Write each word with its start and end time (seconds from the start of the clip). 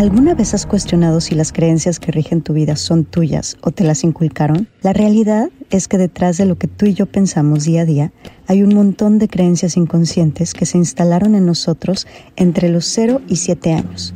¿Alguna 0.00 0.34
vez 0.34 0.54
has 0.54 0.64
cuestionado 0.64 1.20
si 1.20 1.34
las 1.34 1.52
creencias 1.52 2.00
que 2.00 2.10
rigen 2.10 2.40
tu 2.40 2.54
vida 2.54 2.76
son 2.76 3.04
tuyas 3.04 3.58
o 3.60 3.70
te 3.70 3.84
las 3.84 4.02
inculcaron? 4.02 4.66
La 4.80 4.94
realidad 4.94 5.50
es 5.68 5.88
que 5.88 5.98
detrás 5.98 6.38
de 6.38 6.46
lo 6.46 6.56
que 6.56 6.68
tú 6.68 6.86
y 6.86 6.94
yo 6.94 7.04
pensamos 7.04 7.64
día 7.64 7.82
a 7.82 7.84
día 7.84 8.12
hay 8.46 8.62
un 8.62 8.74
montón 8.74 9.18
de 9.18 9.28
creencias 9.28 9.76
inconscientes 9.76 10.54
que 10.54 10.64
se 10.64 10.78
instalaron 10.78 11.34
en 11.34 11.44
nosotros 11.44 12.06
entre 12.36 12.70
los 12.70 12.86
0 12.86 13.20
y 13.28 13.36
7 13.36 13.74
años, 13.74 14.14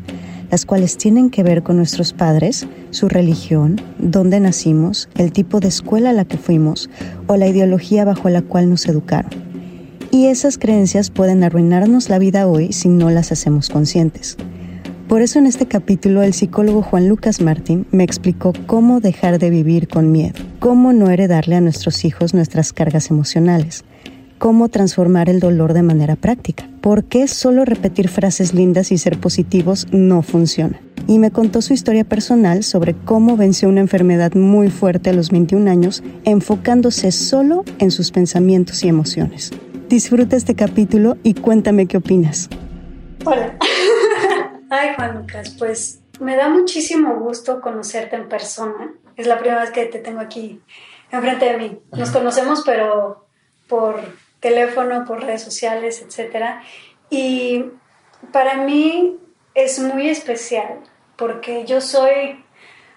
las 0.50 0.64
cuales 0.64 0.96
tienen 0.96 1.28
que 1.28 1.42
ver 1.42 1.62
con 1.62 1.76
nuestros 1.76 2.14
padres, 2.14 2.66
su 2.88 3.10
religión, 3.10 3.78
dónde 3.98 4.40
nacimos, 4.40 5.10
el 5.16 5.32
tipo 5.32 5.60
de 5.60 5.68
escuela 5.68 6.08
a 6.08 6.14
la 6.14 6.24
que 6.24 6.38
fuimos 6.38 6.88
o 7.26 7.36
la 7.36 7.46
ideología 7.46 8.06
bajo 8.06 8.30
la 8.30 8.40
cual 8.40 8.70
nos 8.70 8.86
educaron. 8.86 9.32
Y 10.10 10.28
esas 10.28 10.56
creencias 10.56 11.10
pueden 11.10 11.44
arruinarnos 11.44 12.08
la 12.08 12.18
vida 12.18 12.46
hoy 12.46 12.72
si 12.72 12.88
no 12.88 13.10
las 13.10 13.32
hacemos 13.32 13.68
conscientes. 13.68 14.38
Por 15.08 15.20
eso 15.20 15.38
en 15.38 15.46
este 15.46 15.66
capítulo 15.66 16.22
el 16.22 16.32
psicólogo 16.32 16.82
Juan 16.82 17.08
Lucas 17.08 17.42
Martín 17.42 17.86
me 17.90 18.04
explicó 18.04 18.54
cómo 18.66 19.00
dejar 19.00 19.38
de 19.38 19.50
vivir 19.50 19.86
con 19.86 20.10
miedo, 20.10 20.34
cómo 20.60 20.94
no 20.94 21.10
heredarle 21.10 21.56
a 21.56 21.60
nuestros 21.60 22.06
hijos 22.06 22.32
nuestras 22.32 22.72
cargas 22.72 23.10
emocionales, 23.10 23.84
cómo 24.38 24.70
transformar 24.70 25.28
el 25.28 25.40
dolor 25.40 25.74
de 25.74 25.82
manera 25.82 26.16
práctica, 26.16 26.68
por 26.80 27.04
qué 27.04 27.28
solo 27.28 27.66
repetir 27.66 28.08
frases 28.08 28.54
lindas 28.54 28.92
y 28.92 28.98
ser 28.98 29.18
positivos 29.20 29.86
no 29.92 30.22
funciona. 30.22 30.80
Y 31.06 31.18
me 31.18 31.30
contó 31.30 31.60
su 31.60 31.74
historia 31.74 32.04
personal 32.04 32.64
sobre 32.64 32.94
cómo 32.94 33.36
venció 33.36 33.68
una 33.68 33.82
enfermedad 33.82 34.32
muy 34.34 34.70
fuerte 34.70 35.10
a 35.10 35.12
los 35.12 35.30
21 35.30 35.70
años, 35.70 36.02
enfocándose 36.24 37.12
solo 37.12 37.64
en 37.78 37.90
sus 37.90 38.10
pensamientos 38.10 38.82
y 38.84 38.88
emociones. 38.88 39.50
Disfruta 39.90 40.34
este 40.34 40.54
capítulo 40.54 41.18
y 41.22 41.34
cuéntame 41.34 41.84
qué 41.86 41.98
opinas. 41.98 42.48
Hola. 43.26 43.58
Ay, 44.76 44.94
Juan 44.96 45.18
Lucas, 45.18 45.54
pues 45.56 46.00
me 46.18 46.34
da 46.34 46.48
muchísimo 46.48 47.14
gusto 47.14 47.60
conocerte 47.60 48.16
en 48.16 48.28
persona. 48.28 48.92
Es 49.16 49.28
la 49.28 49.38
primera 49.38 49.60
vez 49.60 49.70
que 49.70 49.86
te 49.86 50.00
tengo 50.00 50.20
aquí 50.20 50.60
enfrente 51.12 51.44
de 51.44 51.56
mí. 51.58 51.78
Nos 51.92 52.10
conocemos, 52.10 52.62
pero 52.66 53.28
por 53.68 54.00
teléfono, 54.40 55.04
por 55.04 55.22
redes 55.22 55.42
sociales, 55.42 56.02
etc. 56.02 56.56
Y 57.08 57.66
para 58.32 58.56
mí 58.56 59.16
es 59.54 59.78
muy 59.78 60.08
especial 60.08 60.80
porque 61.14 61.64
yo 61.66 61.80
soy, 61.80 62.44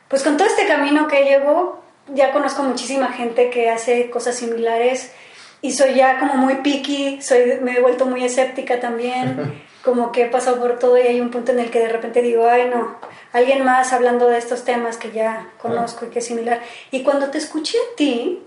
pues 0.07 0.23
con 0.23 0.35
todo 0.35 0.47
este 0.47 0.67
camino 0.67 1.07
que 1.07 1.25
llevo, 1.25 1.83
ya 2.07 2.31
conozco 2.31 2.63
muchísima 2.63 3.09
gente 3.09 3.51
que 3.51 3.69
hace 3.69 4.09
cosas 4.09 4.35
similares 4.35 5.13
y 5.61 5.73
soy 5.73 5.93
ya 5.93 6.17
como 6.17 6.37
muy 6.37 6.55
picky, 6.55 7.21
soy, 7.21 7.59
me 7.61 7.73
he 7.73 7.81
vuelto 7.81 8.07
muy 8.07 8.23
escéptica 8.23 8.79
también. 8.79 9.61
como 9.87 10.11
que 10.11 10.23
he 10.23 10.27
pasado 10.27 10.59
por 10.59 10.79
todo 10.79 10.97
y 10.97 11.03
hay 11.03 11.21
un 11.21 11.31
punto 11.31 11.53
en 11.53 11.59
el 11.59 11.71
que 11.71 11.79
de 11.79 11.87
repente 11.87 12.21
digo, 12.21 12.45
ay 12.45 12.69
no, 12.69 12.97
alguien 13.31 13.63
más 13.63 13.93
hablando 13.93 14.27
de 14.27 14.37
estos 14.37 14.65
temas 14.65 14.97
que 14.97 15.11
ya 15.11 15.49
conozco 15.61 16.05
y 16.05 16.09
que 16.09 16.19
es 16.19 16.25
similar. 16.25 16.59
Y 16.91 17.03
cuando 17.03 17.29
te 17.29 17.37
escuché 17.37 17.77
a 17.77 17.95
ti, 17.95 18.43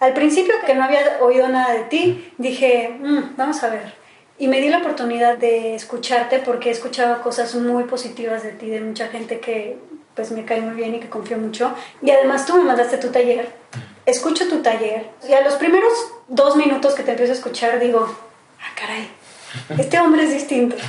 al 0.00 0.12
principio 0.12 0.54
que 0.66 0.74
no 0.74 0.82
había 0.82 1.18
oído 1.20 1.46
nada 1.48 1.72
de 1.72 1.84
ti, 1.84 2.32
dije, 2.36 2.96
mm, 2.98 3.36
vamos 3.36 3.62
a 3.62 3.68
ver. 3.68 3.94
Y 4.40 4.48
me 4.48 4.60
di 4.60 4.70
la 4.70 4.78
oportunidad 4.78 5.38
de 5.38 5.76
escucharte 5.76 6.40
porque 6.40 6.70
he 6.70 6.72
escuchado 6.72 7.22
cosas 7.22 7.54
muy 7.54 7.84
positivas 7.84 8.42
de 8.42 8.50
ti, 8.50 8.68
de 8.68 8.80
mucha 8.80 9.06
gente 9.06 9.38
que 9.38 9.78
pues 10.16 10.32
me 10.32 10.44
cae 10.44 10.62
muy 10.62 10.74
bien 10.74 10.96
y 10.96 10.98
que 10.98 11.08
confío 11.08 11.38
mucho. 11.38 11.72
Y 12.02 12.10
además 12.10 12.44
tú 12.44 12.56
me 12.56 12.64
mandaste 12.64 12.98
tu 12.98 13.10
taller. 13.10 13.50
Escucho 14.04 14.48
tu 14.48 14.62
taller 14.62 15.10
y 15.28 15.32
a 15.32 15.42
los 15.42 15.54
primeros 15.54 15.92
dos 16.26 16.56
minutos 16.56 16.96
que 16.96 17.04
te 17.04 17.12
empiezo 17.12 17.34
a 17.34 17.36
escuchar 17.36 17.78
digo, 17.78 18.04
ah, 18.60 18.74
caray, 18.74 19.08
este 19.78 19.98
hombre 19.98 20.24
es 20.24 20.32
distinto. 20.32 20.76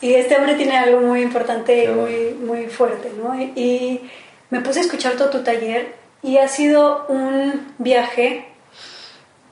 Y 0.00 0.14
este 0.14 0.36
hombre 0.36 0.54
tiene 0.54 0.76
algo 0.76 1.00
muy 1.00 1.22
importante 1.22 1.84
y 1.84 1.88
muy, 1.88 2.34
muy 2.34 2.66
fuerte, 2.66 3.12
¿no? 3.20 3.34
Y, 3.34 4.00
me 4.50 4.60
puse 4.60 4.78
a 4.78 4.82
escuchar 4.82 5.16
todo 5.16 5.28
tu 5.28 5.42
taller 5.42 5.94
y 6.22 6.38
ha 6.38 6.48
sido 6.48 7.04
un 7.08 7.74
viaje 7.76 8.46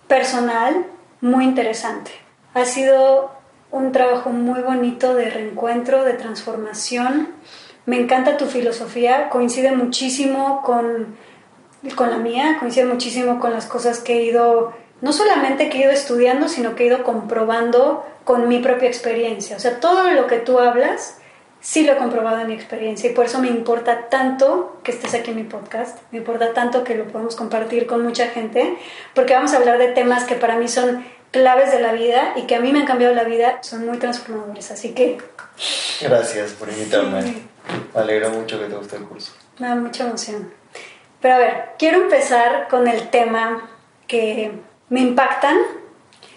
personal 0.08 0.86
muy 1.20 1.44
interesante. 1.44 2.12
Ha 2.54 2.64
sido 2.64 3.30
un 3.70 3.92
trabajo 3.92 4.30
muy 4.30 4.62
bonito 4.62 5.14
de 5.14 5.28
reencuentro, 5.28 6.02
de 6.04 6.14
transformación. 6.14 7.28
Me 7.84 8.00
encanta 8.00 8.38
tu 8.38 8.46
filosofía, 8.46 9.28
coincide 9.28 9.72
muchísimo 9.72 10.62
con, 10.62 11.16
con 11.94 12.08
la 12.08 12.16
mía, 12.16 12.56
coincide 12.58 12.86
muchísimo 12.86 13.38
con 13.38 13.52
las 13.52 13.66
cosas 13.66 13.98
que 13.98 14.14
he 14.14 14.22
ido, 14.22 14.72
no 15.02 15.12
solamente 15.12 15.68
que 15.68 15.76
he 15.76 15.82
ido 15.82 15.90
estudiando, 15.90 16.48
sino 16.48 16.74
que 16.74 16.84
he 16.84 16.86
ido 16.86 17.04
comprobando 17.04 18.02
con 18.26 18.48
mi 18.48 18.58
propia 18.58 18.88
experiencia. 18.88 19.56
O 19.56 19.60
sea, 19.60 19.78
todo 19.78 20.10
lo 20.10 20.26
que 20.26 20.38
tú 20.38 20.58
hablas, 20.58 21.18
sí 21.60 21.86
lo 21.86 21.92
he 21.92 21.96
comprobado 21.96 22.40
en 22.40 22.48
mi 22.48 22.54
experiencia 22.54 23.08
y 23.08 23.14
por 23.14 23.26
eso 23.26 23.38
me 23.38 23.46
importa 23.46 24.08
tanto 24.08 24.80
que 24.82 24.90
estés 24.90 25.14
aquí 25.14 25.30
en 25.30 25.36
mi 25.36 25.44
podcast, 25.44 25.98
me 26.10 26.18
importa 26.18 26.52
tanto 26.52 26.82
que 26.82 26.96
lo 26.96 27.04
podamos 27.04 27.36
compartir 27.36 27.86
con 27.86 28.02
mucha 28.02 28.26
gente, 28.26 28.78
porque 29.14 29.32
vamos 29.32 29.54
a 29.54 29.58
hablar 29.58 29.78
de 29.78 29.92
temas 29.92 30.24
que 30.24 30.34
para 30.34 30.56
mí 30.56 30.66
son 30.66 31.04
claves 31.30 31.70
de 31.70 31.80
la 31.80 31.92
vida 31.92 32.32
y 32.34 32.48
que 32.48 32.56
a 32.56 32.60
mí 32.60 32.72
me 32.72 32.80
han 32.80 32.86
cambiado 32.86 33.14
la 33.14 33.22
vida, 33.22 33.60
son 33.62 33.86
muy 33.86 33.98
transformadores. 33.98 34.72
Así 34.72 34.92
que... 34.92 35.18
Gracias 36.00 36.50
por 36.54 36.68
invitarme. 36.68 37.22
Me 37.94 38.00
alegro 38.00 38.30
mucho 38.30 38.58
que 38.58 38.66
te 38.66 38.74
guste 38.74 38.96
el 38.96 39.04
curso. 39.04 39.34
Me 39.60 39.68
da 39.68 39.76
mucha 39.76 40.02
emoción. 40.02 40.52
Pero 41.20 41.34
a 41.34 41.38
ver, 41.38 41.64
quiero 41.78 42.02
empezar 42.02 42.66
con 42.68 42.88
el 42.88 43.08
tema 43.08 43.70
que 44.08 44.50
me 44.88 45.00
impactan 45.00 45.58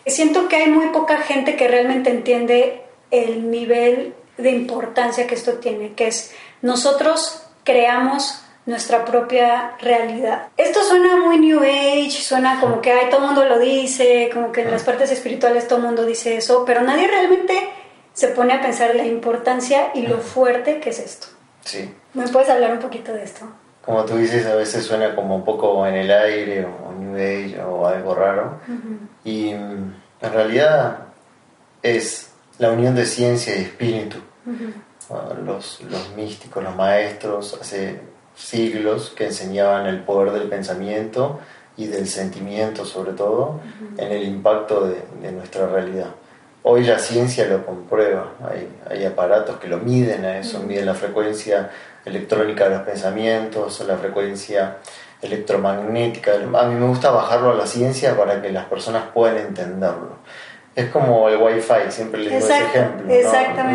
Siento 0.09 0.47
que 0.47 0.57
hay 0.57 0.69
muy 0.69 0.87
poca 0.87 1.17
gente 1.19 1.55
que 1.55 1.67
realmente 1.67 2.09
entiende 2.09 2.81
el 3.11 3.49
nivel 3.49 4.13
de 4.37 4.51
importancia 4.51 5.27
que 5.27 5.35
esto 5.35 5.53
tiene, 5.53 5.93
que 5.93 6.07
es 6.07 6.33
nosotros 6.61 7.43
creamos 7.63 8.41
nuestra 8.65 9.03
propia 9.03 9.75
realidad. 9.79 10.47
Esto 10.55 10.83
suena 10.83 11.17
muy 11.17 11.39
New 11.39 11.59
Age, 11.59 12.11
suena 12.11 12.59
como 12.59 12.81
que 12.81 12.93
todo 13.09 13.21
el 13.21 13.25
mundo 13.27 13.45
lo 13.45 13.59
dice, 13.59 14.29
como 14.33 14.51
que 14.51 14.61
en 14.61 14.71
las 14.71 14.83
partes 14.83 15.11
espirituales 15.11 15.67
todo 15.67 15.79
el 15.79 15.85
mundo 15.85 16.05
dice 16.05 16.37
eso, 16.37 16.63
pero 16.65 16.81
nadie 16.81 17.07
realmente 17.07 17.69
se 18.13 18.27
pone 18.29 18.53
a 18.53 18.61
pensar 18.61 18.95
la 18.95 19.05
importancia 19.05 19.91
y 19.93 20.03
lo 20.03 20.19
fuerte 20.19 20.79
que 20.79 20.91
es 20.91 20.99
esto. 20.99 21.27
Sí. 21.65 21.89
¿Me 22.13 22.27
puedes 22.27 22.49
hablar 22.49 22.73
un 22.73 22.79
poquito 22.79 23.13
de 23.13 23.23
esto? 23.23 23.45
Como 23.89 24.05
tú 24.05 24.17
dices, 24.17 24.45
a 24.45 24.53
veces 24.53 24.85
suena 24.85 25.15
como 25.15 25.35
un 25.35 25.43
poco 25.43 25.87
en 25.87 25.95
el 25.95 26.11
aire 26.11 26.63
o 26.63 26.93
New 26.93 27.15
Age 27.15 27.59
o 27.59 27.87
algo 27.87 28.13
raro. 28.13 28.59
Y 29.23 29.49
en 29.49 29.95
realidad 30.21 31.07
es 31.81 32.29
la 32.59 32.69
unión 32.69 32.93
de 32.93 33.07
ciencia 33.07 33.57
y 33.57 33.61
espíritu. 33.61 34.19
Ah, 35.09 35.33
los, 35.43 35.81
los 35.89 36.15
místicos, 36.15 36.63
los 36.63 36.75
maestros, 36.75 37.57
hace 37.59 37.99
siglos 38.35 39.11
que 39.17 39.25
enseñaban 39.25 39.87
el 39.87 40.01
poder 40.01 40.33
del 40.33 40.49
pensamiento 40.49 41.39
y 41.75 41.87
del 41.87 42.07
sentimiento 42.07 42.85
sobre 42.85 43.13
todo 43.13 43.59
en 43.97 44.11
el 44.11 44.21
impacto 44.21 44.87
de, 44.87 45.01
de, 45.19 45.31
nuestra 45.31 45.65
realidad. 45.65 46.11
Hoy 46.61 46.83
la 46.83 46.99
ciencia 46.99 47.47
lo 47.47 47.65
comprueba, 47.65 48.33
hay, 48.47 48.69
hay 48.87 49.05
aparatos 49.05 49.57
que 49.57 49.67
lo 49.67 49.79
miden 49.79 50.25
a 50.25 50.37
eso, 50.37 50.59
miden 50.59 50.85
la 50.85 50.93
frecuencia 50.93 51.71
electrónica 52.09 52.65
de 52.65 52.71
los 52.71 52.81
pensamientos, 52.81 53.79
la 53.87 53.97
frecuencia 53.97 54.77
electromagnética. 55.21 56.33
A 56.33 56.65
mí 56.65 56.75
me 56.75 56.87
gusta 56.87 57.11
bajarlo 57.11 57.51
a 57.51 57.55
la 57.55 57.65
ciencia 57.65 58.15
para 58.17 58.41
que 58.41 58.51
las 58.51 58.65
personas 58.65 59.03
puedan 59.13 59.37
entenderlo. 59.37 60.17
Es 60.75 60.89
como 60.91 61.27
el 61.27 61.37
wifi, 61.37 61.89
siempre 61.89 62.21
les 62.21 62.31
digo 62.31 62.45
ese 62.45 62.63
ejemplo. 62.63 63.05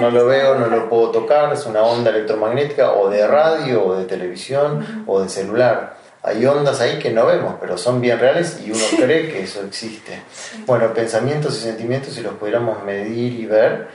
¿no? 0.01 0.11
lo 0.11 0.27
veo, 0.27 0.55
no 0.55 0.69
lo 0.69 0.89
puedo 0.89 1.11
tocar, 1.11 1.53
es 1.53 1.67
una 1.67 1.83
onda 1.83 2.11
electromagnética 2.11 2.93
o 2.93 3.11
de 3.11 3.27
radio 3.27 3.85
o 3.85 3.97
de 3.97 4.05
televisión 4.05 5.05
o 5.07 5.21
de 5.21 5.29
celular. 5.29 5.97
Hay 6.23 6.47
ondas 6.47 6.81
ahí 6.81 6.99
que 6.99 7.11
no 7.11 7.27
vemos, 7.27 7.57
pero 7.61 7.77
son 7.77 8.01
bien 8.01 8.19
reales 8.19 8.59
y 8.65 8.71
uno 8.71 8.83
cree 8.97 9.31
que 9.31 9.43
eso 9.43 9.63
existe. 9.67 10.23
Bueno, 10.65 10.95
pensamientos 10.95 11.59
y 11.59 11.61
sentimientos, 11.61 12.15
si 12.15 12.23
los 12.23 12.33
pudiéramos 12.35 12.83
medir 12.83 13.39
y 13.39 13.45
ver, 13.45 13.89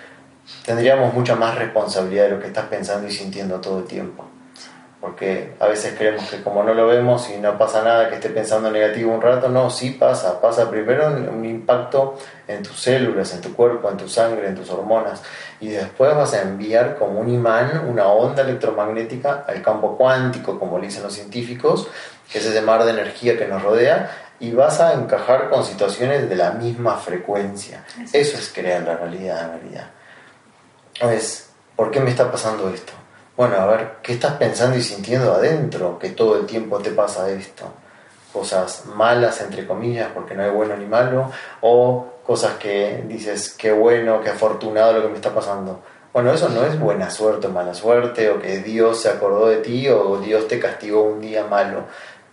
tendríamos 0.66 1.14
mucha 1.14 1.36
más 1.36 1.56
responsabilidad 1.56 2.26
de 2.26 2.30
lo 2.32 2.40
que 2.40 2.48
estás 2.48 2.66
pensando 2.66 3.08
y 3.08 3.12
sintiendo 3.12 3.60
todo 3.60 3.80
el 3.80 3.86
tiempo. 3.86 4.26
Porque 5.02 5.56
a 5.62 5.68
veces 5.68 5.96
creemos 5.98 6.30
que 6.30 6.44
como 6.44 6.62
no 6.62 6.74
lo 6.74 6.86
vemos 6.86 7.30
y 7.30 7.38
no 7.38 7.58
pasa 7.58 7.82
nada 7.84 8.10
que 8.10 8.16
esté 8.16 8.30
pensando 8.30 8.70
negativo 8.70 9.14
un 9.14 9.22
rato, 9.22 9.48
no, 9.48 9.70
sí 9.70 9.92
pasa, 9.92 10.42
pasa 10.42 10.70
primero 10.70 11.08
un 11.08 11.46
impacto 11.46 12.18
en 12.50 12.64
tus 12.64 12.82
células, 12.82 13.34
en 13.34 13.40
tu 13.40 13.56
cuerpo, 13.56 13.90
en 13.90 13.96
tu 13.96 14.10
sangre, 14.10 14.50
en 14.50 14.56
tus 14.56 14.70
hormonas, 14.70 15.24
y 15.62 15.70
después 15.70 16.14
vas 16.16 16.34
a 16.34 16.42
enviar 16.42 16.98
como 16.98 17.22
un 17.22 17.30
imán 17.30 17.86
una 17.88 18.08
onda 18.08 18.44
electromagnética 18.44 19.46
al 19.48 19.62
campo 19.62 19.96
cuántico, 19.96 20.60
como 20.60 20.78
le 20.78 20.88
dicen 20.88 21.04
los 21.04 21.14
científicos, 21.14 21.88
que 22.30 22.40
es 22.40 22.46
ese 22.46 22.62
mar 22.62 22.84
de 22.84 22.92
energía 22.92 23.38
que 23.38 23.48
nos 23.48 23.64
rodea, 23.64 24.12
y 24.42 24.52
vas 24.52 24.82
a 24.82 24.94
encajar 24.94 25.50
con 25.50 25.64
situaciones 25.64 26.30
de 26.30 26.36
la 26.36 26.52
misma 26.52 26.98
frecuencia. 26.98 27.86
Eso 28.12 28.38
es 28.38 28.52
crear 28.54 28.82
la 28.82 28.98
realidad 28.98 29.44
en 29.44 29.62
realidad. 29.62 29.90
Es, 31.00 31.50
¿por 31.76 31.92
qué 31.92 32.02
me 32.02 32.10
está 32.10 32.30
pasando 32.32 32.70
esto? 32.70 32.92
Bueno, 33.38 33.56
a 33.56 33.66
ver, 33.68 33.92
¿qué 34.04 34.14
estás 34.14 34.34
pensando 34.34 34.78
y 34.78 34.82
sintiendo 34.82 35.34
adentro 35.34 35.98
que 35.98 36.10
todo 36.10 36.38
el 36.38 36.46
tiempo 36.46 36.80
te 36.80 36.92
pasa 36.92 37.30
esto? 37.30 37.64
Cosas 38.34 38.86
malas, 38.86 39.40
entre 39.40 39.66
comillas, 39.66 40.10
porque 40.14 40.36
no 40.36 40.44
hay 40.44 40.50
bueno 40.50 40.76
ni 40.76 40.86
malo, 40.86 41.32
o 41.62 42.16
cosas 42.26 42.56
que 42.56 43.06
dices, 43.08 43.56
qué 43.58 43.72
bueno, 43.72 44.20
qué 44.22 44.30
afortunado 44.30 44.92
lo 44.94 45.04
que 45.04 45.08
me 45.08 45.16
está 45.16 45.34
pasando. 45.34 45.80
Bueno, 46.12 46.34
eso 46.34 46.50
no 46.50 46.66
es 46.66 46.78
buena 46.78 47.10
suerte 47.10 47.48
o 47.48 47.52
mala 47.52 47.74
suerte, 47.74 48.30
o 48.30 48.42
que 48.42 48.60
Dios 48.60 49.02
se 49.02 49.10
acordó 49.10 49.48
de 49.48 49.58
ti, 49.58 49.88
o 49.88 50.18
Dios 50.18 50.50
te 50.50 50.60
castigó 50.60 51.04
un 51.04 51.22
día 51.22 51.46
malo. 51.46 51.86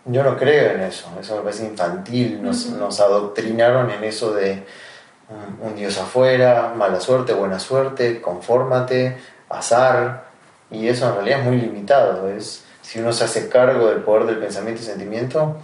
Yo 0.07 0.25
no 0.25 0.37
creo 0.37 0.73
en 0.73 0.81
eso, 0.81 1.09
eso 1.21 1.37
me 1.37 1.43
parece 1.43 1.67
infantil, 1.67 2.43
nos, 2.43 2.67
nos 2.67 2.99
adoctrinaron 2.99 3.91
en 3.91 4.03
eso 4.03 4.33
de 4.35 4.65
un, 5.29 5.69
un 5.69 5.77
Dios 5.77 5.99
afuera, 5.99 6.73
mala 6.77 7.01
suerte, 7.01 7.33
buena 7.33 7.59
suerte, 7.59 8.21
confórmate, 8.21 9.17
azar, 9.49 10.27
y 10.71 10.89
eso 10.89 11.09
en 11.09 11.15
realidad 11.15 11.41
es 11.41 11.45
muy 11.47 11.57
limitado. 11.57 12.29
Es, 12.29 12.65
si 12.83 13.01
uno 13.01 13.13
se 13.13 13.25
hace 13.25 13.49
cargo 13.49 13.89
del 13.89 14.03
poder 14.03 14.27
del 14.27 14.39
pensamiento 14.39 14.83
y 14.83 14.85
sentimiento, 14.85 15.57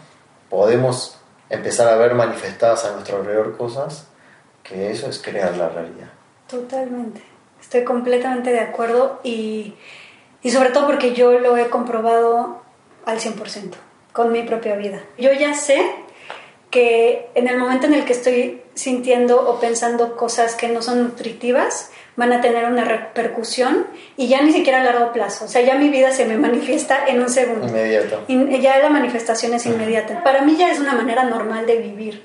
podemos 0.49 1.19
empezar 1.51 1.89
a 1.89 1.97
ver 1.97 2.15
manifestadas 2.15 2.85
a 2.85 2.93
nuestro 2.93 3.19
alrededor 3.19 3.57
cosas, 3.57 4.09
que 4.63 4.91
eso 4.91 5.09
es 5.09 5.21
crear 5.21 5.57
la 5.57 5.69
realidad. 5.69 6.09
Totalmente. 6.49 7.23
Estoy 7.61 7.85
completamente 7.85 8.51
de 8.51 8.61
acuerdo 8.61 9.21
y, 9.23 9.75
y 10.43 10.51
sobre 10.51 10.71
todo 10.71 10.87
porque 10.87 11.15
yo 11.15 11.39
lo 11.39 11.57
he 11.57 11.69
comprobado 11.69 12.63
al 13.05 13.19
100% 13.19 13.75
con 14.13 14.33
mi 14.33 14.43
propia 14.43 14.77
vida. 14.77 15.03
Yo 15.19 15.33
ya 15.33 15.55
sé 15.55 15.81
que 16.71 17.31
en 17.35 17.49
el 17.49 17.59
momento 17.59 17.87
en 17.87 17.95
el 17.95 18.05
que 18.05 18.13
estoy 18.13 18.62
sintiendo 18.75 19.49
o 19.49 19.61
pensando 19.61 20.17
cosas 20.17 20.55
que 20.55 20.69
no 20.69 20.83
son 20.83 21.03
nutritivas, 21.03 21.91
van 22.17 22.33
a 22.33 22.41
tener 22.41 22.67
una 22.67 22.85
repercusión 22.85 23.87
y 24.17 24.29
ya 24.29 24.43
ni 24.43 24.53
siquiera 24.53 24.81
a 24.81 24.85
largo 24.85 25.13
plazo. 25.13 25.47
O 25.47 25.49
sea, 25.49 25.63
ya 25.63 25.77
mi 25.77 25.89
vida 25.89 26.13
se 26.13 26.25
me 26.27 26.37
manifiesta 26.37 27.07
en 27.07 27.21
un 27.21 27.29
segundo. 27.29 27.67
Inmediato. 27.67 28.25
ya 28.29 28.79
la 28.79 28.91
manifestación 28.91 29.55
es 29.55 29.67
inmediata. 29.67 30.23
Para 30.23 30.43
mí 30.43 30.57
ya 30.57 30.71
es 30.71 30.79
una 30.79 30.93
manera 30.93 31.25
normal 31.25 31.67
de 31.67 31.77
vivir, 31.77 32.23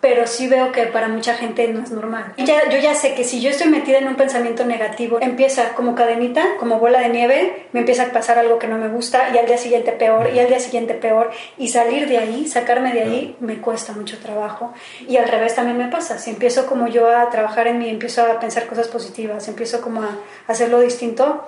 pero 0.00 0.26
sí 0.26 0.46
veo 0.48 0.72
que 0.72 0.86
para 0.86 1.08
mucha 1.08 1.34
gente 1.34 1.66
no 1.68 1.82
es 1.82 1.90
normal. 1.90 2.34
Y 2.36 2.44
ya, 2.44 2.68
yo 2.68 2.78
ya 2.78 2.94
sé 2.94 3.14
que 3.14 3.24
si 3.24 3.40
yo 3.40 3.50
estoy 3.50 3.68
metida 3.68 3.98
en 3.98 4.08
un 4.08 4.16
pensamiento 4.16 4.64
negativo, 4.64 5.18
empieza 5.20 5.70
como 5.70 5.94
cadenita, 5.94 6.44
como 6.58 6.78
bola 6.78 7.00
de 7.00 7.08
nieve, 7.08 7.66
me 7.72 7.80
empieza 7.80 8.04
a 8.04 8.06
pasar 8.12 8.38
algo 8.38 8.58
que 8.58 8.66
no 8.66 8.78
me 8.78 8.88
gusta 8.88 9.30
y 9.34 9.38
al 9.38 9.46
día 9.46 9.58
siguiente 9.58 9.92
peor 9.92 10.30
y 10.34 10.38
al 10.38 10.48
día 10.48 10.60
siguiente 10.60 10.94
peor. 10.94 11.30
Y 11.56 11.68
salir 11.68 12.08
de 12.08 12.18
ahí, 12.18 12.46
sacarme 12.46 12.92
de 12.92 13.02
ahí, 13.02 13.36
me 13.40 13.58
cuesta 13.58 13.92
mucho 13.92 14.18
trabajo. 14.18 14.72
Y 15.08 15.16
al 15.16 15.28
revés 15.28 15.54
también 15.54 15.78
me 15.78 15.88
pasa. 15.88 16.18
Si 16.18 16.30
empiezo 16.30 16.66
como 16.66 16.88
yo 16.88 17.08
a 17.08 17.30
trabajar 17.30 17.66
en 17.68 17.78
mí, 17.78 17.88
empiezo 17.88 18.22
a 18.22 18.40
pensar 18.40 18.66
cosas 18.66 18.88
positivas, 18.88 19.29
empiezo 19.48 19.80
como 19.80 20.02
a 20.02 20.10
hacerlo 20.46 20.80
distinto, 20.80 21.46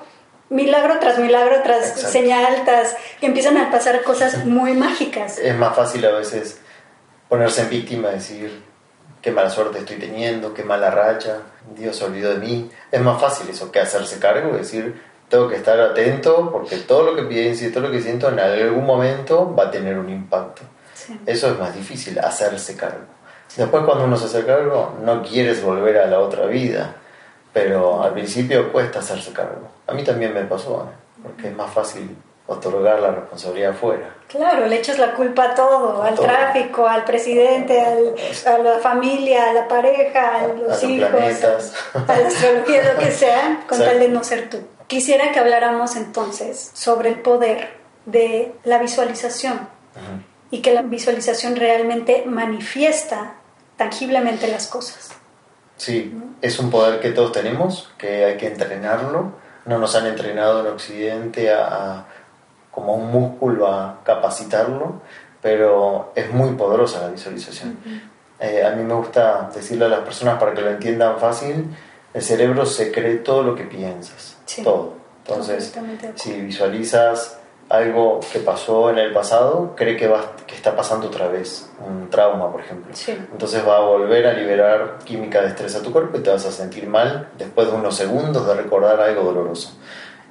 milagro 0.48 0.98
tras 1.00 1.18
milagro, 1.18 1.62
tras 1.62 2.00
señal, 2.00 2.62
tras 2.64 2.96
que 3.20 3.26
empiezan 3.26 3.56
a 3.56 3.70
pasar 3.70 4.02
cosas 4.02 4.44
muy 4.44 4.74
mágicas. 4.74 5.38
Es 5.38 5.56
más 5.56 5.74
fácil 5.74 6.04
a 6.04 6.12
veces 6.12 6.60
ponerse 7.28 7.62
en 7.62 7.70
víctima, 7.70 8.08
decir 8.10 8.62
qué 9.20 9.30
mala 9.30 9.50
suerte 9.50 9.78
estoy 9.78 9.96
teniendo, 9.96 10.52
qué 10.52 10.64
mala 10.64 10.90
racha, 10.90 11.38
Dios 11.74 11.96
se 11.96 12.04
olvidó 12.04 12.30
de 12.30 12.38
mí. 12.38 12.70
Es 12.90 13.00
más 13.00 13.20
fácil 13.20 13.48
eso 13.48 13.72
que 13.72 13.80
hacerse 13.80 14.18
cargo, 14.18 14.56
decir 14.56 15.00
tengo 15.28 15.48
que 15.48 15.56
estar 15.56 15.80
atento 15.80 16.50
porque 16.52 16.76
todo 16.76 17.04
lo 17.04 17.16
que 17.16 17.22
pienso 17.22 17.64
y 17.64 17.70
todo 17.70 17.84
lo 17.84 17.90
que 17.90 18.02
siento 18.02 18.28
en 18.28 18.38
algún 18.38 18.84
momento 18.84 19.54
va 19.54 19.64
a 19.64 19.70
tener 19.70 19.98
un 19.98 20.10
impacto. 20.10 20.60
Eso 21.24 21.50
es 21.50 21.58
más 21.58 21.74
difícil, 21.74 22.18
hacerse 22.18 22.76
cargo. 22.76 23.06
Después 23.56 23.82
cuando 23.84 24.04
uno 24.04 24.16
se 24.16 24.26
hace 24.26 24.44
cargo, 24.44 24.98
no 25.02 25.22
quieres 25.22 25.62
volver 25.62 25.96
a 25.98 26.06
la 26.06 26.18
otra 26.20 26.44
vida 26.46 26.96
pero 27.52 28.02
al 28.02 28.12
principio 28.12 28.72
cuesta 28.72 29.00
hacerse 29.00 29.32
cargo. 29.32 29.68
A 29.86 29.92
mí 29.92 30.04
también 30.04 30.32
me 30.32 30.44
pasó, 30.44 30.88
¿eh? 30.88 30.96
porque 31.22 31.48
es 31.48 31.56
más 31.56 31.72
fácil 31.72 32.16
otorgar 32.46 33.00
la 33.00 33.12
responsabilidad 33.12 33.70
afuera. 33.70 34.14
Claro, 34.28 34.66
le 34.66 34.76
echas 34.76 34.98
la 34.98 35.12
culpa 35.14 35.44
a 35.44 35.54
todo, 35.54 36.02
al 36.02 36.14
tráfico, 36.14 36.86
al 36.86 37.04
presidente, 37.04 37.80
a 38.46 38.58
la 38.58 38.78
familia, 38.78 39.50
a 39.50 39.52
la 39.52 39.68
pareja, 39.68 40.40
a 40.40 40.48
los 40.48 40.82
hijos, 40.82 41.10
a, 41.14 42.16
la 42.18 42.28
astrología, 42.28 42.92
lo 42.92 42.98
que 42.98 43.10
sea, 43.10 43.64
con 43.68 43.78
tal 43.78 43.98
de 43.98 44.08
no 44.08 44.24
ser 44.24 44.50
tú. 44.50 44.58
Quisiera 44.86 45.32
que 45.32 45.38
habláramos 45.38 45.96
entonces 45.96 46.70
sobre 46.74 47.10
el 47.10 47.20
poder 47.20 47.76
de 48.06 48.52
la 48.64 48.78
visualización 48.78 49.68
y 50.50 50.60
que 50.60 50.74
la 50.74 50.82
visualización 50.82 51.56
realmente 51.56 52.24
manifiesta 52.26 53.34
tangiblemente 53.76 54.48
las 54.48 54.66
cosas. 54.66 55.10
Sí, 55.82 56.16
es 56.40 56.60
un 56.60 56.70
poder 56.70 57.00
que 57.00 57.10
todos 57.10 57.32
tenemos, 57.32 57.90
que 57.98 58.24
hay 58.24 58.36
que 58.36 58.46
entrenarlo. 58.46 59.32
No 59.64 59.78
nos 59.78 59.96
han 59.96 60.06
entrenado 60.06 60.60
en 60.60 60.72
Occidente 60.72 61.52
a, 61.52 62.04
como 62.70 62.94
un 62.94 63.10
músculo 63.10 63.66
a 63.66 63.98
capacitarlo, 64.04 65.02
pero 65.40 66.12
es 66.14 66.32
muy 66.32 66.50
poderosa 66.50 67.00
la 67.00 67.08
visualización. 67.08 67.78
Eh, 68.38 68.64
a 68.64 68.70
mí 68.76 68.84
me 68.84 68.94
gusta 68.94 69.50
decirle 69.52 69.86
a 69.86 69.88
las 69.88 70.00
personas 70.02 70.38
para 70.38 70.54
que 70.54 70.60
lo 70.60 70.70
entiendan 70.70 71.18
fácil, 71.18 71.76
el 72.14 72.22
cerebro 72.22 72.64
se 72.64 72.92
cree 72.92 73.16
todo 73.16 73.42
lo 73.42 73.56
que 73.56 73.64
piensas, 73.64 74.36
todo. 74.62 74.94
Entonces, 75.26 75.76
si 76.14 76.42
visualizas 76.42 77.40
algo 77.72 78.20
que 78.30 78.38
pasó 78.38 78.90
en 78.90 78.98
el 78.98 79.12
pasado, 79.12 79.74
cree 79.74 79.96
que, 79.96 80.06
va, 80.06 80.36
que 80.46 80.54
está 80.54 80.76
pasando 80.76 81.06
otra 81.06 81.28
vez, 81.28 81.70
un 81.84 82.10
trauma, 82.10 82.52
por 82.52 82.60
ejemplo. 82.60 82.92
Entonces 83.32 83.66
va 83.66 83.78
a 83.78 83.80
volver 83.80 84.26
a 84.26 84.34
liberar 84.34 84.98
química 85.04 85.40
de 85.40 85.48
estrés 85.48 85.74
a 85.74 85.82
tu 85.82 85.90
cuerpo 85.90 86.18
y 86.18 86.20
te 86.20 86.30
vas 86.30 86.44
a 86.44 86.52
sentir 86.52 86.86
mal 86.86 87.30
después 87.38 87.68
de 87.68 87.74
unos 87.74 87.96
segundos 87.96 88.46
de 88.46 88.54
recordar 88.54 89.00
algo 89.00 89.22
doloroso. 89.22 89.74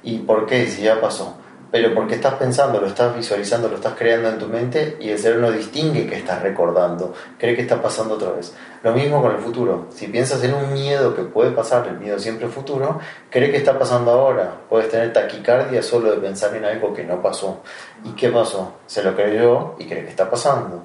¿Y 0.04 0.18
por 0.18 0.46
qué? 0.46 0.68
Si 0.68 0.82
ya 0.82 1.00
pasó 1.00 1.41
pero 1.72 1.94
porque 1.94 2.16
estás 2.16 2.34
pensando, 2.34 2.82
lo 2.82 2.86
estás 2.86 3.16
visualizando, 3.16 3.66
lo 3.66 3.76
estás 3.76 3.94
creando 3.96 4.28
en 4.28 4.38
tu 4.38 4.46
mente 4.46 4.98
y 5.00 5.08
el 5.08 5.18
cerebro 5.18 5.48
no 5.48 5.52
distingue 5.52 6.06
que 6.06 6.16
estás 6.16 6.42
recordando, 6.42 7.14
cree 7.38 7.56
que 7.56 7.62
está 7.62 7.80
pasando 7.80 8.16
otra 8.16 8.30
vez. 8.30 8.54
Lo 8.82 8.92
mismo 8.92 9.22
con 9.22 9.34
el 9.34 9.38
futuro. 9.38 9.86
Si 9.88 10.08
piensas 10.08 10.44
en 10.44 10.52
un 10.52 10.74
miedo 10.74 11.16
que 11.16 11.22
puede 11.22 11.50
pasar, 11.52 11.88
el 11.88 11.98
miedo 11.98 12.18
siempre 12.18 12.48
futuro, 12.48 13.00
cree 13.30 13.50
que 13.50 13.56
está 13.56 13.78
pasando 13.78 14.10
ahora. 14.10 14.52
Puedes 14.68 14.90
tener 14.90 15.14
taquicardia 15.14 15.82
solo 15.82 16.10
de 16.10 16.18
pensar 16.18 16.54
en 16.54 16.66
algo 16.66 16.92
que 16.92 17.04
no 17.04 17.22
pasó. 17.22 17.62
¿Y 18.04 18.10
qué 18.10 18.28
pasó? 18.28 18.74
Se 18.86 19.02
lo 19.02 19.16
creyó 19.16 19.74
y 19.78 19.86
cree 19.86 20.04
que 20.04 20.10
está 20.10 20.28
pasando. 20.28 20.84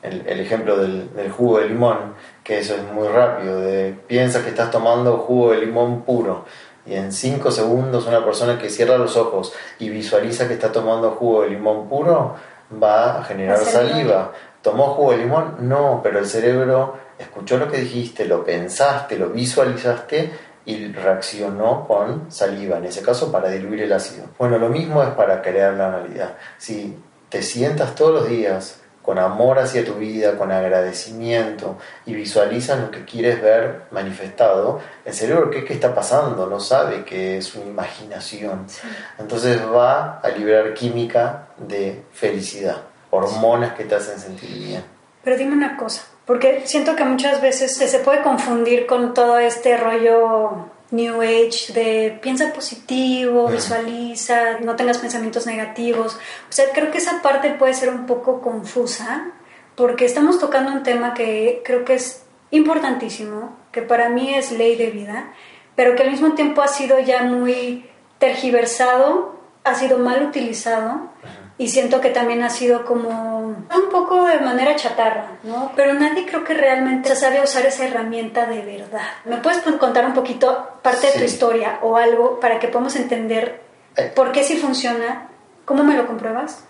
El, 0.00 0.22
el 0.28 0.38
ejemplo 0.38 0.76
del, 0.76 1.12
del, 1.14 1.32
jugo 1.32 1.58
de 1.58 1.70
limón, 1.70 2.14
que 2.44 2.58
eso 2.58 2.74
es 2.74 2.82
muy 2.92 3.08
rápido, 3.08 3.58
de 3.62 3.96
piensas 4.06 4.44
que 4.44 4.50
estás 4.50 4.70
tomando 4.70 5.16
jugo 5.16 5.52
de 5.52 5.58
limón 5.64 6.02
puro 6.02 6.44
y 6.86 6.94
en 6.94 7.12
5 7.12 7.50
segundos 7.50 8.06
una 8.06 8.24
persona 8.24 8.58
que 8.58 8.70
cierra 8.70 8.98
los 8.98 9.16
ojos 9.16 9.52
y 9.78 9.88
visualiza 9.88 10.48
que 10.48 10.54
está 10.54 10.70
tomando 10.70 11.12
jugo 11.12 11.42
de 11.42 11.50
limón 11.50 11.88
puro 11.88 12.34
va 12.82 13.20
a 13.20 13.24
generar 13.24 13.58
saliva. 13.58 14.32
¿Tomó 14.62 14.94
jugo 14.94 15.12
de 15.12 15.18
limón? 15.18 15.56
No, 15.60 16.00
pero 16.02 16.18
el 16.18 16.26
cerebro 16.26 16.96
escuchó 17.18 17.58
lo 17.58 17.70
que 17.70 17.78
dijiste, 17.78 18.24
lo 18.24 18.44
pensaste, 18.44 19.18
lo 19.18 19.30
visualizaste 19.30 20.32
y 20.66 20.92
reaccionó 20.92 21.86
con 21.86 22.30
saliva, 22.30 22.78
en 22.78 22.86
ese 22.86 23.02
caso 23.02 23.30
para 23.30 23.50
diluir 23.50 23.82
el 23.82 23.92
ácido. 23.92 24.26
Bueno, 24.38 24.58
lo 24.58 24.68
mismo 24.68 25.02
es 25.02 25.10
para 25.10 25.42
crear 25.42 25.74
la 25.74 25.90
realidad. 25.90 26.36
Si 26.58 26.98
te 27.28 27.42
sientas 27.42 27.94
todos 27.94 28.14
los 28.14 28.28
días 28.28 28.80
con 29.04 29.18
amor 29.18 29.58
hacia 29.58 29.84
tu 29.84 29.94
vida, 29.94 30.38
con 30.38 30.50
agradecimiento 30.50 31.76
y 32.06 32.14
visualizas 32.14 32.80
lo 32.80 32.90
que 32.90 33.04
quieres 33.04 33.42
ver 33.42 33.82
manifestado, 33.90 34.80
el 35.04 35.12
cerebro, 35.12 35.50
¿qué, 35.50 35.62
qué 35.62 35.74
está 35.74 35.94
pasando? 35.94 36.46
No 36.46 36.58
sabe 36.58 37.04
que 37.04 37.36
es 37.36 37.54
una 37.54 37.66
imaginación. 37.66 38.66
Entonces 39.18 39.60
va 39.62 40.20
a 40.20 40.28
liberar 40.30 40.72
química 40.72 41.48
de 41.58 42.02
felicidad, 42.12 42.78
hormonas 43.10 43.74
que 43.74 43.84
te 43.84 43.94
hacen 43.94 44.18
sentir 44.18 44.50
bien. 44.56 44.84
Pero 45.22 45.36
dime 45.36 45.52
una 45.52 45.76
cosa, 45.76 46.02
porque 46.24 46.62
siento 46.64 46.96
que 46.96 47.04
muchas 47.04 47.42
veces 47.42 47.76
se 47.76 47.98
puede 47.98 48.22
confundir 48.22 48.86
con 48.86 49.12
todo 49.12 49.38
este 49.38 49.76
rollo 49.76 50.70
New 50.90 51.22
Age 51.22 51.72
de 51.72 52.18
piensa 52.22 52.52
positivo, 52.52 53.48
visualiza, 53.48 54.60
no 54.60 54.76
tengas 54.76 54.98
pensamientos 54.98 55.46
negativos. 55.46 56.14
O 56.14 56.52
sea, 56.52 56.66
creo 56.72 56.90
que 56.90 56.98
esa 56.98 57.22
parte 57.22 57.50
puede 57.50 57.74
ser 57.74 57.90
un 57.90 58.06
poco 58.06 58.40
confusa 58.40 59.32
porque 59.74 60.04
estamos 60.04 60.38
tocando 60.38 60.72
un 60.72 60.82
tema 60.82 61.14
que 61.14 61.62
creo 61.64 61.84
que 61.84 61.94
es 61.94 62.24
importantísimo, 62.50 63.56
que 63.72 63.82
para 63.82 64.08
mí 64.08 64.34
es 64.34 64.52
ley 64.52 64.76
de 64.76 64.90
vida, 64.90 65.32
pero 65.74 65.96
que 65.96 66.04
al 66.04 66.10
mismo 66.10 66.34
tiempo 66.34 66.62
ha 66.62 66.68
sido 66.68 67.00
ya 67.00 67.24
muy 67.24 67.90
tergiversado, 68.18 69.40
ha 69.64 69.74
sido 69.74 69.98
mal 69.98 70.22
utilizado 70.22 71.10
y 71.56 71.68
siento 71.68 72.00
que 72.00 72.10
también 72.10 72.42
ha 72.42 72.50
sido 72.50 72.84
como 72.84 73.42
un 73.42 73.90
poco 73.90 74.26
de 74.26 74.40
manera 74.40 74.74
chatarra, 74.74 75.38
¿no? 75.44 75.72
Pero 75.76 75.94
nadie 75.94 76.26
creo 76.26 76.42
que 76.42 76.54
realmente 76.54 77.14
sabe 77.14 77.42
usar 77.42 77.64
esa 77.64 77.86
herramienta 77.86 78.46
de 78.46 78.62
verdad. 78.62 79.06
¿Me 79.24 79.36
puedes 79.36 79.60
contar 79.78 80.04
un 80.04 80.14
poquito 80.14 80.80
parte 80.82 81.06
de 81.06 81.12
tu 81.12 81.24
historia 81.24 81.78
o 81.82 81.96
algo 81.96 82.40
para 82.40 82.58
que 82.58 82.68
podamos 82.68 82.96
entender 82.96 83.60
eh. 83.96 84.12
por 84.14 84.32
qué 84.32 84.42
sí 84.42 84.56
funciona, 84.56 85.28
cómo 85.64 85.84
me 85.84 85.96
lo 85.96 86.08
compruebas 86.08 86.64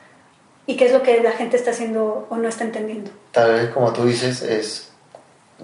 y 0.66 0.76
qué 0.76 0.86
es 0.86 0.92
lo 0.92 1.02
que 1.02 1.22
la 1.22 1.32
gente 1.32 1.56
está 1.56 1.70
haciendo 1.70 2.26
o 2.28 2.36
no 2.36 2.48
está 2.48 2.64
entendiendo? 2.64 3.10
Tal 3.32 3.54
vez 3.54 3.70
como 3.70 3.90
tú 3.92 4.04
dices 4.04 4.42
es 4.42 4.90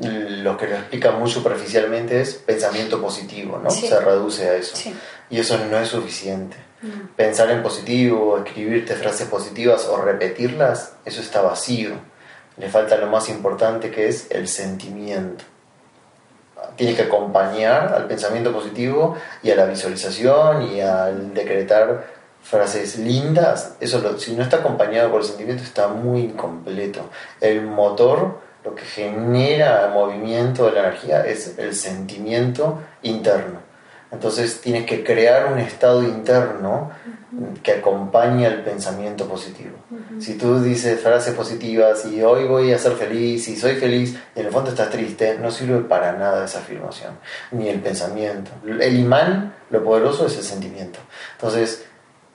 lo 0.01 0.57
que 0.57 0.67
lo 0.67 0.77
explica 0.77 1.11
muy 1.11 1.29
superficialmente 1.29 2.23
es 2.23 2.35
pensamiento 2.37 3.03
positivo, 3.03 3.61
¿no? 3.63 3.69
Se 3.71 4.01
reduce 4.01 4.49
a 4.49 4.55
eso. 4.55 4.91
Y 5.29 5.41
eso 5.41 5.59
no 5.71 5.79
es 5.79 5.89
suficiente 5.89 6.70
Pensar 7.15 7.51
en 7.51 7.63
positivo, 7.63 8.39
escribirte 8.39 8.95
frases 8.95 9.29
positivas 9.29 9.87
o 9.87 10.01
repetirlas, 10.01 10.95
eso 11.05 11.21
está 11.21 11.43
vacío. 11.43 11.91
Le 12.57 12.71
falta 12.71 12.97
lo 12.97 13.07
más 13.07 13.29
importante 13.29 13.91
que 13.91 14.09
es 14.09 14.31
el 14.31 14.49
sentimiento. 14.49 15.45
Tiene 16.77 16.95
que 16.95 17.03
acompañar 17.03 17.93
al 17.93 18.07
pensamiento 18.07 18.53
positivo 18.53 19.17
y 19.43 19.51
a 19.51 19.57
la 19.57 19.67
visualización 19.67 20.63
y 20.75 20.81
al 20.81 21.35
decretar 21.35 22.07
frases 22.43 22.99
lindas. 22.99 23.77
Eso 23.81 24.19
si 24.19 24.35
no 24.35 24.43
está 24.43 24.59
acompañado 24.59 25.11
por 25.11 25.21
el 25.21 25.27
sentimiento 25.27 25.63
está 25.63 25.89
muy 25.89 26.21
incompleto. 26.21 27.11
El 27.41 27.63
motor, 27.63 28.41
lo 28.65 28.75
que 28.75 28.85
genera 28.85 29.87
el 29.87 29.93
movimiento 29.93 30.67
de 30.67 30.73
la 30.73 30.81
energía 30.81 31.27
es 31.27 31.59
el 31.59 31.75
sentimiento 31.75 32.79
interno. 33.03 33.70
Entonces 34.13 34.61
tienes 34.61 34.87
que 34.87 35.05
crear 35.05 35.53
un 35.53 35.59
estado 35.59 36.03
interno 36.03 36.91
que 37.63 37.73
acompañe 37.73 38.47
al 38.47 38.63
pensamiento 38.63 39.29
positivo. 39.29 39.77
Si 40.19 40.35
tú 40.37 40.61
dices 40.61 41.01
frases 41.01 41.35
positivas 41.35 42.05
y 42.07 42.23
hoy 42.23 42.45
voy 42.45 42.73
a 42.73 42.79
ser 42.79 42.93
feliz 42.93 43.47
y 43.49 43.57
soy 43.57 43.77
feliz 43.77 44.17
y 44.35 44.41
en 44.41 44.47
el 44.47 44.53
fondo 44.53 44.71
estás 44.71 44.91
triste, 44.91 45.39
no 45.39 45.51
sirve 45.51 45.81
para 45.81 46.13
nada 46.13 46.45
esa 46.45 46.59
afirmación, 46.59 47.13
ni 47.53 47.69
el 47.69 47.81
pensamiento. 47.81 48.51
El 48.67 48.99
imán, 48.99 49.55
lo 49.71 49.85
poderoso 49.85 50.27
es 50.27 50.37
el 50.37 50.43
sentimiento. 50.43 50.99
Entonces, 51.37 51.85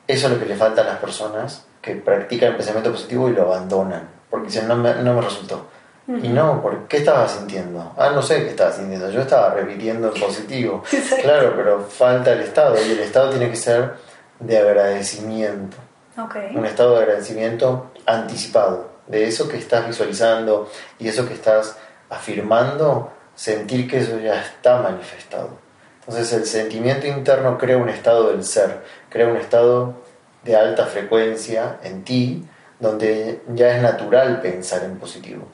eso 0.07 0.27
es 0.27 0.33
lo 0.33 0.39
que 0.39 0.45
le 0.45 0.55
falta 0.55 0.81
a 0.81 0.85
las 0.85 0.99
personas 0.99 1.65
que 1.81 1.95
practican 1.95 2.51
el 2.51 2.55
pensamiento 2.55 2.91
positivo 2.91 3.29
y 3.29 3.33
lo 3.33 3.43
abandonan, 3.43 4.07
porque 4.29 4.47
dicen, 4.47 4.67
no 4.67 4.77
me, 4.77 4.95
no 4.95 5.13
me 5.13 5.21
resultó. 5.21 5.67
Y 6.07 6.29
no, 6.29 6.61
¿por 6.61 6.87
qué 6.87 6.97
estabas 6.97 7.31
sintiendo? 7.31 7.93
Ah, 7.97 8.11
no 8.11 8.21
sé 8.21 8.43
qué 8.43 8.49
estaba 8.49 8.71
sintiendo, 8.71 9.09
yo 9.09 9.21
estaba 9.21 9.53
repitiendo 9.55 10.13
en 10.13 10.21
positivo. 10.21 10.83
Claro, 11.21 11.53
pero 11.55 11.81
falta 11.81 12.33
el 12.33 12.41
estado 12.41 12.75
y 12.75 12.91
el 12.91 12.99
estado 12.99 13.31
tiene 13.31 13.49
que 13.49 13.55
ser 13.55 13.93
de 14.39 14.57
agradecimiento. 14.57 15.77
Un 16.53 16.65
estado 16.65 16.95
de 16.95 17.03
agradecimiento 17.03 17.91
anticipado, 18.05 18.89
de 19.07 19.27
eso 19.27 19.49
que 19.49 19.57
estás 19.57 19.87
visualizando 19.87 20.69
y 20.99 21.07
eso 21.07 21.27
que 21.27 21.33
estás 21.33 21.75
afirmando, 22.09 23.11
sentir 23.33 23.89
que 23.89 23.99
eso 23.99 24.19
ya 24.19 24.39
está 24.39 24.77
manifestado. 24.81 25.49
Entonces 26.01 26.31
el 26.33 26.45
sentimiento 26.45 27.07
interno 27.07 27.57
crea 27.57 27.77
un 27.77 27.89
estado 27.89 28.29
del 28.31 28.43
ser, 28.43 28.83
crea 29.09 29.27
un 29.27 29.37
estado 29.37 29.95
de 30.43 30.55
alta 30.55 30.85
frecuencia 30.85 31.79
en 31.83 32.03
ti, 32.03 32.45
donde 32.79 33.41
ya 33.53 33.75
es 33.75 33.81
natural 33.81 34.41
pensar 34.41 34.83
en 34.83 34.97
positivo. 34.97 35.47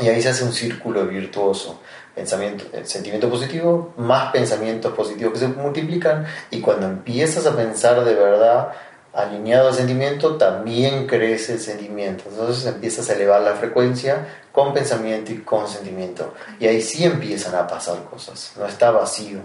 Y 0.00 0.08
ahí 0.08 0.22
se 0.22 0.30
hace 0.30 0.44
un 0.44 0.52
círculo 0.52 1.06
virtuoso. 1.06 1.80
Pensamiento, 2.14 2.64
eh, 2.72 2.82
sentimiento 2.84 3.28
positivo, 3.28 3.92
más 3.96 4.30
pensamientos 4.30 4.92
positivos 4.94 5.32
que 5.34 5.40
se 5.40 5.48
multiplican 5.48 6.26
y 6.50 6.60
cuando 6.60 6.86
empiezas 6.86 7.44
a 7.46 7.56
pensar 7.56 8.04
de 8.04 8.14
verdad 8.14 8.72
alineado 9.14 9.68
al 9.68 9.74
sentimiento, 9.74 10.36
también 10.36 11.06
crece 11.06 11.54
el 11.54 11.60
sentimiento. 11.60 12.24
Entonces 12.28 12.66
empiezas 12.66 13.08
a 13.08 13.14
elevar 13.14 13.42
la 13.42 13.54
frecuencia 13.54 14.26
con 14.52 14.74
pensamiento 14.74 15.32
y 15.32 15.38
con 15.38 15.68
sentimiento. 15.68 16.34
Y 16.58 16.66
ahí 16.66 16.82
sí 16.82 17.04
empiezan 17.04 17.54
a 17.54 17.66
pasar 17.66 18.04
cosas. 18.04 18.52
No 18.58 18.66
está 18.66 18.90
vacío, 18.90 19.38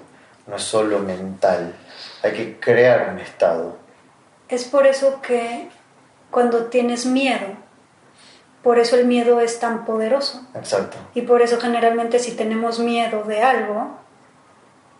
no 0.48 0.56
es 0.56 0.64
solo 0.64 1.00
mental. 1.00 1.74
Hay 2.24 2.34
que 2.34 2.60
crear 2.60 3.12
un 3.14 3.20
estado. 3.20 3.78
Es 4.48 4.64
por 4.64 4.88
eso 4.88 5.22
que 5.22 5.70
cuando 6.32 6.66
tienes 6.66 7.06
miedo, 7.06 7.48
por 8.64 8.78
eso 8.78 8.98
el 8.98 9.06
miedo 9.06 9.40
es 9.40 9.60
tan 9.60 9.86
poderoso. 9.86 10.46
Exacto. 10.54 10.98
Y 11.16 11.22
por 11.22 11.42
eso 11.42 11.60
generalmente 11.60 12.20
si 12.20 12.32
tenemos 12.32 12.80
miedo 12.80 13.24
de 13.24 13.42
algo, 13.42 13.98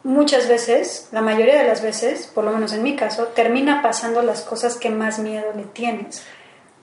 muchas 0.04 0.48
veces, 0.48 1.10
la 1.12 1.22
mayoría 1.22 1.62
de 1.62 1.68
las 1.68 1.82
veces, 1.82 2.28
por 2.28 2.44
lo 2.44 2.52
menos 2.52 2.74
en 2.74 2.84
mi 2.84 2.96
caso, 2.96 3.26
termina 3.28 3.82
pasando 3.82 4.22
las 4.22 4.42
cosas 4.42 4.78
que 4.78 4.90
más 4.90 5.20
miedo 5.20 5.48
le 5.56 5.64
tienes. 5.64 6.24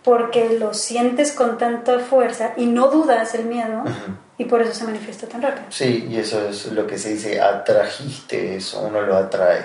Porque 0.04 0.50
lo 0.50 0.74
sientes 0.74 1.32
con 1.32 1.58
tanta 1.58 1.98
fuerza 1.98 2.52
y 2.56 2.66
no 2.66 2.88
dudas 2.88 3.34
el 3.34 3.46
miedo 3.46 3.82
y 4.38 4.44
por 4.44 4.62
eso 4.62 4.72
se 4.72 4.84
manifiesta 4.84 5.26
tan 5.26 5.42
rápido. 5.42 5.66
Sí, 5.70 6.06
y 6.08 6.18
eso 6.18 6.48
es 6.48 6.66
lo 6.66 6.86
que 6.86 6.96
se 6.98 7.14
dice, 7.14 7.40
atrajiste 7.40 8.56
eso, 8.56 8.82
uno 8.82 9.00
lo 9.00 9.16
atrae. 9.16 9.62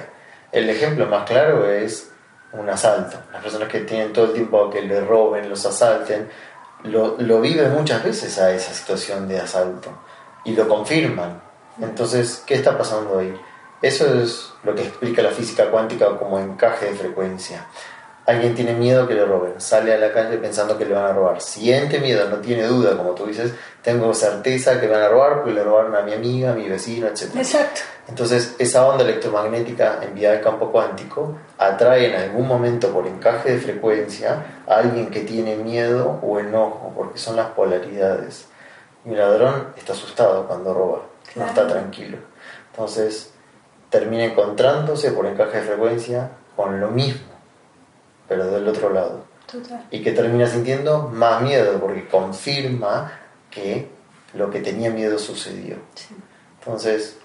El 0.52 0.70
ejemplo 0.70 1.06
más 1.06 1.30
claro 1.30 1.70
es 1.70 2.11
un 2.54 2.70
asalto. 2.70 3.18
Las 3.32 3.42
personas 3.42 3.70
que 3.70 3.82
tienen 3.82 4.14
todo 4.14 4.26
el 4.26 4.34
tiempo 4.34 4.70
que 4.70 4.82
le 4.82 5.02
roben, 5.02 5.50
los 5.50 5.66
asalten, 5.66 6.30
lo, 6.84 7.16
lo 7.20 7.42
viven 7.42 7.74
muchas 7.74 8.04
veces 8.04 8.38
a 8.40 8.52
esa 8.52 8.74
situación 8.74 9.28
de 9.28 9.40
asalto 9.40 9.92
y 10.44 10.54
lo 10.54 10.68
confirman. 10.68 11.42
Entonces, 11.80 12.44
¿qué 12.46 12.56
está 12.56 12.78
pasando 12.78 13.20
ahí? 13.20 13.34
Eso 13.82 14.22
es 14.22 14.54
lo 14.64 14.76
que 14.76 14.84
explica 14.84 15.22
la 15.22 15.32
física 15.32 15.72
cuántica 15.72 16.18
como 16.18 16.40
encaje 16.40 16.88
de 16.88 16.94
frecuencia. 16.94 17.66
Alguien 18.24 18.54
tiene 18.54 18.74
miedo 18.74 19.08
que 19.08 19.16
le 19.16 19.26
roben, 19.26 19.60
sale 19.60 19.96
a 19.96 19.98
la 19.98 20.14
calle 20.14 20.38
pensando 20.38 20.78
que 20.78 20.86
le 20.86 20.94
van 20.94 21.06
a 21.06 21.14
robar, 21.14 21.42
siente 21.42 22.00
miedo, 22.00 22.30
no 22.30 22.38
tiene 22.38 22.68
duda, 22.68 22.96
como 22.96 23.12
tú 23.16 23.26
dices, 23.26 23.52
tengo 23.82 24.14
certeza 24.14 24.80
que 24.80 24.88
van 24.88 25.02
a 25.02 25.10
robar 25.10 25.38
porque 25.38 25.54
le 25.54 25.64
robaron 25.64 25.96
a 25.96 26.02
mi 26.02 26.14
amiga, 26.14 26.52
a 26.52 26.54
mi 26.54 26.70
vecino, 26.70 27.08
etc. 27.08 27.36
Exacto. 27.36 27.82
Entonces, 28.08 28.56
esa 28.60 28.88
onda 28.88 29.04
electromagnética 29.04 30.02
enviada 30.04 30.38
al 30.38 30.44
campo 30.44 30.72
cuántico 30.72 31.36
atrae 31.58 32.14
en 32.14 32.16
algún 32.16 32.48
momento 32.48 32.90
por 32.90 33.08
encaje 33.08 33.54
de 33.54 33.60
frecuencia 33.60 34.46
a 34.68 34.76
alguien 34.76 35.10
que 35.10 35.22
tiene 35.22 35.56
miedo 35.56 36.20
o 36.22 36.40
enojo, 36.40 36.94
porque 36.96 37.18
son 37.18 37.38
las 37.38 37.48
polaridades. 37.48 38.46
Mi 39.04 39.16
ladrón 39.16 39.70
está 39.76 39.94
asustado 39.94 40.46
cuando 40.46 40.76
roba, 40.76 41.02
no 41.36 41.48
está 41.48 41.68
tranquilo. 41.68 42.20
Entonces, 42.70 43.32
termina 43.90 44.26
encontrándose 44.26 45.12
por 45.12 45.26
encaje 45.26 45.58
de 45.58 45.64
frecuencia 45.64 46.30
con 46.56 46.80
lo 46.80 46.90
mismo 46.90 47.31
pero 48.32 48.50
del 48.50 48.66
otro 48.66 48.94
lado. 48.94 49.26
Y 49.90 50.02
que 50.02 50.14
termina 50.14 50.48
sintiendo 50.48 51.10
más 51.10 51.42
miedo 51.42 51.82
porque 51.82 52.08
confirma 52.08 53.12
que 53.50 53.90
lo 54.34 54.50
que 54.50 54.62
tenía 54.62 54.90
miedo 54.90 55.20
sucedió. 55.20 55.76
Entonces... 56.58 57.18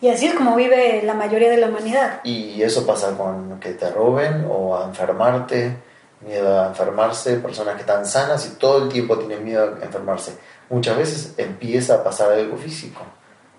Y 0.00 0.10
así 0.10 0.26
es 0.26 0.34
como 0.34 0.54
vive 0.54 1.02
la 1.02 1.14
mayoría 1.14 1.50
de 1.50 1.56
la 1.56 1.66
humanidad. 1.66 2.20
Y 2.22 2.62
eso 2.62 2.86
pasa 2.86 3.16
con 3.16 3.58
que 3.58 3.72
te 3.72 3.90
roben 3.90 4.46
o 4.48 4.76
a 4.76 4.84
enfermarte, 4.84 5.76
miedo 6.20 6.62
a 6.62 6.68
enfermarse, 6.68 7.38
personas 7.38 7.74
que 7.74 7.80
están 7.80 8.06
sanas 8.06 8.46
y 8.46 8.50
todo 8.50 8.84
el 8.84 8.88
tiempo 8.90 9.18
tienen 9.18 9.42
miedo 9.42 9.74
a 9.82 9.84
enfermarse. 9.84 10.36
Muchas 10.70 10.96
veces 10.96 11.34
empieza 11.36 11.96
a 11.96 12.04
pasar 12.04 12.30
algo 12.30 12.56
físico 12.56 13.00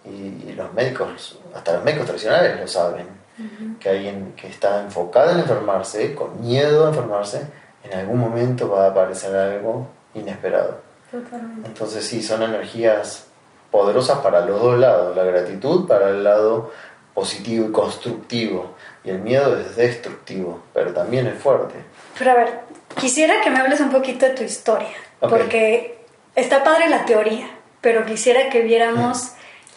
y 0.05 0.53
los 0.53 0.71
médicos, 0.71 1.39
hasta 1.53 1.73
los 1.73 1.83
médicos 1.83 2.05
tradicionales 2.05 2.57
lo 2.57 2.67
saben 2.69 3.25
que 3.79 3.89
alguien 3.89 4.33
que 4.35 4.47
está 4.47 4.81
enfocado 4.81 5.31
en 5.31 5.39
enfermarse, 5.39 6.15
con 6.15 6.41
miedo 6.41 6.85
a 6.85 6.89
enfermarse, 6.89 7.41
en 7.83 7.99
algún 7.99 8.19
momento 8.19 8.69
va 8.69 8.85
a 8.85 8.89
aparecer 8.89 9.35
algo 9.35 9.87
inesperado. 10.13 10.79
Entonces 11.65 12.05
sí, 12.05 12.21
son 12.21 12.43
energías 12.43 13.27
poderosas 13.71 14.19
para 14.19 14.45
los 14.45 14.61
dos 14.61 14.79
lados, 14.79 15.15
la 15.15 15.23
gratitud 15.23 15.87
para 15.87 16.09
el 16.09 16.23
lado 16.23 16.71
positivo 17.13 17.67
y 17.67 17.71
constructivo, 17.71 18.75
y 19.03 19.09
el 19.09 19.19
miedo 19.19 19.57
es 19.57 19.75
destructivo, 19.75 20.61
pero 20.73 20.93
también 20.93 21.27
es 21.27 21.41
fuerte. 21.41 21.75
Pero 22.17 22.31
a 22.31 22.33
ver, 22.35 22.59
quisiera 22.99 23.41
que 23.41 23.49
me 23.49 23.59
hables 23.59 23.79
un 23.79 23.89
poquito 23.89 24.25
de 24.25 24.33
tu 24.33 24.43
historia, 24.43 24.89
porque 25.19 25.97
está 26.35 26.63
padre 26.63 26.89
la 26.89 27.05
teoría, 27.05 27.49
pero 27.79 28.05
quisiera 28.05 28.49
que 28.49 28.61
viéramos 28.61 29.31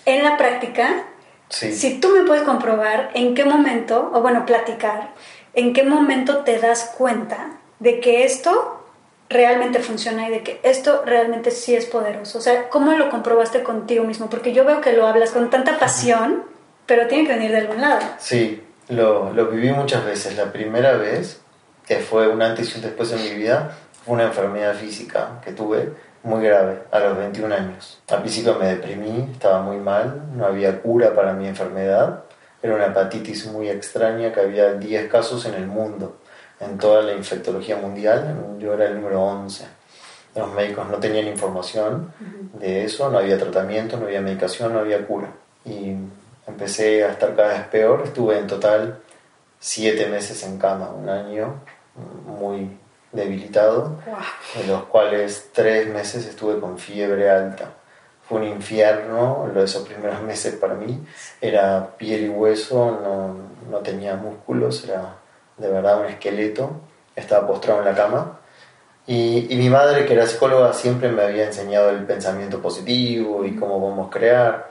en 0.04 0.24
la 0.24 0.36
práctica 0.36 1.04
si 1.48 2.00
tú 2.00 2.08
me 2.10 2.24
puedes 2.24 2.42
comprobar 2.42 3.10
en 3.14 3.34
qué 3.34 3.44
momento, 3.44 4.10
o 4.14 4.20
bueno, 4.20 4.44
platicar, 4.46 5.12
en 5.54 5.72
qué 5.72 5.82
momento 5.82 6.38
te 6.38 6.58
das 6.58 6.94
cuenta 6.96 7.58
de 7.78 8.00
que 8.00 8.24
esto 8.24 8.84
realmente 9.28 9.80
funciona 9.80 10.28
y 10.28 10.30
de 10.30 10.42
que 10.42 10.60
esto 10.62 11.02
realmente 11.04 11.50
sí 11.50 11.74
es 11.74 11.86
poderoso. 11.86 12.38
O 12.38 12.40
sea, 12.40 12.68
¿cómo 12.68 12.92
lo 12.92 13.10
comprobaste 13.10 13.62
contigo 13.62 14.04
mismo? 14.04 14.30
Porque 14.30 14.52
yo 14.52 14.64
veo 14.64 14.80
que 14.80 14.92
lo 14.92 15.06
hablas 15.06 15.30
con 15.30 15.50
tanta 15.50 15.78
pasión 15.78 16.44
pero 16.88 17.06
tiene 17.06 17.26
que 17.26 17.34
venir 17.34 17.50
de 17.50 17.58
algún 17.58 17.82
lado. 17.82 18.00
Sí, 18.18 18.62
lo, 18.88 19.32
lo 19.34 19.46
viví 19.48 19.70
muchas 19.72 20.06
veces. 20.06 20.36
La 20.36 20.50
primera 20.50 20.96
vez, 20.96 21.40
que 21.86 21.98
fue 21.98 22.28
un 22.28 22.40
antes 22.40 22.72
y 22.72 22.76
un 22.76 22.82
después 22.82 23.12
en 23.12 23.22
mi 23.22 23.34
vida, 23.34 23.76
fue 24.04 24.14
una 24.14 24.24
enfermedad 24.24 24.74
física 24.74 25.38
que 25.44 25.52
tuve 25.52 25.92
muy 26.22 26.44
grave 26.44 26.82
a 26.90 26.98
los 27.00 27.16
21 27.16 27.54
años. 27.54 28.00
Al 28.08 28.20
principio 28.20 28.54
me 28.58 28.66
deprimí, 28.66 29.28
estaba 29.32 29.62
muy 29.62 29.76
mal, 29.76 30.22
no 30.34 30.46
había 30.46 30.80
cura 30.80 31.14
para 31.14 31.32
mi 31.32 31.46
enfermedad. 31.46 32.24
Era 32.62 32.74
una 32.74 32.86
hepatitis 32.86 33.46
muy 33.46 33.68
extraña 33.68 34.32
que 34.32 34.40
había 34.40 34.74
10 34.74 35.10
casos 35.10 35.46
en 35.46 35.54
el 35.54 35.66
mundo, 35.66 36.16
en 36.60 36.76
toda 36.78 37.02
la 37.02 37.12
infectología 37.12 37.76
mundial. 37.76 38.56
Yo 38.58 38.74
era 38.74 38.86
el 38.86 38.96
número 38.96 39.22
11. 39.22 39.64
Los 40.34 40.52
médicos 40.52 40.88
no 40.88 40.98
tenían 40.98 41.26
información 41.26 42.12
de 42.54 42.84
eso, 42.84 43.10
no 43.10 43.18
había 43.18 43.38
tratamiento, 43.38 43.96
no 43.96 44.06
había 44.06 44.20
medicación, 44.20 44.72
no 44.72 44.80
había 44.80 45.06
cura. 45.06 45.28
Y 45.64 45.94
empecé 46.46 47.04
a 47.04 47.12
estar 47.12 47.34
cada 47.34 47.54
vez 47.54 47.66
peor. 47.68 48.02
Estuve 48.04 48.38
en 48.38 48.46
total 48.46 48.98
siete 49.58 50.06
meses 50.06 50.42
en 50.44 50.58
cama, 50.58 50.90
un 50.90 51.08
año 51.08 51.60
muy 52.26 52.76
debilitado, 53.12 53.98
de 54.56 54.66
los 54.66 54.84
cuales 54.84 55.50
tres 55.52 55.88
meses 55.88 56.26
estuve 56.26 56.60
con 56.60 56.78
fiebre 56.78 57.30
alta. 57.30 57.70
Fue 58.28 58.38
un 58.38 58.46
infierno 58.46 59.48
lo 59.52 59.60
de 59.60 59.64
esos 59.64 59.86
primeros 59.88 60.20
meses 60.22 60.54
para 60.54 60.74
mí. 60.74 61.02
Era 61.40 61.96
piel 61.96 62.26
y 62.26 62.28
hueso, 62.28 63.00
no, 63.02 63.70
no 63.70 63.78
tenía 63.78 64.16
músculos, 64.16 64.84
era 64.84 65.16
de 65.56 65.68
verdad 65.68 66.00
un 66.00 66.06
esqueleto. 66.06 66.70
Estaba 67.16 67.46
postrado 67.46 67.80
en 67.80 67.86
la 67.86 67.94
cama. 67.94 68.38
Y, 69.06 69.46
y, 69.52 69.56
mi 69.56 69.70
madre, 69.70 70.04
que 70.04 70.12
era 70.12 70.26
psicóloga, 70.26 70.74
siempre 70.74 71.08
me 71.08 71.22
había 71.22 71.46
enseñado 71.46 71.88
el 71.88 72.04
pensamiento 72.04 72.60
positivo 72.60 73.42
y 73.46 73.56
cómo 73.56 73.80
podemos 73.80 74.10
crear, 74.10 74.68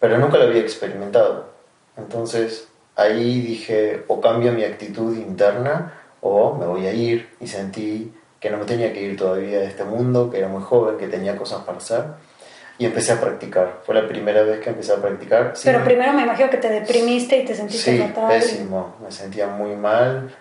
pero 0.00 0.16
nunca 0.16 0.38
lo 0.38 0.44
había 0.44 0.62
experimentado. 0.62 1.50
Entonces 1.98 2.68
ahí 2.96 3.40
dije, 3.40 4.04
o 4.08 4.20
cambio 4.20 4.52
mi 4.52 4.64
actitud 4.64 5.16
interna 5.16 6.01
o 6.22 6.54
me 6.54 6.66
voy 6.66 6.86
a 6.86 6.92
ir 6.92 7.28
y 7.40 7.46
sentí 7.46 8.12
que 8.40 8.50
no 8.50 8.58
me 8.58 8.64
tenía 8.64 8.92
que 8.92 9.02
ir 9.02 9.16
todavía 9.16 9.60
de 9.60 9.66
este 9.66 9.84
mundo, 9.84 10.30
que 10.30 10.38
era 10.38 10.48
muy 10.48 10.62
joven, 10.62 10.96
que 10.96 11.06
tenía 11.06 11.36
cosas 11.36 11.62
para 11.62 11.78
hacer. 11.78 12.04
Y 12.78 12.86
empecé 12.86 13.12
a 13.12 13.20
practicar. 13.20 13.80
Fue 13.84 13.94
la 13.94 14.08
primera 14.08 14.42
vez 14.42 14.58
que 14.60 14.70
empecé 14.70 14.92
a 14.92 14.96
practicar. 14.96 15.52
Pero 15.62 15.84
primero 15.84 16.12
me 16.12 16.22
imagino 16.22 16.50
que 16.50 16.56
te 16.56 16.68
deprimiste 16.68 17.38
y 17.38 17.44
te 17.44 17.54
sentiste 17.54 17.92
sí, 17.92 17.98
fatal. 17.98 18.28
pésimo. 18.28 18.96
Me 19.00 19.12
sentía 19.12 19.46
muy 19.46 19.76
mal. 19.76 20.34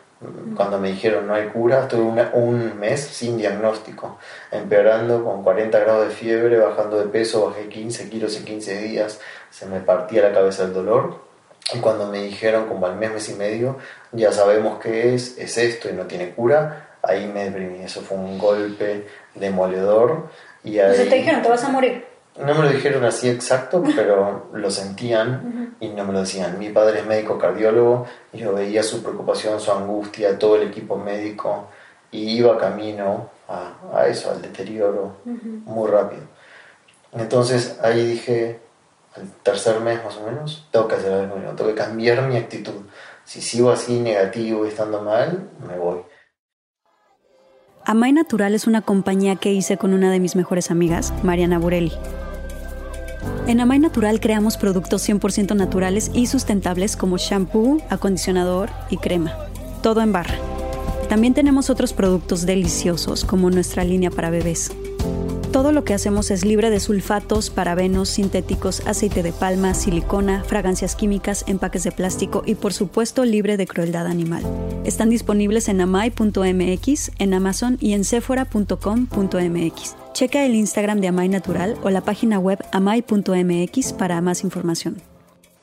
Cuando 0.55 0.77
me 0.77 0.89
dijeron 0.89 1.25
no 1.25 1.33
hay 1.33 1.47
cura, 1.47 1.81
estuve 1.81 2.27
un 2.33 2.79
mes 2.79 3.01
sin 3.01 3.37
diagnóstico, 3.37 4.19
empeorando 4.51 5.23
con 5.23 5.41
40 5.41 5.79
grados 5.79 6.09
de 6.09 6.13
fiebre, 6.13 6.59
bajando 6.59 6.99
de 6.99 7.07
peso, 7.07 7.47
bajé 7.47 7.67
15 7.67 8.07
kilos 8.07 8.37
en 8.37 8.45
15 8.45 8.81
días, 8.83 9.19
se 9.49 9.65
me 9.65 9.79
partía 9.79 10.21
la 10.21 10.31
cabeza 10.31 10.63
el 10.63 10.73
dolor. 10.73 11.30
Y 11.73 11.79
cuando 11.79 12.07
me 12.07 12.23
dijeron, 12.23 12.67
como 12.67 12.85
al 12.85 12.95
mes, 12.95 13.13
mes 13.13 13.29
y 13.29 13.33
medio, 13.33 13.77
ya 14.11 14.31
sabemos 14.31 14.79
qué 14.79 15.13
es, 15.13 15.37
es 15.37 15.57
esto 15.57 15.89
y 15.89 15.93
no 15.93 16.05
tiene 16.05 16.31
cura, 16.31 16.97
ahí 17.01 17.27
me 17.27 17.45
deprimí. 17.45 17.83
Eso 17.83 18.01
fue 18.01 18.17
un 18.17 18.37
golpe 18.37 19.07
demoledor. 19.35 20.29
Y 20.63 20.79
ahí... 20.79 20.95
Sea, 20.95 21.09
te 21.09 21.15
dijeron, 21.15 21.41
te 21.41 21.49
vas 21.49 21.63
a 21.63 21.69
morir. 21.69 22.05
No 22.39 22.55
me 22.55 22.63
lo 22.63 22.69
dijeron 22.69 23.03
así 23.03 23.29
exacto, 23.29 23.83
pero 23.95 24.47
lo 24.53 24.71
sentían 24.71 25.75
y 25.81 25.89
no 25.89 26.05
me 26.05 26.13
lo 26.13 26.21
decían. 26.21 26.57
Mi 26.57 26.69
padre 26.69 26.99
es 26.99 27.05
médico 27.05 27.37
cardiólogo 27.37 28.05
y 28.31 28.39
yo 28.39 28.53
veía 28.53 28.83
su 28.83 29.03
preocupación, 29.03 29.59
su 29.59 29.71
angustia, 29.71 30.39
todo 30.39 30.55
el 30.55 30.69
equipo 30.69 30.95
médico 30.95 31.67
y 32.09 32.37
iba 32.37 32.57
camino 32.57 33.29
a, 33.49 33.73
a 33.93 34.07
eso, 34.07 34.31
al 34.31 34.41
deterioro 34.41 35.17
muy 35.25 35.89
rápido. 35.89 36.21
Entonces 37.13 37.77
ahí 37.81 38.05
dije, 38.05 38.59
al 39.15 39.27
tercer 39.43 39.79
mes 39.81 40.03
más 40.03 40.17
o 40.17 40.25
menos, 40.25 40.67
tengo 40.71 40.87
que 40.87 40.95
hacer 40.95 41.11
algo, 41.11 41.35
tengo 41.55 41.69
que 41.69 41.75
cambiar 41.75 42.27
mi 42.27 42.37
actitud. 42.37 42.73
Si 43.25 43.41
sigo 43.41 43.71
así 43.71 43.99
negativo 43.99 44.65
y 44.65 44.69
estando 44.69 45.01
mal, 45.01 45.49
me 45.67 45.77
voy. 45.77 45.99
Amay 47.85 48.13
Natural 48.13 48.53
es 48.53 48.67
una 48.67 48.81
compañía 48.81 49.35
que 49.35 49.51
hice 49.51 49.77
con 49.77 49.93
una 49.93 50.11
de 50.11 50.19
mis 50.19 50.35
mejores 50.35 50.71
amigas, 50.71 51.13
Mariana 51.23 51.57
Burelli. 51.57 51.91
En 53.47 53.59
Amay 53.59 53.79
Natural 53.79 54.19
creamos 54.19 54.57
productos 54.57 55.07
100% 55.07 55.55
naturales 55.55 56.11
y 56.13 56.27
sustentables 56.27 56.95
como 56.95 57.17
shampoo, 57.17 57.81
acondicionador 57.89 58.69
y 58.89 58.97
crema. 58.97 59.35
Todo 59.81 60.01
en 60.01 60.11
barra. 60.11 60.35
También 61.09 61.33
tenemos 61.33 61.69
otros 61.69 61.91
productos 61.91 62.45
deliciosos 62.45 63.25
como 63.25 63.49
nuestra 63.49 63.83
línea 63.83 64.11
para 64.11 64.29
bebés. 64.29 64.71
Todo 65.51 65.73
lo 65.73 65.83
que 65.83 65.93
hacemos 65.93 66.31
es 66.31 66.45
libre 66.45 66.69
de 66.69 66.79
sulfatos, 66.79 67.49
parabenos, 67.49 68.07
sintéticos, 68.07 68.87
aceite 68.87 69.21
de 69.21 69.33
palma, 69.33 69.73
silicona, 69.73 70.45
fragancias 70.45 70.95
químicas, 70.95 71.43
empaques 71.45 71.83
de 71.83 71.91
plástico 71.91 72.43
y 72.45 72.55
por 72.55 72.71
supuesto 72.71 73.25
libre 73.25 73.57
de 73.57 73.67
crueldad 73.67 74.07
animal. 74.07 74.43
Están 74.85 75.09
disponibles 75.09 75.67
en 75.67 75.81
amai.mx, 75.81 77.11
en 77.19 77.33
Amazon 77.33 77.77
y 77.81 77.91
en 77.93 78.05
sephora.com.mx. 78.05 79.95
Checa 80.13 80.45
el 80.45 80.55
Instagram 80.55 81.01
de 81.01 81.09
Amai 81.09 81.27
Natural 81.27 81.75
o 81.83 81.89
la 81.89 81.99
página 81.99 82.39
web 82.39 82.63
amai.mx 82.71 83.93
para 83.93 84.21
más 84.21 84.45
información. 84.45 85.01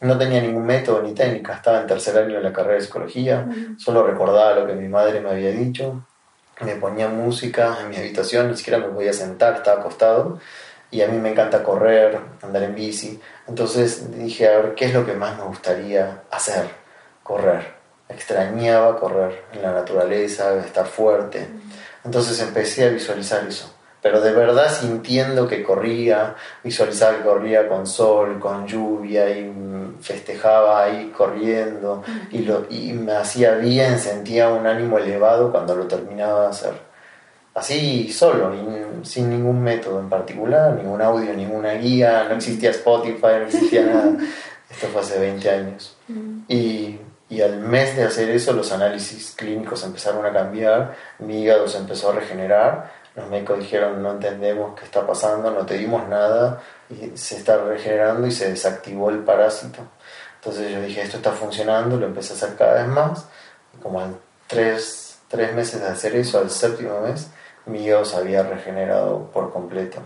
No 0.03 0.18
tenía 0.18 0.42
ningún 0.42 0.66
método 0.66 1.03
ni 1.03 1.14
técnica, 1.14 1.55
estaba 1.55 1.81
en 1.81 1.87
tercer 1.87 2.16
año 2.18 2.37
de 2.37 2.42
la 2.42 2.53
carrera 2.53 2.74
de 2.74 2.83
psicología, 2.83 3.48
solo 3.79 4.07
recordaba 4.07 4.55
lo 4.55 4.66
que 4.66 4.74
mi 4.74 4.87
madre 4.87 5.20
me 5.20 5.31
había 5.31 5.51
dicho, 5.51 6.07
me 6.61 6.77
ponía 6.77 7.09
música 7.09 7.79
en 7.81 7.90
mi 7.90 7.97
habitación, 7.97 8.51
ni 8.51 8.57
siquiera 8.57 8.79
me 8.79 8.88
podía 8.88 9.12
sentar, 9.12 9.55
estaba 9.57 9.81
acostado. 9.81 10.40
Y 10.90 11.03
a 11.03 11.09
mí 11.09 11.18
me 11.18 11.31
encanta 11.31 11.62
correr, 11.62 12.18
andar 12.42 12.62
en 12.62 12.75
bici. 12.75 13.21
Entonces 13.47 14.11
dije, 14.18 14.49
a 14.49 14.59
ver, 14.59 14.75
¿qué 14.75 14.87
es 14.87 14.94
lo 14.94 15.05
que 15.05 15.12
más 15.12 15.37
me 15.37 15.44
gustaría 15.44 16.23
hacer? 16.31 16.66
Correr. 17.23 17.77
Extrañaba 18.09 18.99
correr 18.99 19.44
en 19.53 19.62
la 19.62 19.73
naturaleza, 19.73 20.57
estar 20.64 20.87
fuerte. 20.87 21.47
Entonces 22.05 22.40
empecé 22.40 22.87
a 22.87 22.88
visualizar 22.88 23.47
eso 23.47 23.77
pero 24.09 24.23
de 24.23 24.33
verdad 24.33 24.73
sintiendo 24.73 25.47
que 25.47 25.62
corría, 25.62 26.35
visualizaba 26.64 27.18
que 27.18 27.25
corría 27.25 27.68
con 27.68 27.87
sol, 27.87 28.38
con 28.40 28.66
lluvia 28.66 29.29
y 29.29 29.53
festejaba 30.01 30.85
ahí 30.85 31.12
corriendo 31.14 32.03
y, 32.31 32.38
lo, 32.38 32.64
y 32.71 32.94
me 32.94 33.12
hacía 33.12 33.57
bien, 33.57 33.99
sentía 33.99 34.49
un 34.49 34.66
ánimo 34.66 34.97
elevado 34.97 35.53
cuando 35.53 35.77
lo 35.77 35.87
terminaba 35.87 36.44
de 36.44 36.49
hacer. 36.49 36.73
Así 37.53 38.11
solo, 38.11 38.55
y 38.55 39.07
sin 39.07 39.29
ningún 39.29 39.62
método 39.62 40.01
en 40.01 40.09
particular, 40.09 40.73
ningún 40.73 41.03
audio, 41.03 41.35
ninguna 41.35 41.75
guía, 41.75 42.25
no 42.31 42.37
existía 42.37 42.71
Spotify, 42.71 43.40
no 43.40 43.44
existía 43.44 43.83
nada. 43.85 44.16
Esto 44.71 44.87
fue 44.87 45.03
hace 45.03 45.18
20 45.18 45.51
años. 45.51 45.99
Y, 46.49 46.99
y 47.29 47.42
al 47.42 47.59
mes 47.59 47.94
de 47.94 48.05
hacer 48.05 48.31
eso 48.31 48.55
los 48.55 48.73
análisis 48.73 49.35
clínicos 49.37 49.85
empezaron 49.85 50.25
a 50.25 50.33
cambiar, 50.33 50.94
mi 51.18 51.42
hígado 51.42 51.68
se 51.68 51.77
empezó 51.77 52.09
a 52.09 52.14
regenerar 52.14 52.97
los 53.18 53.28
médicos 53.28 53.59
dijeron, 53.59 54.00
no 54.00 54.12
entendemos 54.12 54.78
qué 54.78 54.85
está 54.85 55.04
pasando, 55.04 55.50
no 55.50 55.66
te 55.66 55.74
dimos 55.74 56.07
nada, 56.09 56.62
y 56.88 57.16
se 57.16 57.37
está 57.37 57.59
regenerando 57.64 58.28
y 58.28 58.31
se 58.31 58.48
desactivó 58.48 59.11
el 59.11 59.18
parásito. 59.18 59.81
Entonces 60.37 60.70
yo 60.70 60.81
dije, 60.81 61.02
esto 61.02 61.16
está 61.16 61.33
funcionando, 61.33 61.96
lo 61.96 62.07
empecé 62.07 62.33
a 62.33 62.37
hacer 62.37 62.57
cada 62.57 62.74
vez 62.74 62.87
más, 62.87 63.26
y 63.74 63.83
como 63.83 64.00
en 64.02 64.16
tres, 64.46 65.18
tres 65.26 65.52
meses 65.52 65.81
de 65.81 65.88
hacer 65.88 66.14
eso, 66.14 66.38
al 66.38 66.48
séptimo 66.48 67.00
mes, 67.00 67.28
mi 67.66 67.85
hígado 67.85 68.04
se 68.04 68.18
había 68.18 68.44
regenerado 68.44 69.26
por 69.33 69.52
completo. 69.52 70.00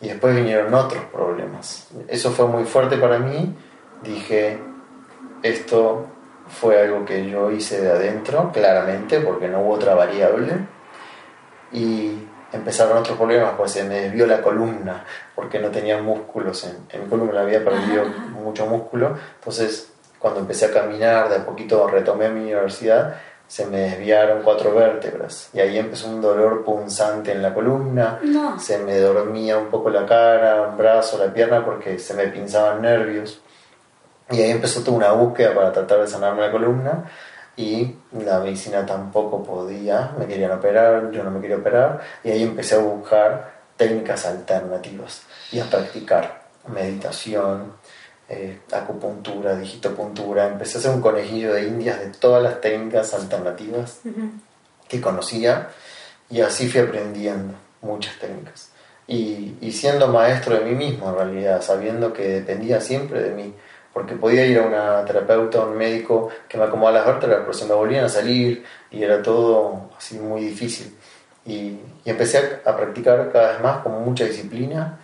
Y 0.00 0.08
después 0.08 0.34
vinieron 0.34 0.74
otros 0.74 1.04
problemas. 1.12 1.86
Eso 2.08 2.32
fue 2.32 2.46
muy 2.48 2.64
fuerte 2.64 2.96
para 2.96 3.20
mí. 3.20 3.56
Dije, 4.02 4.58
esto 5.44 6.06
fue 6.48 6.82
algo 6.82 7.04
que 7.04 7.30
yo 7.30 7.52
hice 7.52 7.80
de 7.80 7.92
adentro, 7.92 8.50
claramente, 8.52 9.20
porque 9.20 9.46
no 9.46 9.60
hubo 9.60 9.74
otra 9.74 9.94
variable. 9.94 10.66
Y 11.70 12.26
empezaron 12.52 12.98
otros 12.98 13.16
problemas, 13.16 13.54
pues 13.56 13.72
se 13.72 13.84
me 13.84 14.00
desvió 14.02 14.26
la 14.26 14.42
columna, 14.42 15.04
porque 15.34 15.58
no 15.58 15.68
tenía 15.70 16.00
músculos 16.02 16.64
en, 16.64 16.76
en 16.90 17.04
mi 17.04 17.08
columna, 17.08 17.40
había 17.40 17.64
perdido 17.64 18.04
mucho 18.30 18.66
músculo. 18.66 19.16
Entonces, 19.38 19.88
cuando 20.18 20.40
empecé 20.40 20.66
a 20.66 20.70
caminar, 20.72 21.28
de 21.28 21.36
a 21.36 21.44
poquito 21.46 21.86
retomé 21.88 22.28
mi 22.28 22.40
universidad, 22.42 23.14
se 23.48 23.66
me 23.66 23.80
desviaron 23.80 24.42
cuatro 24.42 24.74
vértebras 24.74 25.50
y 25.52 25.60
ahí 25.60 25.76
empezó 25.76 26.08
un 26.08 26.22
dolor 26.22 26.64
punzante 26.64 27.32
en 27.32 27.42
la 27.42 27.52
columna, 27.52 28.18
No. 28.22 28.58
se 28.58 28.78
me 28.78 28.98
dormía 28.98 29.58
un 29.58 29.66
poco 29.66 29.90
la 29.90 30.06
cara, 30.06 30.62
un 30.62 30.78
brazo, 30.78 31.18
la 31.18 31.30
pierna 31.34 31.62
porque 31.62 31.98
se 31.98 32.14
me 32.14 32.28
pinzaban 32.28 32.80
nervios 32.80 33.42
y 34.30 34.40
ahí 34.40 34.50
empezó 34.52 34.82
toda 34.82 34.96
una 34.96 35.12
búsqueda 35.12 35.54
para 35.54 35.70
tratar 35.72 36.00
de 36.00 36.06
sanarme 36.08 36.40
la 36.46 36.50
columna 36.50 37.04
y 37.56 37.96
la 38.12 38.40
medicina 38.40 38.86
tampoco 38.86 39.42
podía, 39.42 40.14
me 40.18 40.26
querían 40.26 40.52
operar, 40.52 41.10
yo 41.10 41.22
no 41.22 41.30
me 41.30 41.40
quería 41.40 41.56
operar 41.56 42.00
y 42.24 42.30
ahí 42.30 42.42
empecé 42.42 42.76
a 42.76 42.78
buscar 42.78 43.52
técnicas 43.76 44.24
alternativas 44.26 45.22
y 45.50 45.60
a 45.60 45.64
practicar 45.64 46.42
meditación, 46.68 47.72
eh, 48.28 48.60
acupuntura, 48.72 49.56
digitopuntura, 49.56 50.46
empecé 50.46 50.78
a 50.78 50.80
hacer 50.80 50.90
un 50.92 51.02
conejillo 51.02 51.52
de 51.52 51.66
indias 51.66 52.00
de 52.00 52.06
todas 52.08 52.42
las 52.42 52.60
técnicas 52.60 53.12
alternativas 53.12 54.00
que 54.88 55.00
conocía 55.00 55.68
y 56.30 56.40
así 56.40 56.68
fui 56.68 56.80
aprendiendo 56.80 57.54
muchas 57.82 58.18
técnicas. 58.18 58.70
Y, 59.06 59.56
y, 59.60 59.72
siendo 59.72 60.08
maestro 60.08 60.56
de 60.56 60.64
mí 60.64 60.74
mismo 60.74 61.08
en 61.10 61.16
realidad, 61.16 61.60
sabiendo 61.60 62.12
que 62.12 62.28
dependía 62.28 62.80
siempre 62.80 63.20
de 63.20 63.30
mí, 63.34 63.52
porque 63.92 64.14
podía 64.14 64.46
ir 64.46 64.58
a 64.58 64.62
una 64.62 65.04
terapeuta, 65.04 65.58
a 65.58 65.66
un 65.66 65.76
médico 65.76 66.30
que 66.48 66.56
me 66.56 66.64
acomodaba 66.64 66.98
las 66.98 67.06
vértebras, 67.06 67.40
pero 67.40 67.52
se 67.52 67.66
me 67.66 67.74
volvían 67.74 68.04
a 68.04 68.08
salir 68.08 68.64
y 68.90 69.02
era 69.02 69.22
todo 69.22 69.90
así 69.96 70.18
muy 70.18 70.42
difícil. 70.42 70.96
Y, 71.44 71.78
y 72.04 72.10
empecé 72.10 72.60
a, 72.64 72.70
a, 72.70 72.76
practicar 72.76 73.30
cada 73.32 73.52
vez 73.52 73.60
más 73.60 73.78
con 73.78 74.02
mucha 74.04 74.24
disciplina 74.24 74.98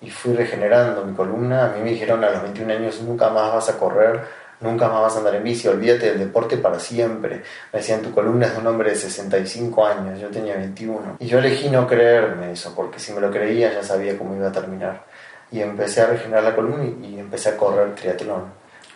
y 0.00 0.10
fui 0.10 0.34
regenerando 0.34 1.04
mi 1.04 1.14
columna. 1.14 1.66
A 1.66 1.68
mí 1.76 1.82
me 1.82 1.90
dijeron 1.90 2.22
a 2.24 2.30
los 2.30 2.42
21 2.42 2.72
años, 2.72 3.00
nunca 3.02 3.30
más 3.30 3.54
vas 3.54 3.68
a 3.70 3.78
correr, 3.78 4.20
nunca 4.60 4.88
más 4.88 5.02
vas 5.02 5.14
a 5.14 5.18
andar 5.18 5.34
en 5.36 5.44
bici, 5.44 5.68
olvídate 5.68 6.06
del 6.10 6.18
deporte 6.18 6.56
para 6.58 6.78
siempre. 6.78 7.42
Me 7.72 7.78
decían, 7.78 8.02
tu 8.02 8.12
columna 8.12 8.46
es 8.46 8.54
de 8.54 8.60
un 8.60 8.66
hombre 8.66 8.90
de 8.90 8.96
65 8.96 9.86
años, 9.86 10.18
yo 10.20 10.28
tenía 10.28 10.56
21. 10.56 11.16
Y 11.20 11.26
yo 11.26 11.38
elegí 11.38 11.70
no 11.70 11.86
creerme 11.86 12.52
eso, 12.52 12.74
porque 12.74 12.98
si 12.98 13.12
me 13.12 13.20
lo 13.20 13.30
creía 13.30 13.72
ya 13.72 13.82
sabía 13.82 14.18
cómo 14.18 14.34
iba 14.34 14.48
a 14.48 14.52
terminar. 14.52 15.04
Y 15.50 15.60
empecé 15.60 16.00
a 16.00 16.06
regenerar 16.06 16.44
la 16.44 16.54
columna 16.54 16.84
y, 16.84 17.18
empecé 17.18 17.50
a 17.50 17.56
correr 17.56 17.94
triatlón. 17.94 18.44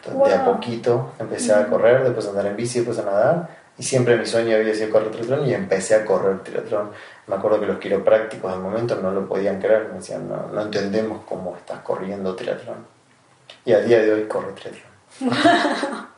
Entonces, 0.04 0.34
De 0.34 0.40
a 0.40 0.44
poquito 0.44 1.12
empecé 1.18 1.52
a 1.52 1.66
correr, 1.68 2.04
después 2.04 2.26
a 2.26 2.30
andar 2.30 2.46
en 2.46 2.56
bici, 2.56 2.78
después 2.80 2.98
a 2.98 3.04
nadar. 3.04 3.48
Y 3.76 3.82
siempre 3.82 4.16
mi 4.16 4.26
sueño 4.26 4.56
había 4.56 4.74
sido 4.74 4.90
correr 4.90 5.11
triatlón 5.11 5.46
y 5.46 5.54
empecé 5.54 5.94
a 5.94 6.04
correr 6.04 6.40
triatlón. 6.42 6.90
Me 7.26 7.37
acuerdo 7.37 7.61
que 7.61 7.66
los 7.66 7.78
quiroprácticos 7.78 8.52
al 8.52 8.61
momento 8.61 8.96
no 8.96 9.11
lo 9.12 9.28
podían 9.28 9.61
creer, 9.61 9.88
me 9.88 9.98
decían, 9.98 10.28
no, 10.28 10.48
no 10.48 10.62
entendemos 10.62 11.24
cómo 11.24 11.56
estás 11.56 11.80
corriendo 11.80 12.34
triatlón. 12.34 12.87
Y 13.64 13.72
a 13.72 13.80
día 13.80 14.00
de 14.00 14.12
hoy 14.12 14.24
corro 14.24 14.52
triatlón. 14.54 14.88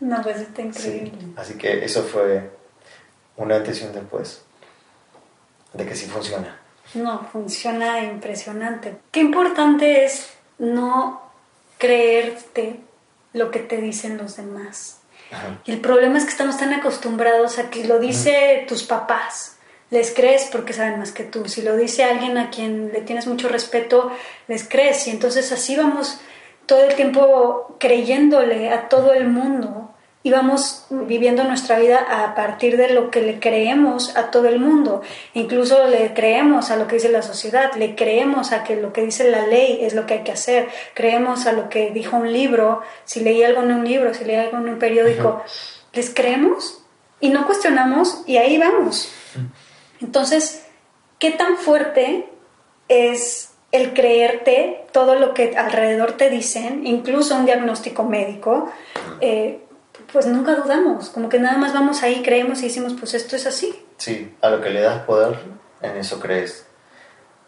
no, 0.00 0.22
pues 0.22 0.40
está 0.40 0.62
increíble. 0.62 1.12
Así 1.36 1.54
que 1.54 1.84
eso 1.84 2.02
fue 2.02 2.50
una 3.36 3.56
antes 3.56 3.82
y 3.82 3.86
un 3.86 3.92
después 3.92 4.42
de 5.72 5.86
que 5.86 5.94
sí 5.94 6.06
funciona. 6.06 6.58
No, 6.94 7.26
funciona 7.32 8.00
impresionante. 8.02 8.96
Qué 9.10 9.20
importante 9.20 10.04
es 10.04 10.30
no 10.58 11.22
creerte 11.78 12.76
lo 13.32 13.50
que 13.50 13.60
te 13.60 13.78
dicen 13.78 14.18
los 14.18 14.36
demás. 14.36 14.98
Y 15.64 15.72
el 15.72 15.80
problema 15.80 16.18
es 16.18 16.24
que 16.24 16.30
estamos 16.30 16.58
tan 16.58 16.74
acostumbrados 16.74 17.58
a 17.58 17.70
que 17.70 17.84
lo 17.84 17.98
dice 17.98 18.64
tus 18.68 18.82
papás. 18.82 19.56
Les 19.90 20.12
crees 20.12 20.48
porque 20.52 20.72
saben 20.72 20.98
más 20.98 21.12
que 21.12 21.24
tú. 21.24 21.48
Si 21.48 21.62
lo 21.62 21.76
dice 21.76 22.04
alguien 22.04 22.36
a 22.36 22.50
quien 22.50 22.92
le 22.92 23.00
tienes 23.00 23.26
mucho 23.26 23.48
respeto, 23.48 24.12
les 24.48 24.68
crees. 24.68 25.06
Y 25.06 25.10
entonces 25.10 25.50
así 25.52 25.76
vamos 25.76 26.20
todo 26.66 26.84
el 26.84 26.94
tiempo 26.94 27.76
creyéndole 27.78 28.70
a 28.70 28.88
todo 28.88 29.14
el 29.14 29.28
mundo 29.28 29.91
y 30.24 30.30
vamos 30.30 30.86
viviendo 30.90 31.42
nuestra 31.44 31.78
vida 31.78 31.98
a 31.98 32.34
partir 32.34 32.76
de 32.76 32.94
lo 32.94 33.10
que 33.10 33.22
le 33.22 33.40
creemos 33.40 34.16
a 34.16 34.30
todo 34.30 34.48
el 34.48 34.60
mundo. 34.60 35.02
Incluso 35.34 35.88
le 35.88 36.14
creemos 36.14 36.70
a 36.70 36.76
lo 36.76 36.86
que 36.86 36.96
dice 36.96 37.08
la 37.08 37.22
sociedad, 37.22 37.72
le 37.74 37.96
creemos 37.96 38.52
a 38.52 38.62
que 38.62 38.76
lo 38.76 38.92
que 38.92 39.02
dice 39.02 39.30
la 39.30 39.46
ley 39.46 39.80
es 39.82 39.94
lo 39.94 40.06
que 40.06 40.14
hay 40.14 40.22
que 40.22 40.32
hacer, 40.32 40.68
creemos 40.94 41.46
a 41.46 41.52
lo 41.52 41.68
que 41.68 41.90
dijo 41.90 42.16
un 42.16 42.32
libro, 42.32 42.82
si 43.04 43.20
leí 43.20 43.42
algo 43.42 43.62
en 43.62 43.72
un 43.72 43.84
libro, 43.84 44.14
si 44.14 44.24
leí 44.24 44.36
algo 44.36 44.58
en 44.58 44.68
un 44.68 44.78
periódico, 44.78 45.42
les 45.92 46.14
creemos 46.14 46.84
y 47.20 47.30
no 47.30 47.46
cuestionamos 47.46 48.22
y 48.26 48.36
ahí 48.36 48.58
vamos. 48.58 49.12
Entonces, 50.00 50.66
¿qué 51.18 51.32
tan 51.32 51.56
fuerte 51.56 52.28
es 52.88 53.52
el 53.72 53.94
creerte 53.94 54.84
todo 54.92 55.14
lo 55.14 55.32
que 55.32 55.56
alrededor 55.56 56.12
te 56.12 56.28
dicen, 56.28 56.86
incluso 56.86 57.34
un 57.34 57.46
diagnóstico 57.46 58.04
médico, 58.04 58.70
eh, 59.20 59.61
pues 60.12 60.26
nunca 60.26 60.54
dudamos, 60.54 61.08
como 61.10 61.28
que 61.28 61.38
nada 61.38 61.56
más 61.56 61.72
vamos 61.72 62.02
ahí, 62.02 62.22
creemos 62.22 62.60
y 62.60 62.66
decimos, 62.66 62.94
pues 62.98 63.14
esto 63.14 63.36
es 63.36 63.46
así. 63.46 63.84
Sí, 63.96 64.34
a 64.40 64.50
lo 64.50 64.60
que 64.60 64.70
le 64.70 64.80
das 64.80 65.02
poder, 65.04 65.38
en 65.80 65.96
eso 65.96 66.20
crees. 66.20 66.66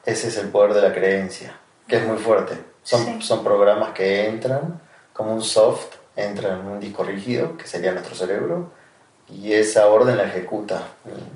Ese 0.04 0.28
es 0.28 0.36
el 0.38 0.48
poder 0.48 0.74
de 0.74 0.82
la 0.82 0.94
creencia, 0.94 1.58
que 1.86 1.96
es 1.96 2.06
muy 2.06 2.18
fuerte. 2.18 2.58
Son, 2.82 3.22
son 3.22 3.42
programas 3.42 3.92
que 3.92 4.26
entran 4.26 4.80
como 5.12 5.34
un 5.34 5.42
soft, 5.42 5.94
entran 6.16 6.60
en 6.60 6.66
un 6.66 6.80
disco 6.80 7.02
rígido, 7.02 7.56
que 7.56 7.66
sería 7.66 7.92
nuestro 7.92 8.14
cerebro, 8.14 8.72
y 9.28 9.52
esa 9.52 9.86
orden 9.86 10.16
la 10.16 10.24
ejecuta 10.24 10.88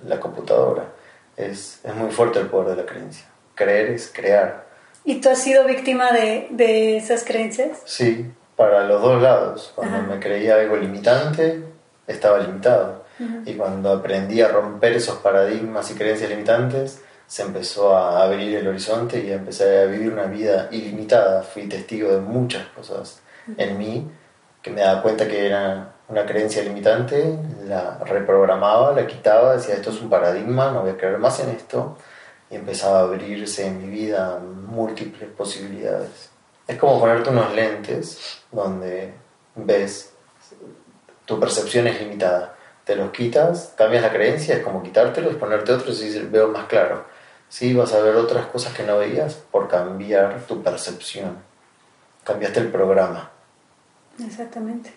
la 0.06 0.20
computadora. 0.20 0.92
Es, 1.36 1.80
es 1.84 1.94
muy 1.94 2.10
fuerte 2.10 2.38
el 2.38 2.48
poder 2.48 2.76
de 2.76 2.82
la 2.82 2.86
creencia. 2.86 3.26
Creer 3.54 3.90
es 3.90 4.10
crear. 4.12 4.66
¿Y 5.04 5.20
tú 5.20 5.30
has 5.30 5.42
sido 5.42 5.64
víctima 5.64 6.10
de, 6.10 6.48
de 6.50 6.96
esas 6.96 7.24
creencias? 7.24 7.80
Sí, 7.84 8.30
para 8.58 8.82
los 8.82 9.00
dos 9.00 9.22
lados. 9.22 9.72
Cuando 9.76 10.02
me 10.02 10.18
creía 10.18 10.56
algo 10.56 10.76
limitante, 10.76 11.62
estaba 12.08 12.40
limitado. 12.40 13.04
Y 13.46 13.54
cuando 13.54 13.92
aprendí 13.92 14.42
a 14.42 14.48
romper 14.48 14.94
esos 14.94 15.18
paradigmas 15.18 15.88
y 15.92 15.94
creencias 15.94 16.28
limitantes, 16.28 17.00
se 17.28 17.42
empezó 17.42 17.96
a 17.96 18.24
abrir 18.24 18.56
el 18.56 18.66
horizonte 18.66 19.24
y 19.24 19.30
empecé 19.30 19.82
a 19.82 19.84
vivir 19.84 20.12
una 20.12 20.24
vida 20.24 20.68
ilimitada. 20.72 21.42
Fui 21.42 21.68
testigo 21.68 22.10
de 22.10 22.20
muchas 22.20 22.66
cosas 22.68 23.20
en 23.56 23.78
mí 23.78 24.10
que 24.60 24.70
me 24.70 24.80
daba 24.80 25.02
cuenta 25.02 25.28
que 25.28 25.46
era 25.46 25.94
una 26.08 26.26
creencia 26.26 26.62
limitante, 26.64 27.38
la 27.64 27.98
reprogramaba, 27.98 28.92
la 28.92 29.06
quitaba, 29.06 29.54
decía 29.54 29.74
esto 29.74 29.90
es 29.90 30.00
un 30.00 30.10
paradigma, 30.10 30.72
no 30.72 30.82
voy 30.82 30.90
a 30.90 30.96
creer 30.96 31.18
más 31.18 31.38
en 31.40 31.50
esto 31.50 31.96
y 32.50 32.56
empezaba 32.56 32.98
a 32.98 33.02
abrirse 33.02 33.66
en 33.66 33.78
mi 33.82 33.88
vida 33.88 34.40
múltiples 34.40 35.30
posibilidades. 35.30 36.30
Es 36.68 36.78
como 36.78 37.00
ponerte 37.00 37.30
unos 37.30 37.52
lentes 37.54 38.40
donde 38.52 39.12
ves, 39.56 40.12
tu 41.24 41.40
percepción 41.40 41.88
es 41.88 42.00
limitada. 42.00 42.54
Te 42.84 42.94
los 42.94 43.10
quitas, 43.10 43.74
cambias 43.76 44.02
la 44.02 44.12
creencia, 44.12 44.56
es 44.56 44.62
como 44.62 44.82
quitártelos, 44.82 45.34
ponerte 45.34 45.72
otros 45.72 46.00
y 46.02 46.18
veo 46.20 46.48
más 46.48 46.66
claro. 46.66 47.06
Sí, 47.48 47.74
vas 47.74 47.92
a 47.94 48.00
ver 48.00 48.14
otras 48.14 48.46
cosas 48.46 48.74
que 48.74 48.82
no 48.84 48.98
veías 48.98 49.34
por 49.34 49.68
cambiar 49.68 50.42
tu 50.46 50.62
percepción. 50.62 51.38
Cambiaste 52.22 52.60
el 52.60 52.68
programa. 52.68 53.30
Exactamente. 54.24 54.92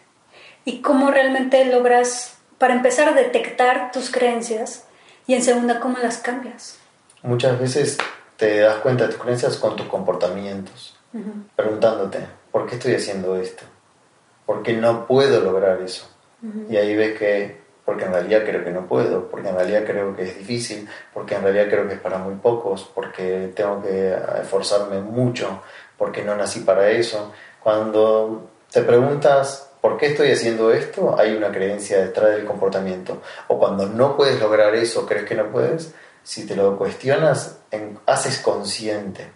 ¿Y 0.66 0.82
cómo 0.82 1.10
realmente 1.10 1.66
logras, 1.66 2.38
para 2.58 2.74
empezar, 2.74 3.10
a 3.10 3.14
detectar 3.14 3.92
tus 3.92 4.12
creencias 4.12 4.86
y 5.26 5.34
en 5.34 5.42
segunda, 5.42 5.80
cómo 5.80 5.98
las 5.98 6.18
cambias? 6.18 6.78
muchas 7.24 7.60
veces 7.60 7.98
te 8.42 8.58
das 8.58 8.78
cuenta 8.78 9.06
de 9.06 9.14
tus 9.14 9.22
creencias 9.22 9.56
con 9.58 9.76
tus 9.76 9.86
comportamientos, 9.86 10.98
preguntándote, 11.56 12.26
¿por 12.52 12.66
qué 12.66 12.74
estoy 12.74 12.96
haciendo 12.96 13.36
esto? 13.36 13.62
¿Por 14.48 14.64
qué 14.64 14.74
no 14.74 15.06
puedo 15.06 15.42
lograr 15.42 15.80
eso? 15.80 16.10
Y 16.68 16.76
ahí 16.76 16.96
ves 16.96 17.20
que, 17.20 17.62
porque 17.86 18.06
en 18.06 18.14
realidad 18.14 18.42
creo 18.44 18.64
que 18.64 18.72
no 18.72 18.88
puedo, 18.88 19.30
porque 19.30 19.50
en 19.50 19.56
realidad 19.56 19.84
creo 19.86 20.16
que 20.16 20.24
es 20.24 20.40
difícil, 20.40 20.90
porque 21.14 21.36
en 21.36 21.44
realidad 21.44 21.68
creo 21.70 21.88
que 21.88 21.94
es 21.94 22.00
para 22.00 22.18
muy 22.18 22.34
pocos, 22.34 22.90
porque 22.96 23.52
tengo 23.56 23.84
que 23.84 24.18
esforzarme 24.42 25.02
mucho, 25.02 25.62
porque 25.96 26.24
no 26.24 26.36
nací 26.36 26.62
para 26.62 26.90
eso. 26.90 27.32
Cuando 27.62 28.50
te 28.72 28.82
preguntas, 28.82 29.70
¿por 29.82 29.98
qué 29.98 30.08
estoy 30.08 30.32
haciendo 30.32 30.72
esto? 30.72 31.16
Hay 31.16 31.36
una 31.36 31.52
creencia 31.52 32.00
detrás 32.00 32.32
del 32.32 32.46
comportamiento. 32.46 33.22
O 33.50 33.60
cuando 33.60 33.86
no 33.86 34.18
puedes 34.18 34.40
lograr 34.40 34.74
eso, 34.74 35.06
crees 35.06 35.26
que 35.26 35.36
no 35.36 35.52
puedes, 35.52 35.94
si 36.24 36.46
te 36.46 36.56
lo 36.56 36.78
cuestionas, 36.78 37.58
haces 38.06 38.40
consciente. 38.40 39.32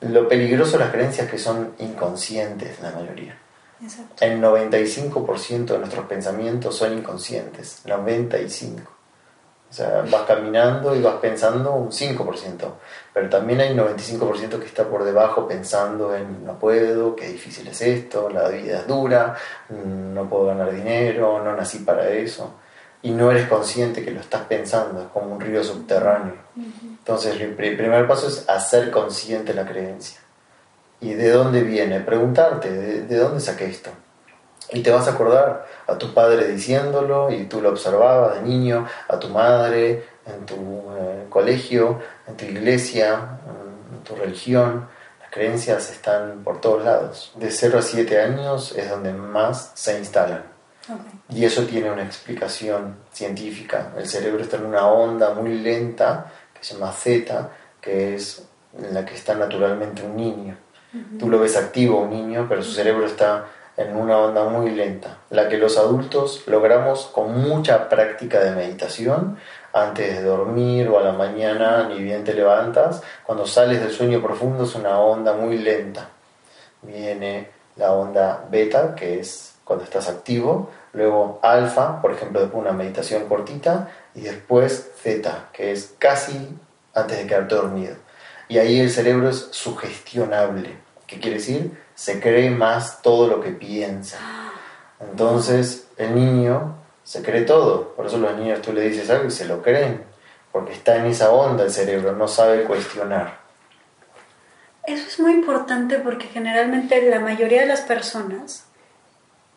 Lo 0.00 0.28
peligroso 0.28 0.72
de 0.72 0.84
las 0.84 0.92
creencias 0.92 1.28
que 1.28 1.38
son 1.38 1.74
inconscientes, 1.78 2.80
la 2.80 2.92
mayoría. 2.92 3.36
Exacto. 3.82 4.24
El 4.24 4.40
95% 4.40 5.66
de 5.66 5.78
nuestros 5.78 6.06
pensamientos 6.06 6.76
son 6.76 6.98
inconscientes, 6.98 7.82
95%. 7.84 8.80
O 9.70 9.72
sea, 9.72 10.02
vas 10.10 10.22
caminando 10.22 10.96
y 10.96 11.02
vas 11.02 11.16
pensando 11.16 11.74
un 11.74 11.90
5%, 11.90 12.72
pero 13.12 13.28
también 13.28 13.60
hay 13.60 13.72
un 13.72 13.78
95% 13.80 14.58
que 14.58 14.64
está 14.64 14.88
por 14.88 15.04
debajo 15.04 15.46
pensando 15.46 16.16
en 16.16 16.42
no 16.46 16.58
puedo, 16.58 17.14
qué 17.14 17.28
difícil 17.28 17.68
es 17.68 17.82
esto, 17.82 18.30
la 18.30 18.48
vida 18.48 18.78
es 18.78 18.86
dura, 18.86 19.36
no 19.68 20.26
puedo 20.26 20.46
ganar 20.46 20.72
dinero, 20.72 21.44
no 21.44 21.54
nací 21.54 21.80
para 21.80 22.08
eso 22.08 22.54
y 23.02 23.10
no 23.10 23.30
eres 23.30 23.48
consciente 23.48 24.04
que 24.04 24.10
lo 24.10 24.20
estás 24.20 24.42
pensando, 24.42 25.00
es 25.00 25.08
como 25.08 25.34
un 25.34 25.40
río 25.40 25.62
subterráneo. 25.62 26.34
Entonces 26.82 27.40
el 27.40 27.54
primer 27.54 28.06
paso 28.08 28.28
es 28.28 28.48
hacer 28.48 28.90
consciente 28.90 29.54
la 29.54 29.66
creencia. 29.66 30.20
¿Y 31.00 31.14
de 31.14 31.30
dónde 31.30 31.62
viene? 31.62 32.00
Preguntarte, 32.00 32.70
¿de, 32.70 33.16
dónde 33.16 33.40
saqué 33.40 33.66
esto? 33.66 33.90
Y 34.72 34.82
te 34.82 34.90
vas 34.90 35.06
a 35.06 35.12
acordar 35.12 35.66
a 35.86 35.96
tu 35.96 36.12
padre 36.12 36.48
diciéndolo 36.48 37.30
y 37.30 37.44
tú 37.44 37.60
lo 37.60 37.70
observabas 37.70 38.34
de 38.34 38.42
niño, 38.42 38.86
a 39.08 39.18
tu 39.18 39.28
madre, 39.28 40.04
en 40.26 40.44
tu 40.44 40.54
eh, 40.54 41.26
colegio, 41.30 42.00
en 42.26 42.36
tu 42.36 42.44
iglesia, 42.44 43.38
en 43.92 44.02
tu 44.02 44.16
religión. 44.16 44.88
Las 45.20 45.30
creencias 45.30 45.90
están 45.90 46.42
por 46.42 46.60
todos 46.60 46.84
lados. 46.84 47.32
De 47.36 47.50
0 47.50 47.78
a 47.78 47.82
7 47.82 48.20
años 48.20 48.74
es 48.76 48.90
donde 48.90 49.12
más 49.12 49.70
se 49.74 49.96
instalan. 49.98 50.57
Y 51.30 51.44
eso 51.44 51.64
tiene 51.64 51.90
una 51.90 52.04
explicación 52.04 52.96
científica. 53.12 53.92
El 53.96 54.06
cerebro 54.06 54.42
está 54.42 54.56
en 54.56 54.66
una 54.66 54.86
onda 54.86 55.34
muy 55.34 55.58
lenta, 55.58 56.32
que 56.54 56.64
se 56.64 56.74
llama 56.74 56.92
zeta, 56.92 57.50
que 57.80 58.14
es 58.14 58.42
en 58.76 58.94
la 58.94 59.04
que 59.04 59.14
está 59.14 59.34
naturalmente 59.34 60.02
un 60.02 60.16
niño. 60.16 60.56
Tú 61.18 61.28
lo 61.28 61.38
ves 61.38 61.56
activo 61.56 62.00
un 62.00 62.10
niño, 62.10 62.46
pero 62.48 62.62
su 62.62 62.72
cerebro 62.72 63.06
está 63.06 63.46
en 63.76 63.94
una 63.94 64.18
onda 64.18 64.44
muy 64.44 64.70
lenta, 64.70 65.18
la 65.30 65.48
que 65.48 65.56
los 65.56 65.78
adultos 65.78 66.42
logramos 66.46 67.06
con 67.06 67.40
mucha 67.40 67.88
práctica 67.88 68.40
de 68.40 68.50
meditación 68.50 69.38
antes 69.72 70.16
de 70.16 70.22
dormir 70.24 70.88
o 70.88 70.98
a 70.98 71.02
la 71.02 71.12
mañana, 71.12 71.86
ni 71.88 72.02
bien 72.02 72.24
te 72.24 72.34
levantas, 72.34 73.02
cuando 73.24 73.46
sales 73.46 73.80
del 73.80 73.92
sueño 73.92 74.20
profundo 74.20 74.64
es 74.64 74.74
una 74.74 74.98
onda 74.98 75.34
muy 75.34 75.58
lenta. 75.58 76.08
Viene 76.82 77.50
la 77.76 77.92
onda 77.92 78.44
beta, 78.50 78.94
que 78.96 79.20
es 79.20 79.54
cuando 79.62 79.84
estás 79.84 80.08
activo, 80.08 80.70
luego 80.92 81.40
alfa, 81.42 82.00
por 82.00 82.12
ejemplo, 82.12 82.40
después 82.40 82.60
una 82.60 82.72
meditación 82.72 83.26
cortita, 83.28 83.88
y 84.14 84.22
después 84.22 84.90
zeta, 85.02 85.48
que 85.52 85.72
es 85.72 85.94
casi 85.98 86.48
antes 86.94 87.18
de 87.18 87.26
quedarte 87.26 87.54
dormido. 87.54 87.96
Y 88.48 88.58
ahí 88.58 88.80
el 88.80 88.90
cerebro 88.90 89.28
es 89.28 89.48
sugestionable. 89.50 90.76
¿Qué 91.06 91.20
quiere 91.20 91.36
decir? 91.36 91.78
Se 91.94 92.20
cree 92.20 92.50
más 92.50 93.02
todo 93.02 93.28
lo 93.28 93.40
que 93.40 93.50
piensa. 93.50 94.18
Entonces 95.00 95.88
el 95.96 96.14
niño 96.14 96.76
se 97.04 97.22
cree 97.22 97.42
todo. 97.42 97.94
Por 97.94 98.06
eso 98.06 98.18
los 98.18 98.36
niños 98.36 98.62
tú 98.62 98.72
le 98.72 98.82
dices 98.82 99.08
algo 99.10 99.26
y 99.26 99.30
se 99.30 99.46
lo 99.46 99.62
creen. 99.62 100.04
Porque 100.52 100.72
está 100.72 100.96
en 100.96 101.06
esa 101.06 101.30
onda 101.30 101.64
el 101.64 101.70
cerebro, 101.70 102.12
no 102.12 102.26
sabe 102.26 102.64
cuestionar. 102.64 103.38
Eso 104.86 105.06
es 105.06 105.20
muy 105.20 105.32
importante 105.32 105.98
porque 105.98 106.28
generalmente 106.28 107.02
la 107.10 107.20
mayoría 107.20 107.60
de 107.60 107.66
las 107.66 107.82
personas 107.82 108.64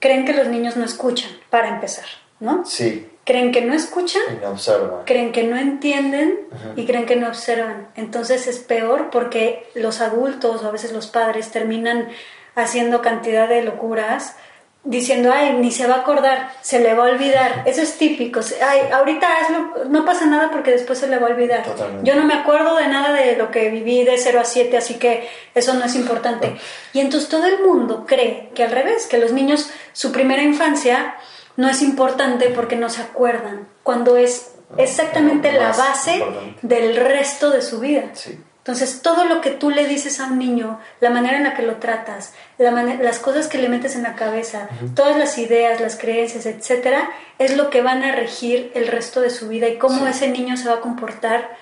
creen 0.01 0.25
que 0.25 0.33
los 0.33 0.47
niños 0.47 0.75
no 0.75 0.83
escuchan, 0.83 1.31
para 1.49 1.69
empezar, 1.69 2.05
¿no? 2.41 2.65
Sí. 2.65 3.07
Creen 3.23 3.51
que 3.53 3.61
no 3.61 3.73
escuchan, 3.73 4.23
y 4.35 4.43
no 4.43 4.49
observan. 4.49 5.05
creen 5.05 5.31
que 5.31 5.43
no 5.43 5.55
entienden 5.55 6.39
y 6.75 6.85
creen 6.85 7.05
que 7.05 7.15
no 7.15 7.27
observan. 7.27 7.87
Entonces 7.95 8.47
es 8.47 8.57
peor 8.59 9.09
porque 9.11 9.69
los 9.75 10.01
adultos 10.01 10.63
o 10.63 10.67
a 10.67 10.71
veces 10.71 10.91
los 10.91 11.07
padres 11.07 11.51
terminan 11.51 12.09
haciendo 12.55 13.01
cantidad 13.01 13.47
de 13.47 13.61
locuras 13.61 14.35
diciendo, 14.83 15.31
ay, 15.31 15.53
ni 15.59 15.71
se 15.71 15.85
va 15.85 15.95
a 15.95 15.99
acordar, 15.99 16.51
se 16.61 16.79
le 16.79 16.93
va 16.95 17.05
a 17.05 17.11
olvidar. 17.11 17.63
Eso 17.65 17.81
es 17.81 17.97
típico. 17.97 18.39
Ay, 18.67 18.81
ahorita 18.91 19.27
hazlo, 19.37 19.85
no 19.89 20.05
pasa 20.05 20.25
nada 20.25 20.49
porque 20.51 20.71
después 20.71 20.99
se 20.99 21.07
le 21.07 21.19
va 21.19 21.27
a 21.27 21.31
olvidar. 21.31 21.63
Yo 22.03 22.15
no 22.15 22.25
me 22.25 22.33
acuerdo 22.33 22.75
de 22.77 22.87
nada 22.87 23.13
de 23.13 23.35
lo 23.35 23.51
que 23.51 23.69
viví 23.69 24.03
de 24.03 24.17
0 24.17 24.39
a 24.39 24.45
7, 24.45 24.75
así 24.77 24.95
que 24.95 25.29
eso 25.53 25.73
no 25.75 25.85
es 25.85 25.95
importante. 25.95 26.57
Y 26.93 26.99
entonces 26.99 27.29
todo 27.29 27.45
el 27.45 27.59
mundo 27.59 28.05
cree 28.07 28.49
que 28.55 28.63
al 28.63 28.71
revés, 28.71 29.05
que 29.05 29.19
los 29.19 29.31
niños, 29.31 29.69
su 29.93 30.11
primera 30.11 30.41
infancia 30.41 31.15
no 31.57 31.69
es 31.69 31.81
importante 31.81 32.49
porque 32.49 32.75
no 32.75 32.89
se 32.89 33.01
acuerdan, 33.01 33.67
cuando 33.83 34.17
es 34.17 34.55
exactamente 34.77 35.51
la 35.51 35.73
base 35.73 36.23
del 36.61 36.95
resto 36.95 37.51
de 37.51 37.61
su 37.61 37.79
vida. 37.79 38.03
Sí. 38.13 38.39
Entonces, 38.61 39.01
todo 39.01 39.25
lo 39.25 39.41
que 39.41 39.49
tú 39.49 39.71
le 39.71 39.87
dices 39.87 40.19
a 40.19 40.27
un 40.27 40.37
niño, 40.37 40.79
la 40.99 41.09
manera 41.09 41.37
en 41.37 41.43
la 41.43 41.55
que 41.55 41.63
lo 41.63 41.77
tratas, 41.77 42.33
las 42.59 43.17
cosas 43.17 43.47
que 43.47 43.57
le 43.57 43.69
metes 43.69 43.95
en 43.95 44.03
la 44.03 44.13
cabeza, 44.13 44.69
todas 44.93 45.17
las 45.17 45.39
ideas, 45.39 45.81
las 45.81 45.97
creencias, 45.97 46.45
etcétera, 46.45 47.09
es 47.39 47.57
lo 47.57 47.71
que 47.71 47.81
van 47.81 48.03
a 48.03 48.11
regir 48.11 48.71
el 48.75 48.85
resto 48.87 49.19
de 49.19 49.31
su 49.31 49.47
vida 49.47 49.67
y 49.67 49.79
cómo 49.79 50.05
ese 50.05 50.27
niño 50.27 50.57
se 50.57 50.69
va 50.69 50.75
a 50.75 50.79
comportar 50.79 51.57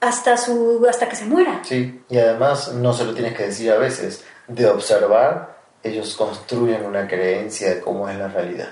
hasta 0.00 0.38
su 0.38 0.86
hasta 0.88 1.06
que 1.06 1.16
se 1.16 1.26
muera. 1.26 1.60
Sí, 1.64 2.02
y 2.08 2.16
además 2.16 2.72
no 2.72 2.94
se 2.94 3.04
lo 3.04 3.12
tienes 3.12 3.36
que 3.36 3.44
decir 3.44 3.70
a 3.70 3.76
veces, 3.76 4.24
de 4.46 4.66
observar, 4.68 5.58
ellos 5.82 6.16
construyen 6.16 6.86
una 6.86 7.06
creencia 7.06 7.74
de 7.74 7.80
cómo 7.82 8.08
es 8.08 8.16
la 8.16 8.28
realidad. 8.28 8.70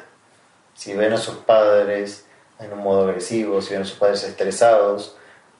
Si 0.74 0.94
ven 0.94 1.12
a 1.12 1.18
sus 1.18 1.36
padres 1.36 2.24
en 2.58 2.72
un 2.72 2.78
modo 2.78 3.04
agresivo, 3.04 3.60
si 3.60 3.74
ven 3.74 3.82
a 3.82 3.86
sus 3.86 3.98
padres 3.98 4.24
estresados, 4.24 5.16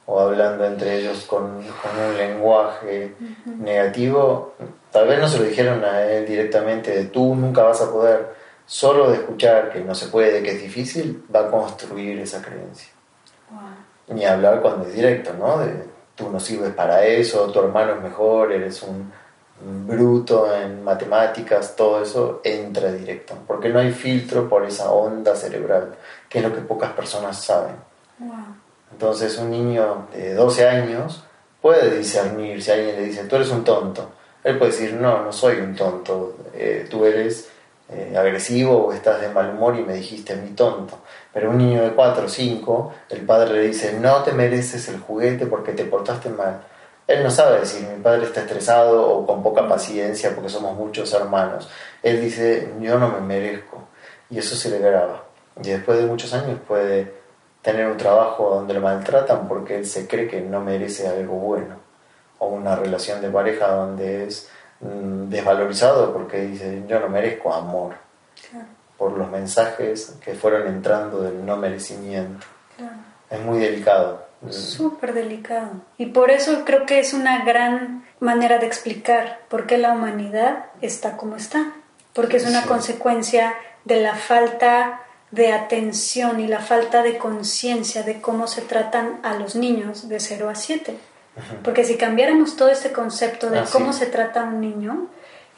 o 0.07 0.21
hablando 0.21 0.65
entre 0.65 0.99
ellos 0.99 1.25
con, 1.25 1.45
un 1.45 2.17
lenguaje 2.17 3.15
negativo, 3.45 4.55
tal 4.91 5.09
vez 5.09 5.21
no 5.21 5.29
se 5.29 5.39
lo 5.39 5.45
dijeron 5.45 5.85
a 5.85 6.03
él 6.03 6.27
directamente 6.27 6.93
de 6.93 7.07
tú 7.07 7.35
nunca 7.35 7.63
vas 7.63 7.81
a 7.81 7.91
poder, 7.91 8.35
solo 8.65 9.11
de 9.11 9.17
escuchar 9.17 9.71
que 9.71 9.81
no 9.81 9.95
se 9.95 10.07
puede, 10.07 10.43
que 10.43 10.53
es 10.53 10.63
difícil, 10.63 11.25
va 11.35 11.41
a 11.41 11.51
construir 11.51 12.19
esa 12.21 12.41
creencia. 12.41 12.91
Ni 14.09 14.25
hablar 14.25 14.61
cuando 14.61 14.87
es 14.87 14.95
directo, 14.95 15.33
¿no? 15.37 15.59
De 15.59 15.97
tú 16.17 16.31
no 16.31 16.41
sirves 16.41 16.73
para 16.75 17.05
eso, 17.05 17.51
tu 17.53 17.61
hermano 17.61 17.93
es 17.93 18.03
mejor, 18.03 18.53
eres 18.53 18.83
un, 18.83 19.13
bruto 19.59 20.55
en 20.55 20.85
matemáticas, 20.85 21.77
todo 21.77 22.03
eso 22.03 22.43
entra 22.45 22.93
directo, 22.93 23.35
porque 23.47 23.71
no 23.71 23.79
hay 23.79 23.91
filtro 23.91 24.51
por 24.51 24.67
esa 24.67 24.91
onda 24.91 25.35
cerebral, 25.35 25.95
que 26.29 26.39
es 26.39 26.45
lo 26.45 26.55
que 26.55 26.61
pocas 26.61 26.93
personas 26.93 27.43
saben. 27.43 27.77
Entonces 28.97 29.37
un 29.37 29.51
niño 29.51 30.09
de 30.11 30.33
12 30.33 30.67
años 30.67 31.23
puede 31.61 31.99
discernir 31.99 32.63
si 32.63 32.71
alguien 32.71 32.97
le 32.97 33.03
dice, 33.03 33.25
tú 33.25 33.37
eres 33.37 33.51
un 33.51 33.63
tonto. 33.63 34.11
Él 34.43 34.57
puede 34.57 34.73
decir, 34.73 34.95
no, 34.95 35.23
no 35.23 35.33
soy 35.33 35.57
un 35.59 35.77
tonto, 35.77 36.35
eh, 36.55 36.87
tú 36.89 37.05
eres 37.05 37.51
eh, 37.91 38.15
agresivo 38.17 38.87
o 38.87 38.93
estás 38.95 39.21
de 39.21 39.29
mal 39.29 39.51
humor 39.51 39.77
y 39.79 39.83
me 39.83 39.93
dijiste 39.93 40.35
mí 40.37 40.53
tonto. 40.53 41.01
Pero 41.31 41.51
un 41.51 41.59
niño 41.59 41.83
de 41.83 41.91
4 41.91 42.25
o 42.25 42.29
5, 42.29 42.95
el 43.11 43.21
padre 43.27 43.53
le 43.53 43.67
dice, 43.67 43.99
no 44.01 44.23
te 44.23 44.33
mereces 44.33 44.89
el 44.89 44.99
juguete 44.99 45.45
porque 45.45 45.73
te 45.73 45.85
portaste 45.85 46.31
mal. 46.31 46.63
Él 47.07 47.23
no 47.23 47.31
sabe 47.31 47.61
decir, 47.61 47.87
mi 47.87 48.03
padre 48.03 48.25
está 48.25 48.41
estresado 48.41 49.07
o 49.07 49.27
con 49.27 49.43
poca 49.43 49.69
paciencia 49.69 50.35
porque 50.35 50.49
somos 50.49 50.75
muchos 50.75 51.13
hermanos. 51.13 51.69
Él 52.03 52.23
dice, 52.23 52.73
yo 52.81 52.99
no 52.99 53.11
me 53.11 53.21
merezco. 53.21 53.89
Y 54.31 54.39
eso 54.39 54.57
se 54.57 54.71
le 54.71 54.79
graba. 54.79 55.25
Y 55.63 55.69
después 55.69 55.99
de 55.99 56.07
muchos 56.07 56.33
años 56.33 56.59
puede 56.67 57.26
tener 57.67 57.89
un 57.89 57.97
trabajo 57.97 58.49
donde 58.49 58.75
lo 58.75 58.81
maltratan 58.81 59.49
porque 59.49 59.75
él 59.75 59.87
se 59.87 60.07
cree 60.07 60.29
que 60.29 60.41
no 60.41 60.61
merece 60.61 61.09
algo 61.09 61.35
bueno, 61.35 61.75
o 62.39 62.47
una 62.47 62.77
relación 62.77 63.21
de 63.21 63.29
pareja 63.29 63.67
donde 63.67 64.29
es 64.29 64.49
mm, 64.79 65.29
desvalorizado 65.29 66.13
porque 66.13 66.43
dice 66.43 66.85
yo 66.87 67.01
no 67.01 67.09
merezco 67.09 67.53
amor, 67.53 67.95
por 68.97 69.19
los 69.19 69.29
mensajes 69.33 70.15
que 70.25 70.35
fueron 70.35 70.69
entrando 70.69 71.21
del 71.23 71.45
no 71.45 71.57
merecimiento. 71.57 72.47
Es 73.29 73.41
muy 73.41 73.59
delicado. 73.59 74.25
Súper 74.49 75.13
delicado. 75.13 75.71
Y 75.99 76.07
por 76.07 76.31
eso 76.31 76.63
creo 76.65 76.87
que 76.87 77.01
es 77.01 77.15
una 77.15 77.45
gran 77.45 78.07
manera 78.21 78.59
de 78.59 78.67
explicar 78.67 79.41
por 79.49 79.67
qué 79.67 79.77
la 79.77 79.91
humanidad 79.91 80.67
está 80.83 81.17
como 81.17 81.35
está. 81.35 81.73
Porque 82.13 82.37
es 82.37 82.47
una 82.47 82.63
consecuencia 82.63 83.55
de 83.85 84.01
la 84.01 84.15
falta 84.15 85.01
de 85.37 85.53
atención 85.53 86.41
y 86.41 86.49
la 86.49 86.61
falta 86.61 87.03
de 87.03 87.19
conciencia 87.19 88.03
de 88.03 88.21
cómo 88.21 88.49
se 88.49 88.63
tratan 88.63 89.21
a 89.23 89.35
los 89.35 89.55
niños 89.55 90.09
de 90.09 90.19
0 90.19 90.49
a 90.49 90.55
7. 90.55 90.97
Porque 91.63 91.85
si 91.85 91.97
cambiáramos 91.97 92.57
todo 92.57 92.71
este 92.71 92.93
concepto 92.93 93.51
de 93.51 93.61
ah, 93.61 93.65
cómo 93.71 93.93
se 93.93 94.07
trata 94.07 94.41
a 94.41 94.45
un 94.45 94.61
niño 94.63 95.09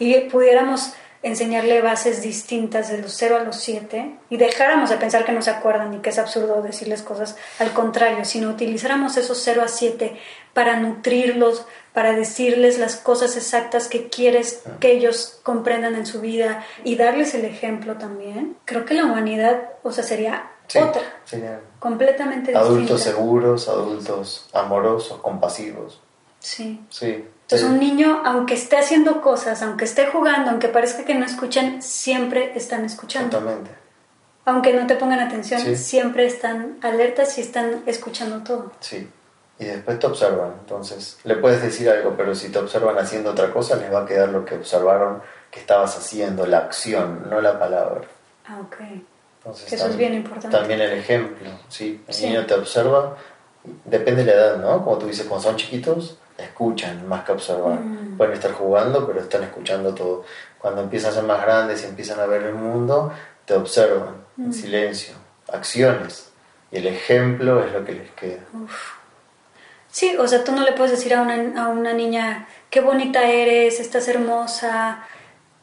y 0.01 0.12
pudiéramos 0.23 0.93
enseñarle 1.23 1.81
bases 1.83 2.23
distintas 2.23 2.91
de 2.91 2.99
los 2.99 3.12
0 3.12 3.37
a 3.37 3.45
los 3.45 3.57
7 3.57 4.19
y 4.31 4.37
dejáramos 4.37 4.91
de 4.91 4.97
pensar 4.97 5.25
que 5.25 5.33
no 5.33 5.43
se 5.43 5.51
acuerdan 5.51 5.95
y 5.95 5.99
que 5.99 6.11
es 6.11 6.19
absurdo 6.19 6.62
decirles 6.62 7.03
cosas 7.03 7.37
al 7.61 7.73
contrario, 7.73 8.25
sino 8.25 8.51
utilizáramos 8.51 9.17
esos 9.17 9.41
0 9.43 9.62
a 9.62 9.69
7 9.69 10.17
para 10.53 10.77
nutrirlos, 10.81 11.67
para 11.99 12.13
decirles 12.13 12.79
las 12.79 12.95
cosas 12.95 13.37
exactas 13.37 13.89
que 13.89 14.09
quieres 14.09 14.63
que 14.79 14.93
ellos 14.93 15.41
comprendan 15.43 15.97
en 15.97 16.07
su 16.07 16.21
vida 16.21 16.65
y 16.85 16.95
darles 16.95 17.35
el 17.35 17.45
ejemplo 17.45 17.97
también, 17.97 18.57
creo 18.65 18.85
que 18.85 18.95
la 18.95 19.05
humanidad, 19.05 19.71
o 19.83 19.91
sea, 19.91 20.05
sería 20.05 20.49
otra, 20.81 21.03
completamente 21.81 22.53
distinta. 22.53 22.61
Adultos 22.61 23.01
seguros, 23.01 23.69
adultos 23.69 24.49
amorosos, 24.53 25.19
compasivos. 25.21 26.01
Sí. 26.39 26.81
Sí. 26.89 27.25
Entonces 27.43 27.69
un 27.69 27.81
niño, 27.81 28.23
aunque 28.25 28.55
esté 28.55 28.77
haciendo 28.77 29.21
cosas, 29.21 29.61
aunque 29.63 29.85
esté 29.85 30.07
jugando, 30.07 30.51
aunque 30.53 30.69
parezca 30.69 31.05
que 31.05 31.17
no 31.17 31.27
escuchan, 31.27 31.83
siempre 31.83 32.53
están 32.55 32.85
escuchando. 32.85 33.39
Exactamente. 33.39 33.73
Aunque 34.45 34.73
no 34.73 34.87
te 34.87 34.95
pongan 34.95 35.19
atención, 35.19 35.77
siempre 35.77 36.27
están 36.27 36.79
alertas 36.81 37.39
y 37.39 37.41
están 37.41 37.83
escuchando 37.87 38.45
todo. 38.45 38.71
Sí. 38.79 39.09
Y 39.59 39.64
después 39.64 39.99
te 39.99 40.07
observan. 40.07 40.55
Entonces, 40.61 41.18
le 41.25 41.37
puedes 41.37 41.62
decir 41.62 41.90
algo, 41.90 42.14
pero 42.16 42.35
si 42.35 42.49
te 42.51 42.59
observan 42.59 42.97
haciendo 42.99 43.31
otra 43.31 43.51
cosa, 43.51 43.77
les 43.77 43.92
va 43.92 44.03
a 44.03 44.07
quedar 44.07 44.29
lo 44.29 44.44
que 44.44 44.55
observaron 44.55 45.21
que 45.51 45.61
estabas 45.61 45.97
haciendo, 45.97 46.47
la 46.47 46.59
acción, 46.59 47.29
no 47.29 47.40
la 47.40 47.59
palabra. 47.59 48.03
Ah, 48.47 48.61
ok. 48.61 48.77
Eso 49.71 49.88
es 49.88 49.97
bien 49.97 50.14
importante. 50.14 50.57
También 50.57 50.81
el 50.81 50.92
ejemplo, 50.92 51.51
¿sí? 51.68 52.03
El 52.07 52.23
niño 52.23 52.47
te 52.47 52.55
observa, 52.55 53.16
depende 53.85 54.25
de 54.25 54.27
la 54.27 54.33
edad, 54.33 54.57
¿no? 54.59 54.85
Como 54.85 54.99
tú 54.99 55.07
dices, 55.07 55.27
cuando 55.27 55.49
son 55.49 55.57
chiquitos, 55.57 56.18
escuchan 56.37 57.07
más 57.09 57.25
que 57.25 57.33
observar. 57.33 57.81
Mm. 57.81 58.16
Pueden 58.16 58.35
estar 58.35 58.53
jugando, 58.53 59.07
pero 59.07 59.21
están 59.21 59.44
escuchando 59.44 59.94
todo. 59.94 60.25
Cuando 60.59 60.83
empiezan 60.83 61.12
a 61.12 61.14
ser 61.14 61.25
más 61.25 61.40
grandes 61.42 61.83
y 61.83 61.87
empiezan 61.87 62.21
a 62.21 62.27
ver 62.27 62.42
el 62.42 62.55
mundo, 62.55 63.12
te 63.44 63.55
observan 63.55 64.16
en 64.37 64.49
mm. 64.49 64.53
silencio, 64.53 65.14
acciones. 65.51 66.31
Y 66.71 66.79
el 66.79 66.87
ejemplo 66.87 67.64
es 67.64 67.73
lo 67.73 67.85
que 67.85 67.92
les 67.92 68.11
queda. 68.11 68.42
Sí, 69.90 70.16
o 70.18 70.29
sea, 70.29 70.44
tú 70.44 70.53
no 70.53 70.62
le 70.62 70.72
puedes 70.72 70.92
decir 70.92 71.14
a 71.14 71.22
una, 71.22 71.62
a 71.62 71.68
una 71.68 71.92
niña, 71.92 72.46
qué 72.70 72.81
bonita 72.81 73.24
eres, 73.24 73.81
estás 73.81 74.07
hermosa, 74.09 75.03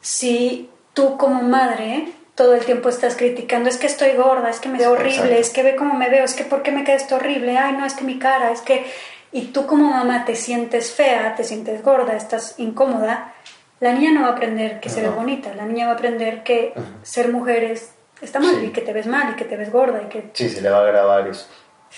si 0.00 0.70
tú 0.94 1.16
como 1.16 1.42
madre 1.42 2.12
todo 2.34 2.54
el 2.54 2.64
tiempo 2.64 2.88
estás 2.88 3.16
criticando, 3.16 3.68
es 3.68 3.78
que 3.78 3.86
estoy 3.86 4.12
gorda, 4.12 4.50
es 4.50 4.60
que 4.60 4.68
me 4.68 4.78
veo 4.78 4.92
horrible, 4.92 5.38
es 5.38 5.50
que 5.50 5.62
ve 5.62 5.74
cómo 5.74 5.94
me 5.94 6.10
veo, 6.10 6.24
es 6.24 6.34
que 6.34 6.44
por 6.44 6.62
qué 6.62 6.70
me 6.70 6.84
queda 6.84 6.96
esto 6.96 7.16
horrible, 7.16 7.56
ay 7.56 7.72
no, 7.72 7.86
es 7.86 7.94
que 7.94 8.04
mi 8.04 8.18
cara, 8.18 8.52
es 8.52 8.60
que... 8.60 8.86
Y 9.32 9.46
tú 9.46 9.66
como 9.66 9.90
mamá 9.90 10.24
te 10.24 10.36
sientes 10.36 10.92
fea, 10.92 11.34
te 11.34 11.44
sientes 11.44 11.82
gorda, 11.82 12.14
estás 12.14 12.58
incómoda, 12.58 13.34
la 13.80 13.92
niña 13.92 14.12
no 14.12 14.22
va 14.22 14.28
a 14.28 14.32
aprender 14.32 14.80
que 14.80 14.88
se 14.88 15.02
ve 15.02 15.08
bonita, 15.08 15.54
la 15.54 15.66
niña 15.66 15.86
va 15.86 15.92
a 15.92 15.94
aprender 15.94 16.42
que 16.42 16.72
ser 17.02 17.32
mujer 17.32 17.64
es, 17.64 17.90
está 18.22 18.38
mal 18.38 18.64
y 18.64 18.70
que 18.70 18.80
te 18.80 18.92
ves 18.92 19.06
mal 19.06 19.32
y 19.32 19.36
que 19.36 19.44
te 19.44 19.56
ves 19.56 19.70
gorda 19.70 20.02
y 20.02 20.08
que... 20.08 20.30
Sí, 20.32 20.48
se 20.48 20.62
le 20.62 20.70
va 20.70 20.80
a 20.80 20.84
grabar 20.84 21.26
eso. 21.28 21.46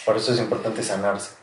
Por 0.05 0.17
eso 0.17 0.33
es 0.33 0.39
importante 0.39 0.83
sanarse 0.83 1.38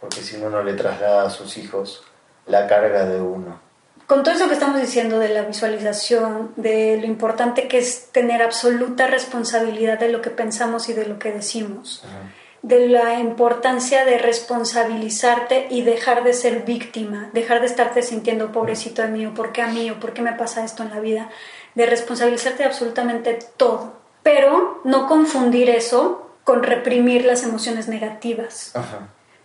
porque 0.00 0.22
si 0.22 0.36
uno 0.36 0.50
no 0.50 0.62
le 0.62 0.74
traslada 0.74 1.26
a 1.26 1.30
sus 1.30 1.56
hijos 1.56 2.04
la 2.46 2.66
carga 2.66 3.04
de 3.04 3.20
uno. 3.20 3.60
con 4.06 4.22
todo 4.22 4.34
eso 4.34 4.48
que 4.48 4.54
estamos 4.54 4.80
diciendo 4.80 5.18
de 5.18 5.28
la 5.28 5.42
visualización, 5.42 6.52
de 6.56 6.96
lo 6.98 7.06
importante 7.06 7.68
que 7.68 7.78
es 7.78 8.10
tener 8.10 8.42
absoluta 8.42 9.06
responsabilidad 9.06 9.98
de 9.98 10.08
lo 10.08 10.22
que 10.22 10.30
pensamos 10.30 10.88
y 10.88 10.94
de 10.94 11.04
lo 11.04 11.18
que 11.18 11.30
decimos, 11.30 12.02
de 12.62 12.88
la 12.88 13.20
importancia 13.20 14.04
de 14.04 14.18
responsabilizarte 14.18 15.66
y 15.70 15.82
dejar 15.82 16.24
de 16.24 16.32
ser 16.32 16.62
víctima, 16.64 17.28
dejar 17.32 17.60
de 17.60 17.66
estarte 17.66 18.02
sintiendo 18.02 18.50
pobrecito 18.50 19.02
de 19.02 19.08
mí 19.08 19.26
o 19.26 19.34
por 19.34 19.52
qué 19.52 19.62
a 19.62 19.68
mí 19.68 19.90
o 19.90 20.00
por 20.00 20.12
qué 20.12 20.22
me 20.22 20.32
pasa 20.32 20.64
esto 20.64 20.82
en 20.82 20.90
la 20.90 21.00
vida, 21.00 21.28
de 21.74 21.86
responsabilizarte 21.86 22.62
de 22.62 22.68
absolutamente 22.68 23.38
todo, 23.56 24.00
pero 24.22 24.80
no 24.84 25.06
confundir 25.06 25.70
eso 25.70 26.30
con 26.44 26.62
reprimir 26.62 27.26
las 27.26 27.42
emociones 27.42 27.88
negativas, 27.88 28.72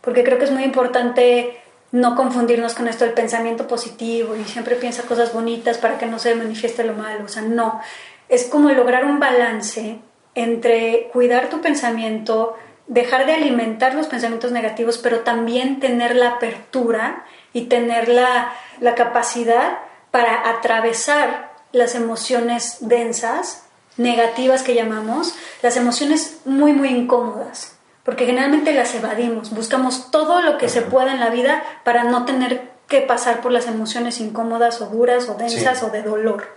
porque 0.03 0.23
creo 0.25 0.37
que 0.37 0.45
es 0.45 0.51
muy 0.51 0.63
importante 0.63 1.57
no 1.93 2.15
confundirnos 2.15 2.73
con 2.73 2.89
esto 2.89 3.05
del 3.05 3.13
pensamiento 3.13 3.67
positivo 3.67 4.35
y 4.35 4.43
siempre 4.43 4.75
piensa 4.75 5.03
cosas 5.03 5.31
bonitas 5.31 5.77
para 5.77 5.97
que 5.97 6.05
no 6.05 6.19
se 6.19 6.35
manifieste 6.35 6.83
lo 6.83 6.93
malo. 6.93 7.23
O 7.23 7.27
sea, 7.29 7.41
no. 7.41 7.79
Es 8.27 8.45
como 8.45 8.69
lograr 8.69 9.05
un 9.05 9.19
balance 9.19 9.99
entre 10.35 11.09
cuidar 11.13 11.49
tu 11.49 11.61
pensamiento, 11.61 12.57
dejar 12.87 13.25
de 13.25 13.33
alimentar 13.33 13.95
los 13.95 14.07
pensamientos 14.07 14.51
negativos, 14.51 14.97
pero 14.97 15.19
también 15.19 15.79
tener 15.79 16.17
la 16.17 16.31
apertura 16.31 17.23
y 17.53 17.65
tener 17.65 18.09
la, 18.09 18.51
la 18.81 18.95
capacidad 18.95 19.77
para 20.11 20.49
atravesar 20.49 21.53
las 21.71 21.95
emociones 21.95 22.77
densas, 22.81 23.67
negativas 23.95 24.63
que 24.63 24.75
llamamos, 24.75 25.33
las 25.61 25.77
emociones 25.77 26.41
muy, 26.43 26.73
muy 26.73 26.89
incómodas 26.89 27.73
porque 28.03 28.25
generalmente 28.25 28.73
las 28.73 28.93
evadimos, 28.95 29.51
buscamos 29.51 30.11
todo 30.11 30.41
lo 30.41 30.57
que 30.57 30.69
se 30.69 30.81
pueda 30.81 31.13
en 31.13 31.19
la 31.19 31.29
vida 31.29 31.63
para 31.83 32.03
no 32.03 32.25
tener 32.25 32.73
que 32.87 33.01
pasar 33.01 33.41
por 33.41 33.51
las 33.51 33.67
emociones 33.67 34.19
incómodas 34.19 34.81
o 34.81 34.87
duras 34.87 35.29
o 35.29 35.35
densas 35.35 35.81
o 35.83 35.89
de 35.89 36.03
dolor. 36.03 36.47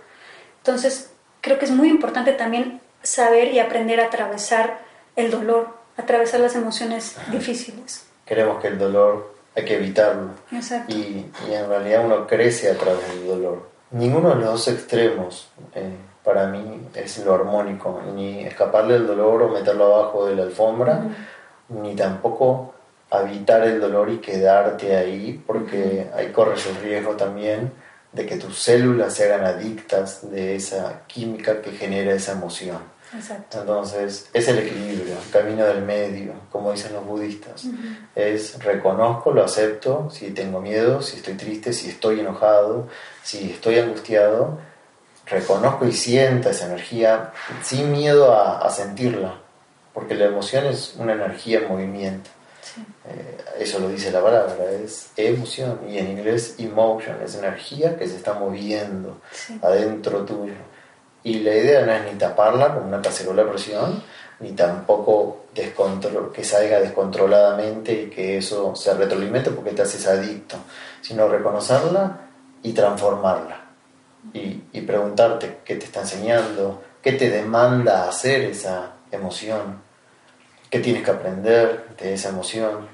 Entonces, 0.57 1.11
creo 1.41 1.57
que 1.57 1.65
es 1.65 1.71
muy 1.71 1.89
importante 1.89 2.33
también 2.33 2.81
saber 3.01 3.53
y 3.53 3.59
aprender 3.59 4.01
a 4.01 4.05
atravesar 4.07 4.79
el 5.15 5.31
dolor, 5.31 5.69
atravesar 5.95 6.41
las 6.41 6.55
emociones 6.55 7.15
difíciles. 7.31 8.05
Queremos 8.25 8.61
que 8.61 8.67
el 8.67 8.77
dolor 8.77 9.33
hay 9.55 9.63
que 9.63 9.77
evitarlo. 9.77 10.31
Exacto. 10.51 10.93
Y, 10.93 11.31
en 11.49 11.69
realidad 11.69 12.05
uno 12.05 12.27
crece 12.27 12.69
a 12.69 12.77
través 12.77 13.07
del 13.09 13.25
dolor. 13.25 13.69
Ninguno 13.91 14.29
de 14.29 14.35
los 14.35 14.45
dos 14.45 14.67
extremos 14.67 15.49
eh, 15.73 15.95
para 16.25 16.47
mí 16.47 16.89
es 16.93 17.17
lo 17.19 17.33
armónico, 17.33 18.01
ni 18.13 18.43
escaparle 18.43 18.95
del 18.95 19.07
dolor 19.07 19.43
o 19.43 19.47
meterlo 19.47 19.95
abajo 19.95 20.25
de 20.25 20.35
la 20.35 20.43
alfombra 20.43 21.03
ni 21.69 21.95
tampoco 21.95 22.73
evitar 23.11 23.63
el 23.63 23.79
dolor 23.79 24.09
y 24.09 24.17
quedarte 24.17 24.95
ahí, 24.95 25.41
porque 25.45 26.09
ahí 26.13 26.31
corres 26.31 26.65
el 26.67 26.75
riesgo 26.77 27.15
también 27.15 27.71
de 28.11 28.25
que 28.25 28.37
tus 28.37 28.57
células 28.59 29.13
se 29.13 29.25
hagan 29.25 29.45
adictas 29.45 30.29
de 30.29 30.55
esa 30.55 31.03
química 31.07 31.61
que 31.61 31.71
genera 31.71 32.13
esa 32.13 32.33
emoción. 32.33 32.79
Exacto. 33.15 33.61
Entonces, 33.61 34.29
es 34.33 34.47
el 34.49 34.59
equilibrio, 34.59 35.13
el 35.13 35.31
camino 35.31 35.65
del 35.65 35.81
medio, 35.81 36.33
como 36.51 36.73
dicen 36.73 36.91
los 36.93 37.05
budistas. 37.05 37.65
Es 38.15 38.61
reconozco, 38.61 39.31
lo 39.31 39.45
acepto, 39.45 40.09
si 40.11 40.31
tengo 40.31 40.59
miedo, 40.59 41.01
si 41.01 41.17
estoy 41.17 41.35
triste, 41.35 41.71
si 41.71 41.89
estoy 41.89 42.19
enojado, 42.19 42.87
si 43.23 43.51
estoy 43.51 43.79
angustiado, 43.79 44.57
reconozco 45.25 45.85
y 45.85 45.93
siento 45.93 46.49
esa 46.49 46.65
energía 46.65 47.31
sin 47.63 47.91
miedo 47.91 48.33
a, 48.33 48.59
a 48.59 48.69
sentirla 48.69 49.46
porque 49.97 50.13
la 50.13 50.25
emoción 50.25 50.67
es 50.67 50.93
una 50.99 51.13
energía 51.13 51.57
en 51.57 51.69
movimiento. 51.69 52.29
Eh, 53.09 53.37
eso 53.57 53.79
lo 53.79 53.89
dice 53.89 54.11
la 54.11 54.21
palabra, 54.21 54.53
es 54.83 55.09
emoción, 55.17 55.79
y 55.89 55.97
en 55.97 56.11
inglés 56.11 56.53
emotion, 56.59 57.17
es 57.25 57.33
energía 57.33 57.97
que 57.97 58.07
se 58.07 58.17
está 58.17 58.35
moviendo 58.35 59.19
adentro 59.59 60.23
tuyo. 60.23 60.53
Y 61.23 61.39
la 61.39 61.55
idea 61.55 61.83
no 61.83 61.93
es 61.93 62.13
ni 62.13 62.19
taparla 62.19 62.75
con 62.75 62.83
una 62.83 63.01
cacerola 63.01 63.43
de 63.43 63.49
presión, 63.49 64.03
ni 64.39 64.51
tampoco 64.51 65.45
que 65.55 66.43
salga 66.43 66.79
descontroladamente 66.79 67.93
y 67.93 68.09
que 68.11 68.37
eso 68.37 68.75
se 68.75 68.93
retroalimente 68.93 69.49
porque 69.49 69.71
te 69.71 69.81
haces 69.81 70.05
adicto, 70.05 70.57
sino 71.01 71.27
reconocerla 71.27 72.19
y 72.61 72.71
transformarla. 72.71 73.65
Y, 74.31 74.61
y 74.73 74.81
preguntarte 74.81 75.61
qué 75.65 75.75
te 75.75 75.85
está 75.85 76.01
enseñando, 76.01 76.83
qué 77.01 77.13
te 77.13 77.31
demanda 77.31 78.07
hacer 78.07 78.41
esa 78.41 78.91
emoción 79.11 79.86
qué 80.69 80.79
tienes 80.79 81.03
que 81.03 81.11
aprender 81.11 81.85
de 81.99 82.13
esa 82.13 82.29
emoción, 82.29 82.87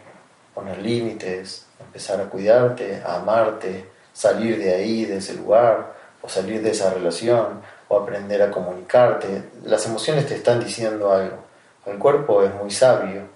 poner 0.54 0.78
límites, 0.78 1.66
empezar 1.80 2.22
a 2.22 2.26
cuidarte, 2.26 3.02
a 3.06 3.16
amarte, 3.16 3.86
salir 4.14 4.58
de 4.58 4.74
ahí, 4.74 5.06
de 5.06 5.18
ese 5.18 5.34
lugar, 5.36 5.94
o 6.22 6.30
salir 6.30 6.62
de 6.62 6.72
esa 6.72 6.94
relación, 6.94 7.62
o 7.88 7.98
aprender 7.98 8.42
a 8.42 8.52
comunicarte. 8.52 9.44
Las 9.64 9.86
emociones 9.86 10.28
te 10.28 10.36
están 10.36 10.64
diciendo 10.64 11.12
algo. 11.12 11.38
El 11.86 11.98
cuerpo 11.98 12.44
es 12.44 12.54
muy 12.54 12.72
sabio. 12.72 13.34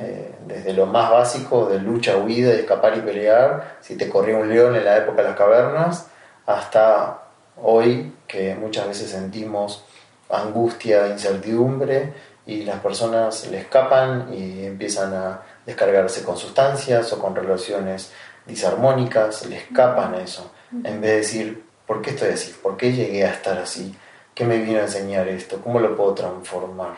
Eh, 0.00 0.34
desde 0.46 0.72
lo 0.72 0.86
más 0.86 1.08
básico 1.10 1.66
de 1.66 1.78
lucha, 1.78 2.16
huida, 2.16 2.50
de 2.50 2.60
escapar 2.60 2.96
y 2.96 3.00
pelear, 3.00 3.78
si 3.80 3.96
te 3.96 4.08
corría 4.08 4.36
un 4.36 4.48
león 4.48 4.74
en 4.74 4.84
la 4.84 4.96
época 4.96 5.22
de 5.22 5.28
las 5.28 5.36
cavernas, 5.36 6.08
hasta 6.46 7.22
hoy 7.62 8.12
que 8.26 8.56
muchas 8.56 8.88
veces 8.88 9.10
sentimos 9.10 9.84
angustia, 10.30 11.08
incertidumbre, 11.08 12.12
y 12.48 12.64
las 12.64 12.80
personas 12.80 13.46
le 13.50 13.58
escapan 13.58 14.32
y 14.32 14.64
empiezan 14.64 15.12
a 15.12 15.42
descargarse 15.66 16.24
con 16.24 16.38
sustancias 16.38 17.12
o 17.12 17.18
con 17.18 17.36
relaciones 17.36 18.10
disarmónicas, 18.46 19.44
le 19.44 19.58
escapan 19.58 20.14
a 20.14 20.22
eso, 20.22 20.50
en 20.72 20.98
vez 21.02 21.10
de 21.10 21.16
decir, 21.18 21.64
¿por 21.86 22.00
qué 22.00 22.10
estoy 22.10 22.30
así? 22.30 22.56
¿Por 22.62 22.78
qué 22.78 22.90
llegué 22.90 23.26
a 23.26 23.32
estar 23.32 23.58
así? 23.58 23.94
¿Qué 24.34 24.46
me 24.46 24.56
vino 24.56 24.78
a 24.78 24.84
enseñar 24.84 25.28
esto? 25.28 25.60
¿Cómo 25.62 25.78
lo 25.78 25.94
puedo 25.94 26.14
transformar? 26.14 26.96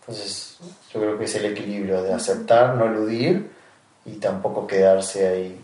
Entonces, 0.00 0.56
yo 0.90 1.00
creo 1.00 1.18
que 1.18 1.26
es 1.26 1.34
el 1.34 1.44
equilibrio 1.44 2.02
de 2.02 2.14
aceptar, 2.14 2.74
no 2.74 2.86
eludir 2.86 3.50
y 4.06 4.12
tampoco 4.12 4.66
quedarse 4.66 5.28
ahí 5.28 5.60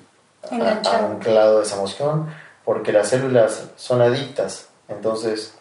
anclado 0.50 1.60
de 1.60 1.64
esa 1.64 1.76
emoción, 1.76 2.28
porque 2.62 2.92
las 2.92 3.08
células 3.08 3.70
son 3.76 4.02
adictas. 4.02 4.68
Entonces, 4.88 5.54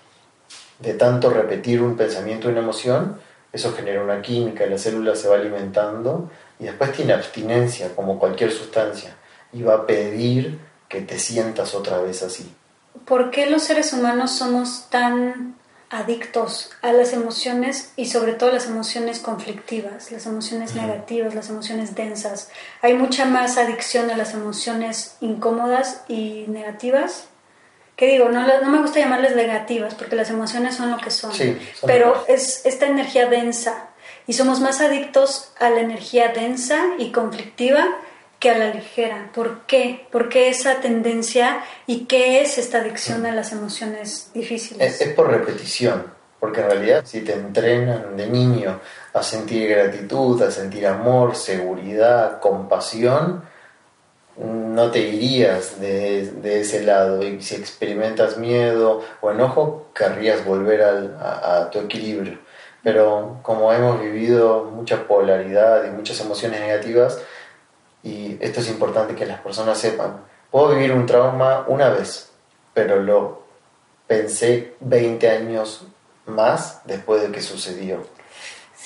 de 0.79 0.95
tanto 0.95 1.29
repetir 1.29 1.81
un 1.81 1.95
pensamiento, 1.95 2.49
una 2.49 2.59
emoción, 2.59 3.21
eso 3.53 3.71
genera 3.71 4.03
una 4.03 4.21
química, 4.21 4.65
la 4.65 4.79
célula 4.79 5.15
se 5.15 5.29
va 5.29 5.35
alimentando 5.35 6.29
y 6.59 6.65
después 6.65 6.91
tiene 6.91 7.13
abstinencia 7.13 7.95
como 7.95 8.17
cualquier 8.17 8.51
sustancia 8.51 9.15
y 9.53 9.61
va 9.61 9.75
a 9.75 9.85
pedir 9.85 10.59
que 10.89 11.01
te 11.01 11.19
sientas 11.19 11.75
otra 11.75 11.99
vez 11.99 12.23
así. 12.23 12.51
¿Por 13.05 13.29
qué 13.29 13.45
los 13.45 13.63
seres 13.63 13.93
humanos 13.93 14.31
somos 14.31 14.87
tan 14.89 15.55
adictos 15.91 16.71
a 16.81 16.91
las 16.93 17.13
emociones 17.13 17.93
y 17.95 18.07
sobre 18.07 18.33
todo 18.33 18.51
las 18.51 18.65
emociones 18.65 19.19
conflictivas, 19.19 20.11
las 20.11 20.25
emociones 20.25 20.73
negativas, 20.73 21.35
las 21.35 21.49
emociones 21.49 21.93
densas? 21.93 22.49
Hay 22.81 22.95
mucha 22.95 23.25
más 23.25 23.57
adicción 23.57 24.09
a 24.09 24.17
las 24.17 24.33
emociones 24.33 25.15
incómodas 25.21 26.03
y 26.07 26.45
negativas 26.47 27.27
que 27.95 28.07
digo, 28.07 28.29
no, 28.29 28.45
no 28.61 28.69
me 28.69 28.81
gusta 28.81 28.99
llamarles 28.99 29.35
negativas 29.35 29.95
porque 29.95 30.15
las 30.15 30.29
emociones 30.29 30.75
son 30.75 30.91
lo 30.91 30.97
que 30.97 31.11
son, 31.11 31.31
pero 31.85 32.25
es 32.27 32.65
esta 32.65 32.87
energía 32.87 33.27
densa 33.27 33.89
y 34.25 34.33
somos 34.33 34.59
más 34.59 34.81
adictos 34.81 35.51
a 35.59 35.69
la 35.69 35.81
energía 35.81 36.29
densa 36.29 36.81
y 36.97 37.11
conflictiva 37.11 37.85
que 38.39 38.49
a 38.49 38.57
la 38.57 38.73
ligera. 38.73 39.29
¿Por 39.33 39.61
qué? 39.67 40.07
¿Por 40.11 40.27
qué 40.27 40.49
esa 40.49 40.81
tendencia 40.81 41.63
y 41.85 42.05
qué 42.05 42.41
es 42.41 42.57
esta 42.57 42.79
adicción 42.79 43.25
a 43.25 43.31
las 43.33 43.51
emociones 43.51 44.31
difíciles? 44.33 44.95
Es, 44.95 45.07
es 45.07 45.13
por 45.13 45.29
repetición, 45.29 46.05
porque 46.39 46.61
en 46.61 46.69
realidad 46.69 47.03
si 47.05 47.21
te 47.21 47.33
entrenan 47.33 48.17
de 48.17 48.27
niño 48.27 48.79
a 49.13 49.23
sentir 49.23 49.69
gratitud, 49.69 50.41
a 50.41 50.51
sentir 50.51 50.87
amor, 50.87 51.35
seguridad, 51.35 52.39
compasión, 52.39 53.43
no 54.37 54.89
te 54.89 54.99
irías 54.99 55.79
de, 55.79 56.59
ese 56.59 56.83
lado 56.83 57.23
y 57.23 57.41
si 57.41 57.55
experimentas 57.55 58.37
miedo 58.37 59.03
o 59.21 59.31
enojo, 59.31 59.87
querrías 59.93 60.43
volver 60.45 60.81
a, 60.83 61.69
tu 61.71 61.79
equilibrio. 61.79 62.39
Pero 62.81 63.39
como 63.43 63.71
hemos 63.71 64.01
vivido 64.01 64.65
mucha 64.65 65.07
polaridad 65.07 65.85
y 65.85 65.91
muchas 65.91 66.19
emociones 66.19 66.59
negativas, 66.59 67.21
y 68.01 68.37
esto 68.41 68.59
es 68.59 68.69
importante 68.69 69.15
que 69.15 69.25
las 69.25 69.39
personas 69.39 69.77
sepan, 69.77 70.21
puedo 70.51 70.69
vivir 70.69 70.91
un 70.91 71.05
trauma 71.05 71.63
una 71.67 71.89
vez, 71.89 72.31
pero 72.73 73.01
lo 73.01 73.43
pensé 74.07 74.73
20 74.81 75.29
años 75.29 75.85
más 76.25 76.81
después 76.85 77.21
de 77.21 77.31
que 77.31 77.41
sucedió. 77.41 78.05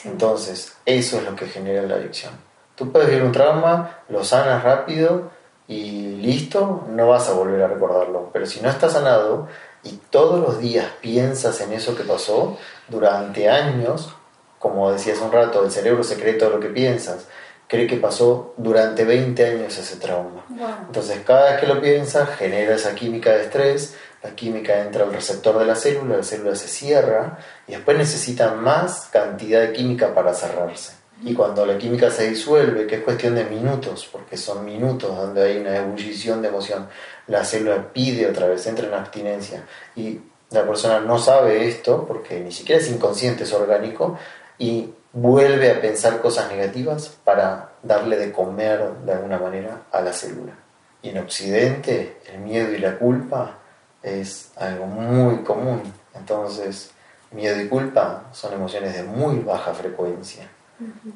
Entonces, 0.03 0.77
eso 0.85 1.17
es 1.17 1.23
lo 1.23 1.35
que 1.35 1.47
genera 1.47 1.81
la 1.83 1.95
adicción. 1.95 2.33
Tú 2.75 2.91
puedes 2.91 3.09
vivir 3.09 3.23
un 3.23 3.31
trauma, 3.31 4.01
lo 4.09 4.23
sanas 4.23 4.63
rápido, 4.63 5.31
y 5.67 6.15
listo, 6.17 6.85
no 6.89 7.09
vas 7.09 7.29
a 7.29 7.33
volver 7.33 7.61
a 7.61 7.67
recordarlo. 7.67 8.29
Pero 8.31 8.45
si 8.45 8.61
no 8.61 8.69
estás 8.69 8.93
sanado 8.93 9.47
y 9.83 9.99
todos 10.09 10.39
los 10.39 10.59
días 10.59 10.87
piensas 11.01 11.59
en 11.61 11.73
eso 11.73 11.95
que 11.95 12.03
pasó 12.03 12.57
durante 12.87 13.49
años, 13.49 14.15
como 14.59 14.91
decías 14.91 15.19
un 15.19 15.31
rato, 15.31 15.63
el 15.63 15.71
cerebro 15.71 16.03
secreto 16.03 16.45
de 16.45 16.51
lo 16.51 16.59
que 16.59 16.69
piensas, 16.69 17.27
cree 17.67 17.85
que 17.85 17.97
pasó 17.97 18.53
durante 18.57 19.03
20 19.03 19.45
años 19.45 19.77
ese 19.77 19.97
trauma. 19.97 20.45
Entonces 20.85 21.19
cada 21.25 21.51
vez 21.51 21.59
que 21.59 21.67
lo 21.67 21.81
piensa 21.81 22.25
genera 22.25 22.75
esa 22.75 22.95
química 22.95 23.31
de 23.31 23.43
estrés, 23.43 23.95
la 24.23 24.31
química 24.31 24.81
entra 24.81 25.03
al 25.03 25.13
receptor 25.13 25.59
de 25.59 25.65
la 25.65 25.75
célula, 25.75 26.17
la 26.17 26.23
célula 26.23 26.55
se 26.55 26.67
cierra 26.67 27.37
y 27.67 27.73
después 27.73 27.97
necesita 27.97 28.53
más 28.53 29.09
cantidad 29.11 29.61
de 29.61 29.73
química 29.73 30.13
para 30.15 30.33
cerrarse. 30.33 30.96
Y 31.23 31.33
cuando 31.33 31.65
la 31.65 31.77
química 31.77 32.11
se 32.11 32.29
disuelve, 32.29 32.85
que 32.85 32.95
es 32.95 33.03
cuestión 33.03 33.35
de 33.35 33.45
minutos, 33.45 34.07
porque 34.11 34.37
son 34.37 34.63
minutos 34.63 35.15
donde 35.15 35.43
hay 35.43 35.57
una 35.57 35.77
ebullición 35.77 36.41
de 36.41 36.49
emoción, 36.49 36.87
la 37.27 37.43
célula 37.43 37.91
pide 37.91 38.27
otra 38.27 38.47
vez, 38.47 38.65
entra 38.67 38.87
en 38.87 38.93
abstinencia. 38.93 39.63
Y 39.95 40.19
la 40.51 40.65
persona 40.65 40.99
no 40.99 41.17
sabe 41.17 41.67
esto, 41.67 42.05
porque 42.07 42.39
ni 42.39 42.51
siquiera 42.51 42.79
es 42.79 42.89
inconsciente, 42.89 43.43
es 43.43 43.53
orgánico, 43.53 44.17
y 44.59 44.93
vuelve 45.11 45.71
a 45.71 45.81
pensar 45.81 46.21
cosas 46.21 46.51
negativas 46.51 47.17
para 47.23 47.71
darle 47.81 48.17
de 48.17 48.31
comer 48.31 48.79
de 49.03 49.13
alguna 49.13 49.39
manera 49.39 49.83
a 49.91 50.01
la 50.01 50.13
célula. 50.13 50.53
Y 51.01 51.09
en 51.09 51.17
Occidente 51.17 52.17
el 52.31 52.39
miedo 52.39 52.71
y 52.73 52.77
la 52.77 52.97
culpa 52.97 53.57
es 54.03 54.51
algo 54.55 54.85
muy 54.85 55.37
común. 55.43 55.81
Entonces, 56.13 56.91
miedo 57.31 57.59
y 57.59 57.67
culpa 57.67 58.25
son 58.31 58.53
emociones 58.53 58.93
de 58.95 59.03
muy 59.03 59.39
baja 59.39 59.73
frecuencia. 59.73 60.47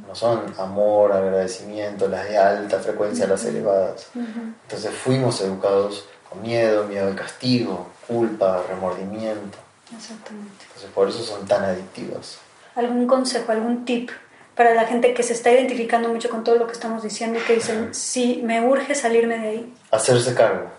No 0.07 0.15
son 0.15 0.53
amor, 0.57 1.11
agradecimiento, 1.11 2.07
las 2.07 2.27
de 2.27 2.37
alta 2.37 2.79
frecuencia, 2.79 3.27
las 3.27 3.45
elevadas. 3.45 4.07
Entonces 4.15 4.91
fuimos 4.91 5.39
educados 5.41 6.05
con 6.29 6.41
miedo, 6.41 6.85
miedo 6.85 7.07
al 7.07 7.15
castigo, 7.15 7.87
culpa, 8.07 8.63
remordimiento. 8.67 9.57
Exactamente. 9.95 10.65
Entonces 10.67 10.89
por 10.91 11.09
eso 11.09 11.21
son 11.23 11.45
tan 11.45 11.63
adictivas 11.63 12.39
algún 12.75 13.07
consejo, 13.07 13.51
algún 13.51 13.85
tip 13.85 14.09
para 14.55 14.73
la 14.73 14.85
gente 14.85 15.13
que 15.13 15.23
se 15.23 15.33
está 15.33 15.51
identificando 15.51 16.09
mucho 16.09 16.29
con 16.29 16.43
todo 16.43 16.55
lo 16.55 16.67
que 16.67 16.73
estamos 16.73 17.03
diciendo 17.03 17.39
y 17.39 17.41
que 17.41 17.55
dicen, 17.55 17.93
sí, 17.93 18.41
me 18.43 18.61
urge 18.65 18.95
salirme 18.95 19.37
de 19.37 19.47
ahí? 19.47 19.73
Hacerse 19.91 20.33
cargo. 20.33 20.69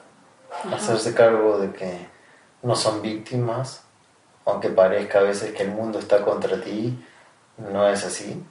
Hacerse 0.72 1.14
cargo 1.14 1.58
de 1.58 1.72
que 1.72 2.06
no 2.62 2.76
son 2.76 3.00
víctimas, 3.00 3.82
aunque 4.44 4.68
parezca 4.68 5.20
a 5.20 5.22
veces 5.22 5.52
que 5.52 5.62
el 5.62 5.70
mundo 5.70 5.98
está 5.98 6.22
contra 6.22 6.60
ti, 6.60 7.02
no 7.56 7.88
es 7.88 8.04
así. 8.04 8.42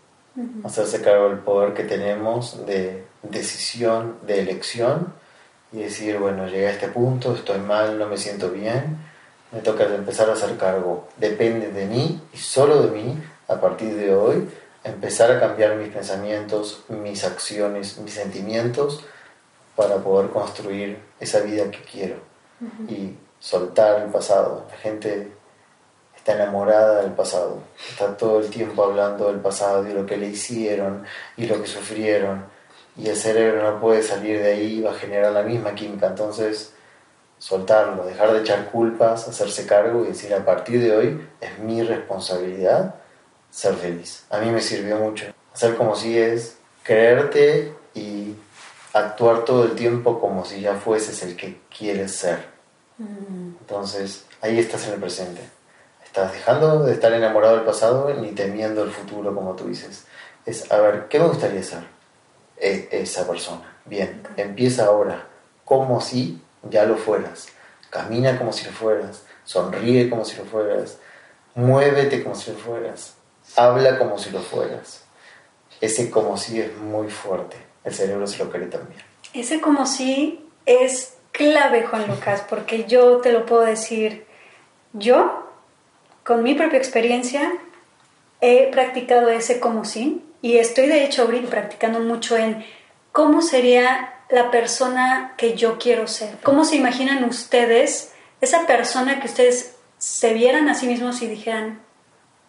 Hacerse 0.63 1.01
cargo 1.01 1.29
del 1.29 1.39
poder 1.39 1.73
que 1.73 1.83
tenemos 1.83 2.65
de 2.65 3.05
decisión, 3.23 4.17
de 4.25 4.39
elección 4.39 5.13
y 5.73 5.79
decir, 5.79 6.17
bueno, 6.19 6.47
llegué 6.47 6.67
a 6.67 6.71
este 6.71 6.87
punto, 6.87 7.35
estoy 7.35 7.59
mal, 7.59 7.99
no 7.99 8.07
me 8.07 8.17
siento 8.17 8.49
bien, 8.49 8.97
me 9.51 9.59
toca 9.59 9.83
empezar 9.83 10.29
a 10.29 10.33
hacer 10.33 10.57
cargo. 10.57 11.07
Depende 11.17 11.71
de 11.71 11.85
mí 11.85 12.21
y 12.33 12.37
solo 12.37 12.83
de 12.83 12.91
mí 12.91 13.17
a 13.47 13.59
partir 13.59 13.95
de 13.95 14.15
hoy 14.15 14.47
empezar 14.83 15.31
a 15.31 15.39
cambiar 15.39 15.75
mis 15.75 15.89
pensamientos, 15.89 16.83
mis 16.87 17.23
acciones, 17.23 17.97
mis 17.99 18.13
sentimientos 18.13 19.03
para 19.75 19.97
poder 19.97 20.29
construir 20.31 20.97
esa 21.19 21.41
vida 21.41 21.69
que 21.71 21.81
quiero 21.81 22.15
y 22.87 23.15
soltar 23.39 24.01
el 24.01 24.11
pasado. 24.11 24.65
La 24.69 24.77
gente 24.77 25.31
está 26.21 26.35
enamorada 26.35 27.01
del 27.01 27.13
pasado, 27.13 27.57
está 27.89 28.15
todo 28.15 28.41
el 28.41 28.51
tiempo 28.51 28.83
hablando 28.83 29.25
del 29.25 29.39
pasado 29.39 29.87
y 29.87 29.91
lo 29.91 30.05
que 30.05 30.17
le 30.17 30.27
hicieron 30.27 31.03
y 31.35 31.47
lo 31.47 31.59
que 31.59 31.67
sufrieron 31.67 32.45
y 32.95 33.09
el 33.09 33.15
cerebro 33.15 33.71
no 33.71 33.81
puede 33.81 34.03
salir 34.03 34.39
de 34.39 34.51
ahí, 34.51 34.81
va 34.81 34.91
a 34.91 34.95
generar 34.95 35.31
la 35.31 35.41
misma 35.41 35.73
química. 35.73 36.05
Entonces, 36.05 36.73
soltarlo, 37.39 38.05
dejar 38.05 38.33
de 38.33 38.41
echar 38.41 38.69
culpas, 38.69 39.27
hacerse 39.27 39.65
cargo 39.65 40.03
y 40.03 40.09
decir 40.09 40.31
a 40.35 40.45
partir 40.45 40.79
de 40.79 40.95
hoy 40.95 41.27
es 41.39 41.57
mi 41.57 41.81
responsabilidad 41.81 42.95
ser 43.49 43.73
feliz. 43.75 44.25
A 44.29 44.37
mí 44.37 44.51
me 44.51 44.61
sirvió 44.61 44.97
mucho. 44.97 45.25
Hacer 45.51 45.75
como 45.75 45.95
si 45.95 46.19
es 46.19 46.57
creerte 46.83 47.73
y 47.95 48.35
actuar 48.93 49.43
todo 49.45 49.63
el 49.63 49.71
tiempo 49.71 50.19
como 50.19 50.45
si 50.45 50.61
ya 50.61 50.75
fueses 50.75 51.23
el 51.23 51.35
que 51.35 51.59
quieres 51.75 52.11
ser. 52.11 52.45
Mm. 52.99 53.55
Entonces, 53.61 54.25
ahí 54.41 54.59
estás 54.59 54.85
en 54.87 54.93
el 54.93 54.99
presente. 54.99 55.41
Estás 56.11 56.33
dejando 56.33 56.83
de 56.83 56.91
estar 56.91 57.13
enamorado 57.13 57.55
del 57.55 57.63
pasado 57.63 58.13
ni 58.13 58.31
temiendo 58.33 58.83
el 58.83 58.91
futuro, 58.91 59.33
como 59.33 59.55
tú 59.55 59.69
dices. 59.69 60.05
Es, 60.45 60.69
a 60.69 60.77
ver, 60.77 61.07
¿qué 61.07 61.19
me 61.19 61.27
gustaría 61.27 61.63
ser? 61.63 61.85
E, 62.57 62.89
esa 62.91 63.25
persona. 63.25 63.79
Bien, 63.85 64.21
empieza 64.35 64.87
ahora. 64.87 65.27
Como 65.63 66.01
si 66.01 66.41
ya 66.69 66.83
lo 66.83 66.97
fueras. 66.97 67.47
Camina 67.89 68.37
como 68.37 68.51
si 68.51 68.65
lo 68.65 68.71
fueras, 68.71 69.23
sonríe 69.43 70.09
como 70.09 70.25
si 70.25 70.37
lo 70.37 70.45
fueras, 70.45 70.97
muévete 71.55 72.23
como 72.23 72.35
si 72.35 72.51
lo 72.51 72.57
fueras, 72.57 73.15
habla 73.55 73.97
como 73.97 74.17
si 74.17 74.31
lo 74.31 74.39
fueras. 74.39 75.03
Ese 75.81 76.09
como 76.09 76.37
si 76.37 76.61
es 76.61 76.75
muy 76.77 77.09
fuerte, 77.09 77.57
el 77.83 77.93
cerebro 77.93 78.27
se 78.27 78.43
lo 78.43 78.49
cree 78.49 78.67
también. 78.67 79.01
Ese 79.33 79.59
como 79.59 79.85
si 79.85 80.49
es 80.65 81.15
clave, 81.31 81.85
Juan 81.85 82.07
Lucas, 82.07 82.43
porque 82.49 82.85
yo 82.85 83.17
te 83.17 83.31
lo 83.31 83.45
puedo 83.45 83.63
decir, 83.63 84.25
yo, 84.93 85.50
con 86.23 86.43
mi 86.43 86.53
propia 86.53 86.77
experiencia, 86.77 87.51
he 88.41 88.67
practicado 88.71 89.29
ese 89.29 89.59
como 89.59 89.85
si 89.85 90.23
y 90.41 90.57
estoy 90.57 90.87
de 90.87 91.03
hecho 91.03 91.23
ahorita 91.23 91.49
practicando 91.49 91.99
mucho 91.99 92.35
en 92.37 92.65
cómo 93.11 93.41
sería 93.41 94.15
la 94.29 94.49
persona 94.49 95.33
que 95.37 95.55
yo 95.55 95.77
quiero 95.77 96.07
ser. 96.07 96.37
¿Cómo 96.41 96.63
se 96.63 96.77
imaginan 96.77 97.23
ustedes 97.25 98.13
esa 98.39 98.65
persona 98.65 99.19
que 99.19 99.27
ustedes 99.27 99.75
se 99.97 100.33
vieran 100.33 100.67
a 100.69 100.73
sí 100.73 100.87
mismos 100.87 101.21
y 101.21 101.27
dijeran, 101.27 101.81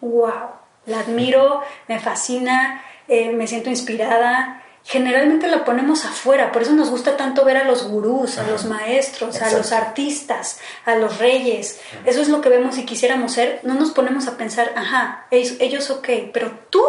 wow, 0.01 0.51
la 0.85 1.01
admiro, 1.01 1.61
me 1.87 1.99
fascina, 1.99 2.83
eh, 3.07 3.31
me 3.31 3.47
siento 3.47 3.69
inspirada? 3.69 4.62
Generalmente 4.85 5.47
la 5.47 5.63
ponemos 5.63 6.03
afuera, 6.03 6.51
por 6.51 6.61
eso 6.61 6.73
nos 6.73 6.89
gusta 6.89 7.15
tanto 7.15 7.45
ver 7.45 7.55
a 7.55 7.63
los 7.63 7.87
gurús, 7.87 8.37
a 8.37 8.43
los 8.43 8.65
maestros, 8.65 9.41
a 9.41 9.49
los 9.51 9.71
artistas, 9.71 10.59
a 10.85 10.95
los 10.95 11.19
reyes. 11.19 11.79
Eso 12.05 12.21
es 12.21 12.27
lo 12.27 12.41
que 12.41 12.49
vemos 12.49 12.77
y 12.77 12.85
quisiéramos 12.85 13.31
ser. 13.31 13.61
No 13.63 13.75
nos 13.75 13.91
ponemos 13.91 14.27
a 14.27 14.35
pensar, 14.35 14.73
ajá, 14.75 15.25
ellos, 15.31 15.55
ellos 15.59 15.89
ok, 15.89 16.09
pero 16.33 16.51
tú 16.69 16.83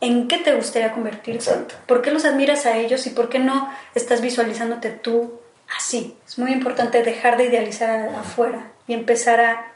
en 0.00 0.28
qué 0.28 0.38
te 0.38 0.54
gustaría 0.54 0.92
convertirte, 0.92 1.50
por 1.86 2.00
qué 2.00 2.10
los 2.10 2.24
admiras 2.24 2.64
a 2.64 2.78
ellos 2.78 3.06
y 3.06 3.10
por 3.10 3.28
qué 3.28 3.38
no 3.38 3.70
estás 3.94 4.22
visualizándote 4.22 4.90
tú 4.90 5.40
así. 5.76 6.16
Es 6.26 6.38
muy 6.38 6.52
importante 6.52 7.02
dejar 7.02 7.36
de 7.36 7.44
idealizar 7.44 8.08
afuera 8.18 8.72
y 8.86 8.94
empezar 8.94 9.40
a 9.40 9.72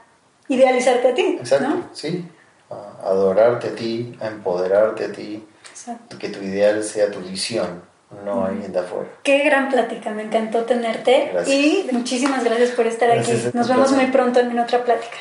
idealizarte 0.49 1.09
a 1.09 1.15
ti. 1.15 1.37
Exacto, 1.39 1.91
sí. 1.93 2.27
A 2.71 3.09
adorarte 3.09 3.69
a 3.69 3.75
ti, 3.75 4.17
a 4.21 4.29
empoderarte 4.29 5.05
a 5.05 5.13
ti, 5.13 5.47
Exacto. 5.75 6.17
que 6.19 6.29
tu 6.29 6.41
ideal 6.41 6.85
sea 6.85 7.11
tu 7.11 7.19
visión, 7.19 7.83
no 8.25 8.45
alguien 8.45 8.73
de 8.73 8.79
afuera. 8.79 9.09
Qué 9.25 9.43
gran 9.43 9.69
plática, 9.71 10.11
me 10.13 10.23
encantó 10.23 10.63
tenerte 10.63 11.33
y 11.49 11.89
muchísimas 11.91 12.45
gracias 12.45 12.71
por 12.71 12.87
estar 12.87 13.11
aquí. 13.11 13.33
Nos 13.53 13.69
vemos 13.69 13.91
muy 13.91 14.07
pronto 14.07 14.39
en 14.39 14.57
otra 14.57 14.85
plática. 14.85 15.17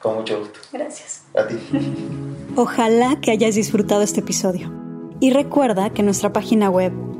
Con 0.00 0.14
mucho 0.14 0.38
gusto. 0.38 0.60
Gracias. 0.72 1.24
A 1.36 1.46
ti. 1.46 1.58
Ojalá 2.56 3.20
que 3.20 3.32
hayas 3.32 3.54
disfrutado 3.54 4.00
este 4.00 4.20
episodio. 4.20 4.72
Y 5.20 5.30
recuerda 5.30 5.90
que 5.90 6.00
en 6.00 6.06
nuestra 6.06 6.32
página 6.32 6.70
web, 6.70 6.92